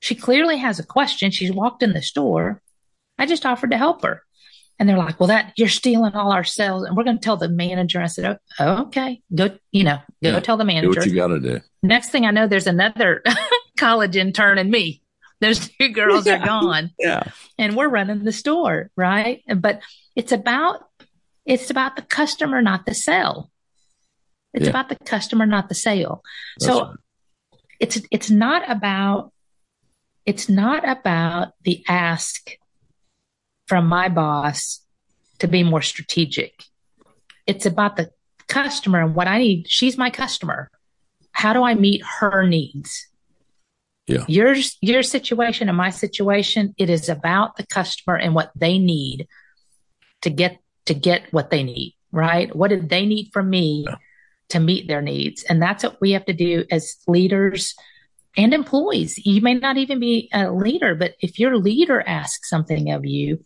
She 0.00 0.14
clearly 0.14 0.56
has 0.56 0.78
a 0.78 0.86
question. 0.86 1.30
She's 1.30 1.52
walked 1.52 1.82
in 1.82 1.92
the 1.92 2.02
store. 2.02 2.62
I 3.18 3.26
just 3.26 3.44
offered 3.44 3.72
to 3.72 3.76
help 3.76 4.02
her. 4.02 4.22
And 4.78 4.88
they're 4.88 4.96
like, 4.96 5.18
well, 5.18 5.26
that 5.28 5.52
you're 5.56 5.68
stealing 5.68 6.14
all 6.14 6.30
our 6.32 6.44
sales. 6.44 6.84
And 6.84 6.96
we're 6.96 7.02
going 7.04 7.18
to 7.18 7.24
tell 7.24 7.36
the 7.36 7.48
manager. 7.48 8.00
I 8.00 8.06
said, 8.06 8.38
oh, 8.60 8.82
okay, 8.82 9.20
go, 9.34 9.50
you 9.72 9.82
know, 9.84 9.96
go 10.22 10.30
Yeah. 10.30 10.40
tell 10.40 10.56
the 10.56 10.62
Do 10.64 10.68
manager. 10.68 11.00
what 11.00 11.06
you 11.08 11.14
got 11.16 11.28
to 11.28 11.40
do. 11.40 11.60
Next 11.82 12.10
thing 12.10 12.24
I 12.24 12.30
know, 12.30 12.46
there's 12.46 12.66
another 12.68 13.22
college 13.78 14.16
intern 14.16 14.56
and 14.58 14.70
me. 14.70 15.02
Those 15.40 15.68
two 15.68 15.88
girls 15.90 16.26
are 16.26 16.38
gone 16.38 16.90
Yeah. 16.98 17.22
and 17.58 17.76
we're 17.76 17.88
running 17.88 18.24
the 18.24 18.32
store, 18.32 18.90
right? 18.96 19.42
But 19.56 19.80
it's 20.16 20.32
about 20.32 20.84
it's 21.46 21.70
about 21.70 21.96
the 21.96 22.02
customer, 22.02 22.60
not 22.60 22.86
the 22.86 22.94
sale. 22.94 23.50
It's 24.52 24.64
Yeah. 24.64 24.70
about 24.70 24.88
the 24.90 24.96
customer, 24.96 25.46
not 25.46 25.68
the 25.68 25.74
sale. 25.74 26.22
That's 26.58 26.66
so 26.72 26.80
right. 26.86 26.96
it's 27.80 28.00
it's 28.10 28.30
not 28.30 28.68
about 28.70 29.32
it's 30.26 30.48
not 30.48 30.88
about 30.88 31.52
the 31.64 31.84
ask 31.88 32.50
from 33.68 33.86
my 33.86 34.08
boss 34.08 34.80
to 35.38 35.46
be 35.46 35.62
more 35.62 35.82
strategic. 35.82 36.64
It's 37.46 37.66
about 37.66 37.96
the 37.96 38.10
customer 38.48 39.00
and 39.00 39.14
what 39.14 39.28
I 39.28 39.38
need. 39.38 39.66
She's 39.68 39.96
my 39.96 40.10
customer. 40.10 40.70
How 41.32 41.52
do 41.52 41.62
I 41.62 41.74
meet 41.74 42.02
her 42.20 42.46
needs? 42.46 43.06
Yeah. 44.06 44.24
Your 44.26 44.54
your 44.80 45.02
situation 45.02 45.68
and 45.68 45.76
my 45.76 45.90
situation, 45.90 46.74
it 46.78 46.88
is 46.88 47.08
about 47.08 47.56
the 47.56 47.66
customer 47.66 48.16
and 48.16 48.34
what 48.34 48.50
they 48.56 48.78
need 48.78 49.28
to 50.22 50.30
get 50.30 50.58
to 50.86 50.94
get 50.94 51.30
what 51.30 51.50
they 51.50 51.62
need, 51.62 51.94
right? 52.10 52.54
What 52.56 52.68
did 52.68 52.88
they 52.88 53.04
need 53.04 53.30
from 53.32 53.50
me 53.50 53.84
Yeah. 53.86 53.96
to 54.48 54.60
meet 54.60 54.88
their 54.88 55.02
needs? 55.02 55.42
And 55.44 55.60
that's 55.60 55.84
what 55.84 56.00
we 56.00 56.12
have 56.12 56.24
to 56.24 56.32
do 56.32 56.64
as 56.70 56.96
leaders 57.06 57.74
and 58.36 58.54
employees. 58.54 59.18
You 59.26 59.42
may 59.42 59.54
not 59.54 59.76
even 59.76 60.00
be 60.00 60.30
a 60.32 60.50
leader, 60.50 60.94
but 60.94 61.14
if 61.20 61.38
your 61.38 61.58
leader 61.58 62.00
asks 62.00 62.48
something 62.48 62.90
of 62.90 63.04
you, 63.04 63.44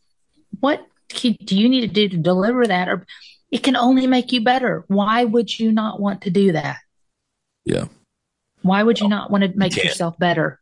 what 0.60 0.86
do 1.08 1.56
you 1.56 1.68
need 1.68 1.82
to 1.82 1.88
do 1.88 2.08
to 2.08 2.16
deliver 2.16 2.66
that? 2.66 2.88
Or 2.88 3.06
it 3.50 3.62
can 3.62 3.76
only 3.76 4.06
make 4.06 4.32
you 4.32 4.42
better. 4.42 4.84
Why 4.88 5.24
would 5.24 5.58
you 5.58 5.72
not 5.72 6.00
want 6.00 6.22
to 6.22 6.30
do 6.30 6.52
that? 6.52 6.78
Yeah. 7.64 7.84
Why 8.62 8.82
would 8.82 9.00
you 9.00 9.08
not 9.08 9.30
want 9.30 9.44
to 9.44 9.52
make 9.56 9.72
can't. 9.72 9.86
yourself 9.86 10.18
better? 10.18 10.60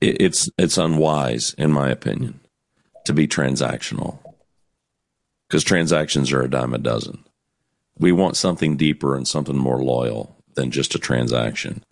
It's 0.00 0.48
it's 0.58 0.78
unwise, 0.78 1.54
in 1.58 1.70
my 1.70 1.90
opinion, 1.90 2.40
to 3.04 3.12
be 3.12 3.28
transactional 3.28 4.18
because 5.48 5.62
transactions 5.62 6.32
are 6.32 6.42
a 6.42 6.48
dime 6.48 6.72
a 6.72 6.78
dozen. 6.78 7.24
We 7.98 8.10
want 8.10 8.36
something 8.36 8.76
deeper 8.76 9.14
and 9.14 9.28
something 9.28 9.56
more 9.56 9.82
loyal 9.82 10.42
than 10.54 10.70
just 10.70 10.94
a 10.94 10.98
transaction. 10.98 11.84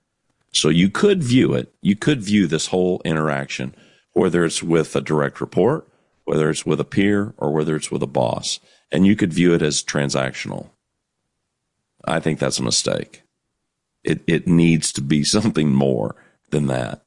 So 0.52 0.68
you 0.70 0.88
could 0.88 1.22
view 1.22 1.52
it. 1.52 1.72
You 1.82 1.94
could 1.94 2.22
view 2.22 2.46
this 2.46 2.68
whole 2.68 3.02
interaction, 3.04 3.74
whether 4.12 4.44
it's 4.44 4.62
with 4.62 4.96
a 4.96 5.00
direct 5.00 5.40
report, 5.40 5.86
whether 6.30 6.48
it's 6.48 6.64
with 6.64 6.78
a 6.78 6.84
peer, 6.84 7.34
or 7.38 7.50
whether 7.50 7.74
it's 7.74 7.90
with 7.90 8.04
a 8.04 8.06
boss, 8.06 8.60
and 8.92 9.04
you 9.04 9.16
could 9.16 9.32
view 9.32 9.52
it 9.52 9.62
as 9.62 9.82
transactional. 9.82 10.68
I 12.04 12.20
think 12.20 12.38
that's 12.38 12.60
a 12.60 12.62
mistake. 12.62 13.22
It 14.04 14.22
it 14.28 14.46
needs 14.46 14.92
to 14.92 15.00
be 15.00 15.24
something 15.36 15.74
more 15.74 16.14
than 16.50 16.68
that. 16.68 17.02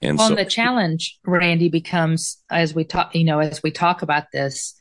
And 0.00 0.18
Well, 0.18 0.28
so, 0.28 0.34
the 0.36 0.44
challenge, 0.44 1.18
Randy, 1.26 1.68
becomes 1.68 2.40
as 2.48 2.76
we 2.76 2.84
talk, 2.84 3.12
you 3.12 3.24
know, 3.24 3.40
as 3.40 3.60
we 3.60 3.72
talk 3.72 4.02
about 4.02 4.30
this, 4.32 4.80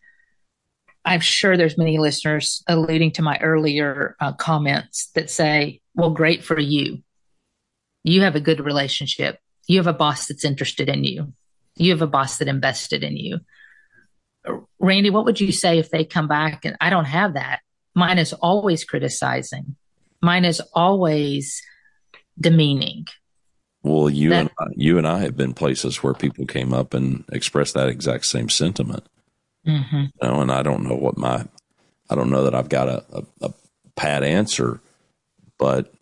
I'm 1.04 1.22
sure 1.22 1.58
there's 1.58 1.76
many 1.76 1.98
listeners 1.98 2.62
alluding 2.68 3.14
to 3.14 3.24
my 3.24 3.40
earlier 3.40 4.16
uh, 4.20 4.34
comments 4.34 5.08
that 5.16 5.32
say, 5.32 5.82
well, 5.96 6.12
great 6.12 6.44
for 6.44 6.60
you. 6.60 7.00
You 8.04 8.22
have 8.22 8.36
a 8.36 8.40
good 8.40 8.60
relationship. 8.60 9.40
You 9.68 9.80
have 9.80 9.88
a 9.88 9.94
boss 9.94 10.28
that's 10.28 10.46
interested 10.46 10.90
in 10.90 11.04
you. 11.06 11.34
You 11.76 11.90
have 11.90 12.04
a 12.04 12.08
boss 12.08 12.38
that 12.38 12.48
invested 12.48 13.04
in 13.04 13.18
you. 13.18 13.40
Randy, 14.80 15.10
what 15.10 15.26
would 15.26 15.40
you 15.40 15.52
say 15.52 15.80
if 15.80 15.90
they 15.90 16.04
come 16.06 16.28
back 16.28 16.66
and 16.66 16.76
I 16.82 16.90
don't 16.90 17.06
have 17.06 17.34
that? 17.36 17.60
Mine 17.96 18.18
is 18.20 18.34
always 18.34 18.84
criticizing. 18.84 19.76
Mine 20.22 20.46
is 20.46 20.62
always 20.74 21.62
demeaning. 22.40 23.06
well, 23.84 24.10
you 24.10 24.30
that- 24.30 24.40
and 24.42 24.50
I, 24.60 24.66
you 24.76 24.98
and 24.98 25.08
I 25.08 25.20
have 25.20 25.38
been 25.38 25.54
places 25.54 26.02
where 26.04 26.14
people 26.14 26.46
came 26.46 26.74
up 26.74 26.94
and 26.94 27.24
expressed 27.32 27.74
that 27.76 27.90
exact 27.90 28.26
same 28.26 28.50
sentiment. 28.50 29.04
hmm 29.66 29.82
You 29.92 30.10
know, 30.22 30.42
and 30.42 30.52
I 30.52 30.64
don't 30.64 30.84
know 30.88 30.96
what 30.96 31.18
my, 31.18 31.46
I 32.10 32.16
don't 32.16 32.30
know 32.30 32.44
that 32.44 32.56
I've 32.56 32.70
got 32.70 32.90
a, 32.90 33.04
a, 33.14 33.24
a 33.42 33.54
pat 33.96 34.24
answer, 34.24 34.80
but 35.58 35.94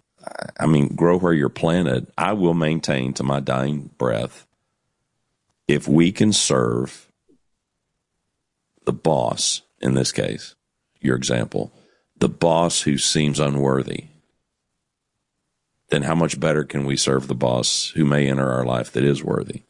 I 0.60 0.66
mean, 0.68 0.96
grow 0.96 1.18
where 1.18 1.34
you're 1.34 1.50
planted. 1.50 2.08
I 2.18 2.34
will 2.34 2.54
maintain 2.54 3.14
to 3.14 3.24
my 3.24 3.40
dying 3.40 3.90
breath 3.98 4.46
if 5.68 5.88
we 5.88 6.12
can 6.12 6.32
serve 6.32 7.11
the 8.86 8.94
boss, 8.94 9.62
in 9.80 9.94
this 9.94 10.12
case, 10.12 10.56
your 11.00 11.16
example, 11.16 11.72
the 12.18 12.30
boss 12.30 12.82
who 12.82 12.98
seems 12.98 13.40
unworthy, 13.40 14.06
then 15.90 16.04
how 16.04 16.16
much 16.16 16.40
better 16.40 16.64
can 16.64 16.86
we 16.86 16.96
serve 16.96 17.28
the 17.28 17.36
boss 17.36 17.92
who 17.96 18.06
may 18.06 18.30
enter 18.30 18.50
our 18.50 18.66
life 18.66 18.92
that 18.94 19.04
is 19.04 19.24
worthy? 19.24 19.64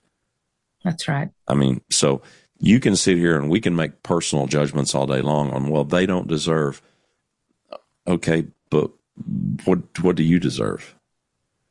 That's 0.83 1.07
right. 1.07 1.29
I 1.47 1.53
mean, 1.53 1.81
so 1.89 2.21
you 2.59 2.79
can 2.79 2.95
sit 2.95 3.17
here 3.17 3.37
and 3.37 3.49
we 3.49 3.59
can 3.59 3.75
make 3.75 4.03
personal 4.03 4.47
judgments 4.47 4.93
all 4.93 5.07
day 5.07 5.21
long 5.21 5.51
on, 5.51 5.69
well, 5.69 5.83
they 5.83 6.05
don't 6.05 6.27
deserve. 6.27 6.81
Okay, 8.07 8.47
but 8.69 8.91
what 9.65 9.79
what 10.01 10.15
do 10.15 10.23
you 10.23 10.39
deserve? 10.39 10.95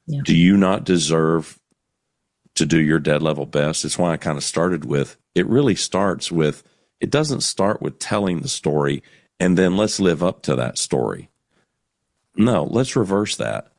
Yeah. 0.07 0.21
Do 0.25 0.37
you 0.37 0.57
not 0.57 0.85
deserve 0.85 1.59
to 2.55 2.67
do 2.67 2.81
your 2.81 2.99
dead 2.99 3.23
level 3.23 3.47
best? 3.47 3.85
It's 3.85 3.99
why 3.99 4.13
I 4.13 4.17
kind 4.17 4.37
of 4.39 4.45
started 4.45 4.85
with 4.85 5.17
it 5.35 5.47
really 5.47 5.75
starts 5.75 6.31
with 6.31 6.63
it 7.01 7.11
doesn't 7.11 7.41
start 7.41 7.81
with 7.81 7.99
telling 7.99 8.41
the 8.41 8.49
story 8.49 9.03
and 9.41 9.57
then 9.57 9.77
let's 9.77 9.99
live 9.99 10.23
up 10.23 10.43
to 10.43 10.55
that 10.57 10.79
story. 10.79 11.31
No, 12.37 12.65
let's 12.65 12.95
reverse 12.95 13.37
that. 13.37 13.73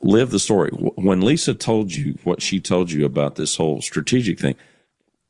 Live 0.00 0.30
the 0.30 0.38
story. 0.38 0.70
When 0.70 1.20
Lisa 1.20 1.54
told 1.54 1.92
you 1.92 2.18
what 2.24 2.40
she 2.40 2.60
told 2.60 2.92
you 2.92 3.04
about 3.04 3.34
this 3.34 3.56
whole 3.56 3.82
strategic 3.82 4.38
thing, 4.38 4.54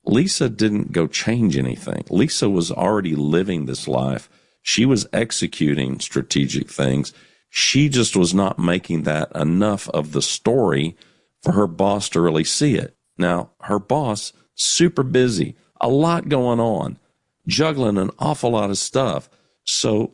Lisa 0.04 0.50
didn't 0.50 0.92
go 0.92 1.06
change 1.06 1.56
anything. 1.56 2.04
Lisa 2.10 2.50
was 2.50 2.70
already 2.70 3.14
living 3.14 3.64
this 3.64 3.88
life. 3.88 4.28
She 4.60 4.84
was 4.84 5.06
executing 5.12 6.00
strategic 6.00 6.70
things. 6.70 7.14
She 7.48 7.88
just 7.88 8.16
was 8.16 8.34
not 8.34 8.58
making 8.58 9.04
that 9.04 9.30
enough 9.34 9.88
of 9.90 10.12
the 10.12 10.22
story 10.22 10.96
for 11.42 11.52
her 11.52 11.66
boss 11.66 12.08
to 12.10 12.20
really 12.20 12.44
see 12.44 12.74
it. 12.74 12.96
Now, 13.16 13.50
her 13.62 13.78
boss, 13.78 14.32
super 14.54 15.02
busy, 15.02 15.54
a 15.80 15.88
lot 15.88 16.28
going 16.28 16.60
on, 16.60 16.98
juggling 17.46 17.98
an 17.98 18.10
awful 18.18 18.50
lot 18.50 18.70
of 18.70 18.78
stuff. 18.78 19.28
So 19.64 20.12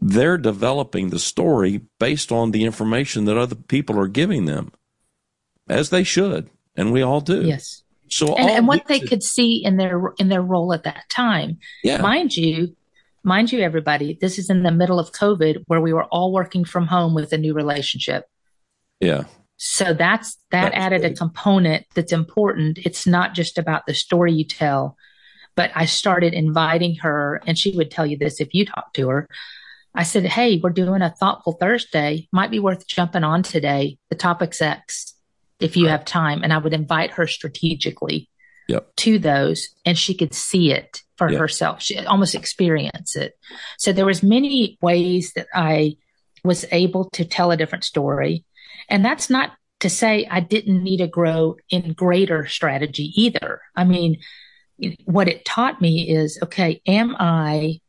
they're 0.00 0.38
developing 0.38 1.10
the 1.10 1.18
story 1.18 1.82
based 1.98 2.32
on 2.32 2.50
the 2.50 2.64
information 2.64 3.26
that 3.26 3.36
other 3.36 3.54
people 3.54 3.98
are 3.98 4.08
giving 4.08 4.46
them, 4.46 4.72
as 5.68 5.90
they 5.90 6.04
should, 6.04 6.48
and 6.76 6.92
we 6.92 7.02
all 7.02 7.20
do. 7.20 7.42
Yes. 7.42 7.82
So 8.08 8.34
and, 8.34 8.50
and 8.50 8.66
what 8.66 8.86
they 8.86 8.98
could 8.98 9.22
see 9.22 9.62
in 9.64 9.76
their 9.76 10.00
in 10.18 10.28
their 10.28 10.42
role 10.42 10.72
at 10.72 10.82
that 10.82 11.08
time, 11.10 11.58
yeah. 11.84 12.00
mind 12.00 12.36
you, 12.36 12.74
mind 13.22 13.52
you, 13.52 13.60
everybody, 13.60 14.18
this 14.20 14.38
is 14.38 14.50
in 14.50 14.64
the 14.64 14.72
middle 14.72 14.98
of 14.98 15.12
COVID, 15.12 15.62
where 15.66 15.80
we 15.80 15.92
were 15.92 16.04
all 16.04 16.32
working 16.32 16.64
from 16.64 16.86
home 16.86 17.14
with 17.14 17.32
a 17.32 17.38
new 17.38 17.54
relationship. 17.54 18.28
Yeah. 18.98 19.24
So 19.58 19.92
that's 19.92 20.36
that 20.50 20.72
That's 20.72 20.76
added 20.76 21.04
a 21.04 21.14
component 21.14 21.84
that's 21.94 22.12
important. 22.12 22.78
It's 22.78 23.06
not 23.06 23.34
just 23.34 23.58
about 23.58 23.86
the 23.86 23.94
story 23.94 24.32
you 24.32 24.44
tell, 24.44 24.96
but 25.56 25.70
I 25.74 25.84
started 25.86 26.32
inviting 26.34 26.96
her, 26.96 27.40
and 27.46 27.58
she 27.58 27.76
would 27.76 27.90
tell 27.90 28.06
you 28.06 28.16
this 28.16 28.40
if 28.40 28.54
you 28.54 28.64
talk 28.66 28.92
to 28.94 29.08
her. 29.08 29.28
I 29.94 30.04
said, 30.04 30.24
Hey, 30.24 30.60
we're 30.62 30.70
doing 30.70 31.02
a 31.02 31.10
thoughtful 31.10 31.54
Thursday. 31.54 32.28
Might 32.32 32.50
be 32.50 32.60
worth 32.60 32.86
jumping 32.86 33.24
on 33.24 33.42
today. 33.42 33.98
The 34.08 34.16
topic's 34.16 34.62
X 34.62 35.14
if 35.58 35.76
you 35.76 35.88
have 35.88 36.04
time. 36.04 36.42
And 36.44 36.52
I 36.52 36.58
would 36.58 36.72
invite 36.72 37.10
her 37.12 37.26
strategically 37.26 38.28
Yep. 38.68 38.94
to 38.98 39.18
those 39.18 39.68
and 39.84 39.98
she 39.98 40.14
could 40.14 40.32
see 40.32 40.70
it 40.70 41.02
for 41.18 41.28
Yeah. 41.30 41.38
herself. 41.40 41.82
She 41.82 41.98
almost 41.98 42.36
experience 42.36 43.16
it. 43.16 43.32
So 43.78 43.92
there 43.92 44.06
was 44.06 44.22
many 44.22 44.78
ways 44.80 45.32
that 45.34 45.48
I 45.52 45.96
was 46.44 46.64
able 46.70 47.10
to 47.14 47.24
tell 47.24 47.50
a 47.50 47.56
different 47.56 47.82
story. 47.84 48.44
And 48.88 49.04
that's 49.04 49.28
not 49.28 49.50
to 49.80 49.90
say 49.90 50.24
I 50.30 50.38
didn't 50.40 50.84
need 50.84 50.98
to 50.98 51.08
grow 51.08 51.56
in 51.68 51.94
greater 51.94 52.46
strategy 52.46 53.12
either. 53.20 53.60
I 53.74 53.82
mean, 53.84 54.18
what 55.04 55.28
it 55.28 55.44
taught 55.44 55.80
me 55.80 56.08
is, 56.08 56.38
okay, 56.42 56.80
am 56.86 57.16
I, 57.18 57.80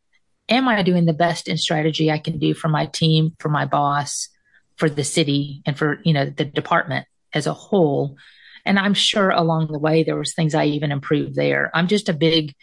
am 0.50 0.68
I 0.68 0.84
doing 0.84 1.06
the 1.06 1.14
best 1.14 1.48
in 1.48 1.58
strategy 1.58 2.12
I 2.12 2.18
can 2.18 2.38
do 2.38 2.54
for 2.54 2.68
my 2.68 2.86
team, 2.88 3.36
for 3.40 3.50
my 3.50 3.66
boss, 3.66 4.30
for 4.78 4.90
the 4.90 5.04
city 5.04 5.62
and 5.66 5.78
for, 5.78 6.00
you 6.04 6.14
know, 6.14 6.26
the 6.26 6.46
department 6.46 7.06
as 7.34 7.48
a 7.48 7.54
whole? 7.54 8.18
And 8.66 8.78
I'm 8.78 8.94
sure 8.94 9.30
along 9.30 9.72
the 9.72 9.80
way 9.80 10.04
there 10.04 10.18
was 10.18 10.34
things 10.34 10.54
I 10.54 10.66
even 10.66 10.92
improved 10.92 11.36
there. 11.36 11.72
I'm 11.74 11.88
just 11.88 12.10
a 12.10 12.14
big 12.14 12.54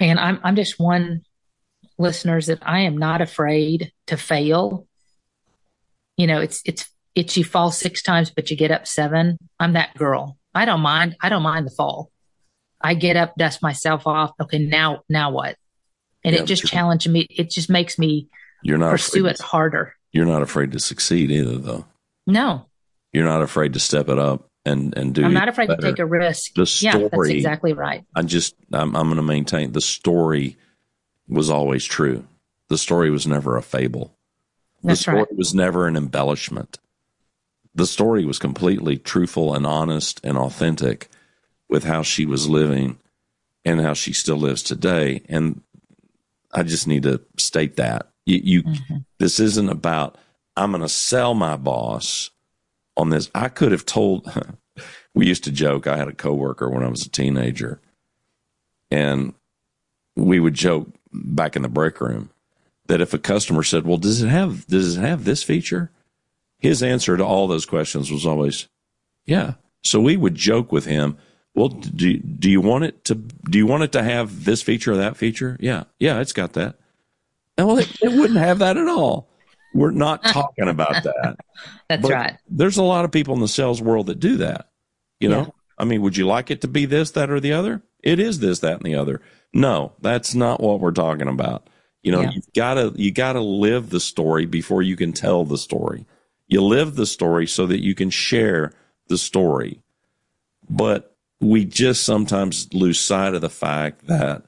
man. 0.00 0.18
I'm 0.18 0.40
I'm 0.42 0.56
just 0.56 0.78
one 0.78 1.22
listeners 1.98 2.46
that 2.46 2.58
I 2.62 2.80
am 2.80 2.96
not 2.96 3.20
afraid 3.20 3.92
to 4.06 4.16
fail. 4.16 4.86
You 6.16 6.26
know, 6.26 6.40
it's 6.40 6.62
it's 6.64 6.88
it's 7.14 7.36
you 7.36 7.44
fall 7.44 7.70
six 7.70 8.02
times 8.02 8.30
but 8.30 8.50
you 8.50 8.56
get 8.56 8.70
up 8.70 8.86
seven. 8.86 9.38
I'm 9.60 9.74
that 9.74 9.94
girl. 9.94 10.38
I 10.54 10.64
don't 10.64 10.80
mind. 10.80 11.16
I 11.20 11.28
don't 11.28 11.42
mind 11.42 11.66
the 11.66 11.70
fall. 11.70 12.11
I 12.82 12.94
get 12.94 13.16
up, 13.16 13.34
dust 13.36 13.62
myself 13.62 14.06
off. 14.06 14.32
Okay, 14.40 14.58
now 14.58 15.02
now 15.08 15.30
what? 15.30 15.56
And 16.24 16.34
Yeah, 16.34 16.42
it 16.42 16.46
just 16.46 16.64
challenged 16.64 17.08
me. 17.08 17.26
It 17.30 17.50
just 17.50 17.70
makes 17.70 17.98
me 17.98 18.28
You're 18.62 18.78
not 18.78 18.92
pursue 18.92 19.26
it 19.26 19.40
harder. 19.40 19.94
You're 20.12 20.26
not 20.26 20.42
afraid 20.42 20.72
to 20.72 20.78
succeed 20.78 21.30
either, 21.30 21.58
though. 21.58 21.86
No, 22.26 22.66
You're 23.12 23.24
not 23.24 23.42
afraid 23.42 23.72
to 23.74 23.80
step 23.80 24.08
it 24.08 24.18
up 24.18 24.48
and 24.64 24.96
and 24.96 25.14
do. 25.14 25.24
I'm 25.24 25.34
not 25.34 25.48
afraid 25.48 25.68
better. 25.68 25.80
to 25.80 25.86
take 25.88 25.98
a 25.98 26.06
risk. 26.06 26.54
The 26.54 26.66
story, 26.66 27.02
Yeah, 27.02 27.08
that's 27.08 27.28
exactly 27.28 27.72
right. 27.72 28.04
I 28.14 28.22
just 28.22 28.54
I'm 28.72 28.94
I'm 28.96 29.06
going 29.06 29.16
to 29.16 29.22
maintain 29.22 29.72
the 29.72 29.80
story 29.80 30.56
was 31.28 31.50
always 31.50 31.84
true. 31.84 32.26
The 32.68 32.78
story 32.78 33.10
was 33.10 33.26
never 33.26 33.56
a 33.56 33.62
fable. 33.62 34.16
That's 34.82 35.00
the 35.00 35.02
story 35.02 35.18
right. 35.18 35.36
was 35.36 35.54
never 35.54 35.86
an 35.86 35.96
embellishment. 35.96 36.78
The 37.74 37.86
story 37.86 38.24
was 38.24 38.38
completely 38.38 38.98
truthful 38.98 39.54
and 39.54 39.66
honest 39.66 40.20
and 40.24 40.36
authentic 40.36 41.08
with 41.72 41.84
how 41.84 42.02
she 42.02 42.26
was 42.26 42.48
living 42.48 42.98
and 43.64 43.80
how 43.80 43.94
she 43.94 44.12
still 44.12 44.36
lives 44.36 44.62
today. 44.62 45.22
And 45.28 45.62
I 46.52 46.62
just 46.62 46.86
need 46.86 47.04
to 47.04 47.20
state 47.38 47.76
that 47.76 48.12
you, 48.26 48.40
you 48.44 48.62
Mm-hmm. 48.62 48.96
this 49.18 49.40
isn't 49.40 49.68
about 49.68 50.16
I'm 50.56 50.70
going 50.70 50.82
to 50.82 50.88
sell 50.88 51.32
my 51.32 51.56
boss 51.56 52.30
on 52.96 53.08
this. 53.08 53.30
I 53.34 53.48
could 53.48 53.72
have 53.72 53.86
told. 53.86 54.30
we 55.14 55.26
used 55.26 55.44
to 55.44 55.50
joke. 55.50 55.86
I 55.86 55.96
had 55.96 56.08
a 56.08 56.12
coworker 56.14 56.68
when 56.68 56.82
I 56.82 56.88
was 56.88 57.06
a 57.06 57.10
teenager, 57.10 57.80
and 58.90 59.32
we 60.14 60.38
would 60.40 60.54
joke 60.54 60.88
back 61.12 61.56
in 61.56 61.62
the 61.62 61.68
break 61.68 62.00
room 62.00 62.30
that 62.86 63.00
if 63.00 63.14
a 63.14 63.18
customer 63.18 63.62
said, 63.62 63.86
"Well, 63.86 63.96
does 63.96 64.22
it 64.22 64.28
have 64.28 64.66
does 64.66 64.98
it 64.98 65.00
have 65.00 65.24
this 65.24 65.42
feature?" 65.42 65.90
His 66.58 66.82
answer 66.82 67.16
to 67.16 67.24
all 67.24 67.48
those 67.48 67.66
questions 67.66 68.12
was 68.12 68.26
always, 68.26 68.68
"Yeah." 69.24 69.54
So 69.82 70.00
we 70.00 70.16
would 70.18 70.34
joke 70.34 70.70
with 70.70 70.84
him. 70.84 71.16
Well, 71.54 71.68
do 71.68 72.16
do 72.18 72.50
you 72.50 72.60
want 72.60 72.84
it 72.84 73.04
to 73.06 73.14
do 73.14 73.58
you 73.58 73.66
want 73.66 73.82
it 73.82 73.92
to 73.92 74.02
have 74.02 74.44
this 74.44 74.62
feature 74.62 74.92
or 74.92 74.96
that 74.96 75.16
feature? 75.16 75.56
Yeah, 75.60 75.84
yeah, 75.98 76.20
it's 76.20 76.32
got 76.32 76.54
that. 76.54 76.76
And 77.58 77.66
well, 77.66 77.78
it, 77.78 77.90
it 78.02 78.08
wouldn't 78.12 78.38
have 78.38 78.60
that 78.60 78.76
at 78.78 78.88
all. 78.88 79.28
We're 79.74 79.90
not 79.90 80.24
talking 80.26 80.68
about 80.68 81.02
that. 81.02 81.36
That's 81.88 82.02
But 82.02 82.10
right. 82.10 82.36
There's 82.48 82.78
a 82.78 82.82
lot 82.82 83.04
of 83.04 83.10
people 83.12 83.34
in 83.34 83.40
the 83.40 83.48
sales 83.48 83.82
world 83.82 84.06
that 84.06 84.18
do 84.20 84.38
that. 84.38 84.70
You 85.20 85.28
know, 85.28 85.40
Yeah. 85.40 85.46
I 85.78 85.84
mean, 85.84 86.00
would 86.02 86.16
you 86.16 86.26
like 86.26 86.50
it 86.50 86.62
to 86.62 86.68
be 86.68 86.84
this, 86.86 87.10
that, 87.12 87.30
or 87.30 87.40
the 87.40 87.52
other? 87.52 87.82
It 88.02 88.18
is 88.18 88.40
this, 88.40 88.60
that, 88.60 88.76
and 88.78 88.84
the 88.86 88.94
other. 88.94 89.20
No, 89.52 89.92
that's 90.00 90.34
not 90.34 90.60
what 90.60 90.80
we're 90.80 90.90
talking 90.92 91.28
about. 91.28 91.68
You 92.02 92.12
know, 92.12 92.22
Yeah. 92.22 92.30
you've 92.32 92.52
got 92.54 92.74
to 92.74 92.92
you 92.96 93.12
got 93.12 93.34
to 93.34 93.40
live 93.40 93.90
the 93.90 94.00
story 94.00 94.46
before 94.46 94.82
you 94.82 94.96
can 94.96 95.12
tell 95.12 95.44
the 95.44 95.58
story. 95.58 96.06
You 96.48 96.62
live 96.62 96.96
the 96.96 97.06
story 97.06 97.46
so 97.46 97.66
that 97.66 97.82
you 97.82 97.94
can 97.94 98.08
share 98.10 98.72
the 99.08 99.18
story. 99.18 99.80
But 100.68 101.11
we 101.42 101.64
just 101.64 102.04
sometimes 102.04 102.72
lose 102.72 103.00
sight 103.00 103.34
of 103.34 103.40
the 103.40 103.50
fact 103.50 104.06
that 104.06 104.44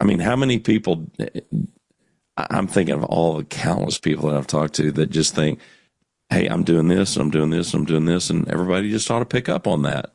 I 0.00 0.04
mean, 0.04 0.18
how 0.18 0.34
many 0.34 0.58
people 0.58 1.06
I'm 2.36 2.66
thinking 2.66 2.94
of 2.94 3.04
all 3.04 3.36
the 3.36 3.44
countless 3.44 3.98
people 3.98 4.28
that 4.28 4.36
I've 4.36 4.46
talked 4.46 4.74
to 4.74 4.90
that 4.92 5.10
just 5.10 5.34
think, 5.34 5.60
"Hey, 6.30 6.46
I'm 6.46 6.64
doing 6.64 6.88
this, 6.88 7.16
I'm 7.16 7.30
doing 7.30 7.50
this, 7.50 7.72
I'm 7.74 7.84
doing 7.84 8.06
this," 8.06 8.30
and 8.30 8.48
everybody 8.48 8.90
just 8.90 9.10
ought 9.10 9.20
to 9.20 9.24
pick 9.26 9.48
up 9.48 9.66
on 9.66 9.82
that. 9.82 10.12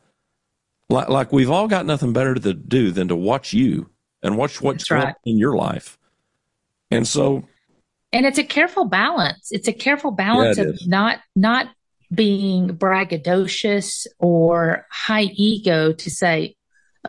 Like, 0.89 1.09
like 1.09 1.31
we've 1.31 1.51
all 1.51 1.67
got 1.67 1.85
nothing 1.85 2.13
better 2.13 2.33
to 2.33 2.53
do 2.53 2.91
than 2.91 3.07
to 3.09 3.15
watch 3.15 3.53
you 3.53 3.89
and 4.23 4.37
watch 4.37 4.61
what's 4.61 4.89
right. 4.89 5.15
in 5.25 5.37
your 5.37 5.55
life. 5.55 5.97
And 6.89 7.07
so, 7.07 7.43
and 8.11 8.25
it's 8.25 8.39
a 8.39 8.43
careful 8.43 8.85
balance 8.85 9.49
it's 9.51 9.67
a 9.67 9.73
careful 9.73 10.11
balance 10.11 10.57
Yeah, 10.57 10.63
of 10.63 10.75
is. 10.75 10.87
not 10.87 11.19
not 11.35 11.67
being 12.13 12.69
braggadocious 12.69 14.07
or 14.19 14.85
high 14.89 15.29
ego 15.33 15.91
to 15.91 16.09
say 16.09 16.55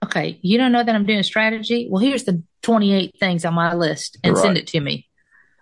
okay 0.05 0.39
you 0.43 0.59
don't 0.59 0.73
know 0.73 0.83
that 0.83 0.95
i'm 0.95 1.07
doing 1.07 1.23
strategy? 1.23 1.89
Well 1.91 2.03
here's 2.03 2.25
the 2.25 2.43
28 2.63 3.17
things 3.19 3.45
on 3.45 3.55
my 3.55 3.75
list 3.75 4.19
and 4.23 4.37
send 4.37 4.59
it 4.59 4.67
to 4.69 4.81
me. 4.81 5.09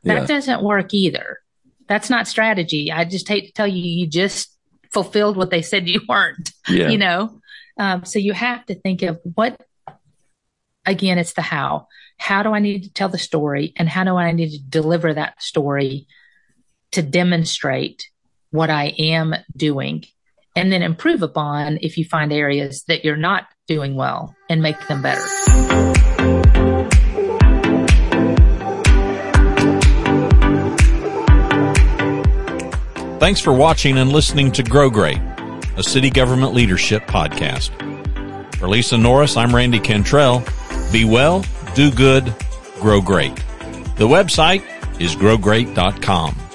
That 0.04 0.22
yeah, 0.22 0.26
doesn't 0.26 0.62
work 0.62 0.94
either. 0.94 1.40
That's 1.88 2.10
not 2.10 2.26
strategy. 2.26 2.90
I 2.90 3.04
just 3.04 3.28
hate 3.28 3.46
to 3.46 3.52
tell 3.52 3.66
you 3.66 3.82
you 3.82 4.06
just 4.06 4.56
fulfilled 4.92 5.36
what 5.36 5.50
they 5.50 5.62
said 5.62 5.88
you 5.88 6.00
weren't 6.08 6.52
yeah, 6.68 6.88
you 6.88 6.98
know? 6.98 7.40
Um, 7.78 8.04
so 8.04 8.18
you 8.18 8.32
have 8.32 8.64
to 8.66 8.74
think 8.74 9.02
of 9.02 9.20
what 9.22 9.60
again 10.84 11.18
it's 11.18 11.34
the 11.34 11.42
how. 11.42 11.88
How 12.18 12.42
do 12.42 12.52
i 12.52 12.60
need 12.60 12.84
to 12.84 12.92
tell 12.92 13.10
the 13.10 13.18
story 13.18 13.74
and 13.76 13.88
how 13.88 14.02
do 14.02 14.16
i 14.16 14.32
need 14.32 14.50
to 14.50 14.58
deliver 14.58 15.12
that 15.12 15.42
story 15.42 16.06
to 16.92 17.02
demonstrate 17.02 18.08
what 18.56 18.70
i 18.70 18.86
am 18.98 19.34
doing 19.56 20.04
and 20.56 20.72
then 20.72 20.82
improve 20.82 21.22
upon 21.22 21.78
if 21.82 21.98
you 21.98 22.04
find 22.04 22.32
areas 22.32 22.84
that 22.88 23.04
you're 23.04 23.16
not 23.16 23.44
doing 23.68 23.94
well 23.94 24.34
and 24.48 24.62
make 24.62 24.86
them 24.88 25.02
better 25.02 25.22
Thanks 33.18 33.40
for 33.40 33.52
watching 33.52 33.96
and 33.96 34.12
listening 34.12 34.52
to 34.52 34.62
Grow 34.62 34.90
Great, 34.90 35.18
a 35.76 35.82
city 35.82 36.10
government 36.10 36.52
leadership 36.52 37.06
podcast. 37.06 37.70
For 38.56 38.68
Lisa 38.68 38.98
Norris, 38.98 39.36
I'm 39.38 39.56
Randy 39.56 39.80
Cantrell. 39.80 40.44
Be 40.92 41.04
well, 41.04 41.44
do 41.74 41.90
good, 41.90 42.32
grow 42.74 43.00
great. 43.00 43.34
The 43.96 44.06
website 44.06 44.62
is 45.00 45.16
growgreat.com. 45.16 46.45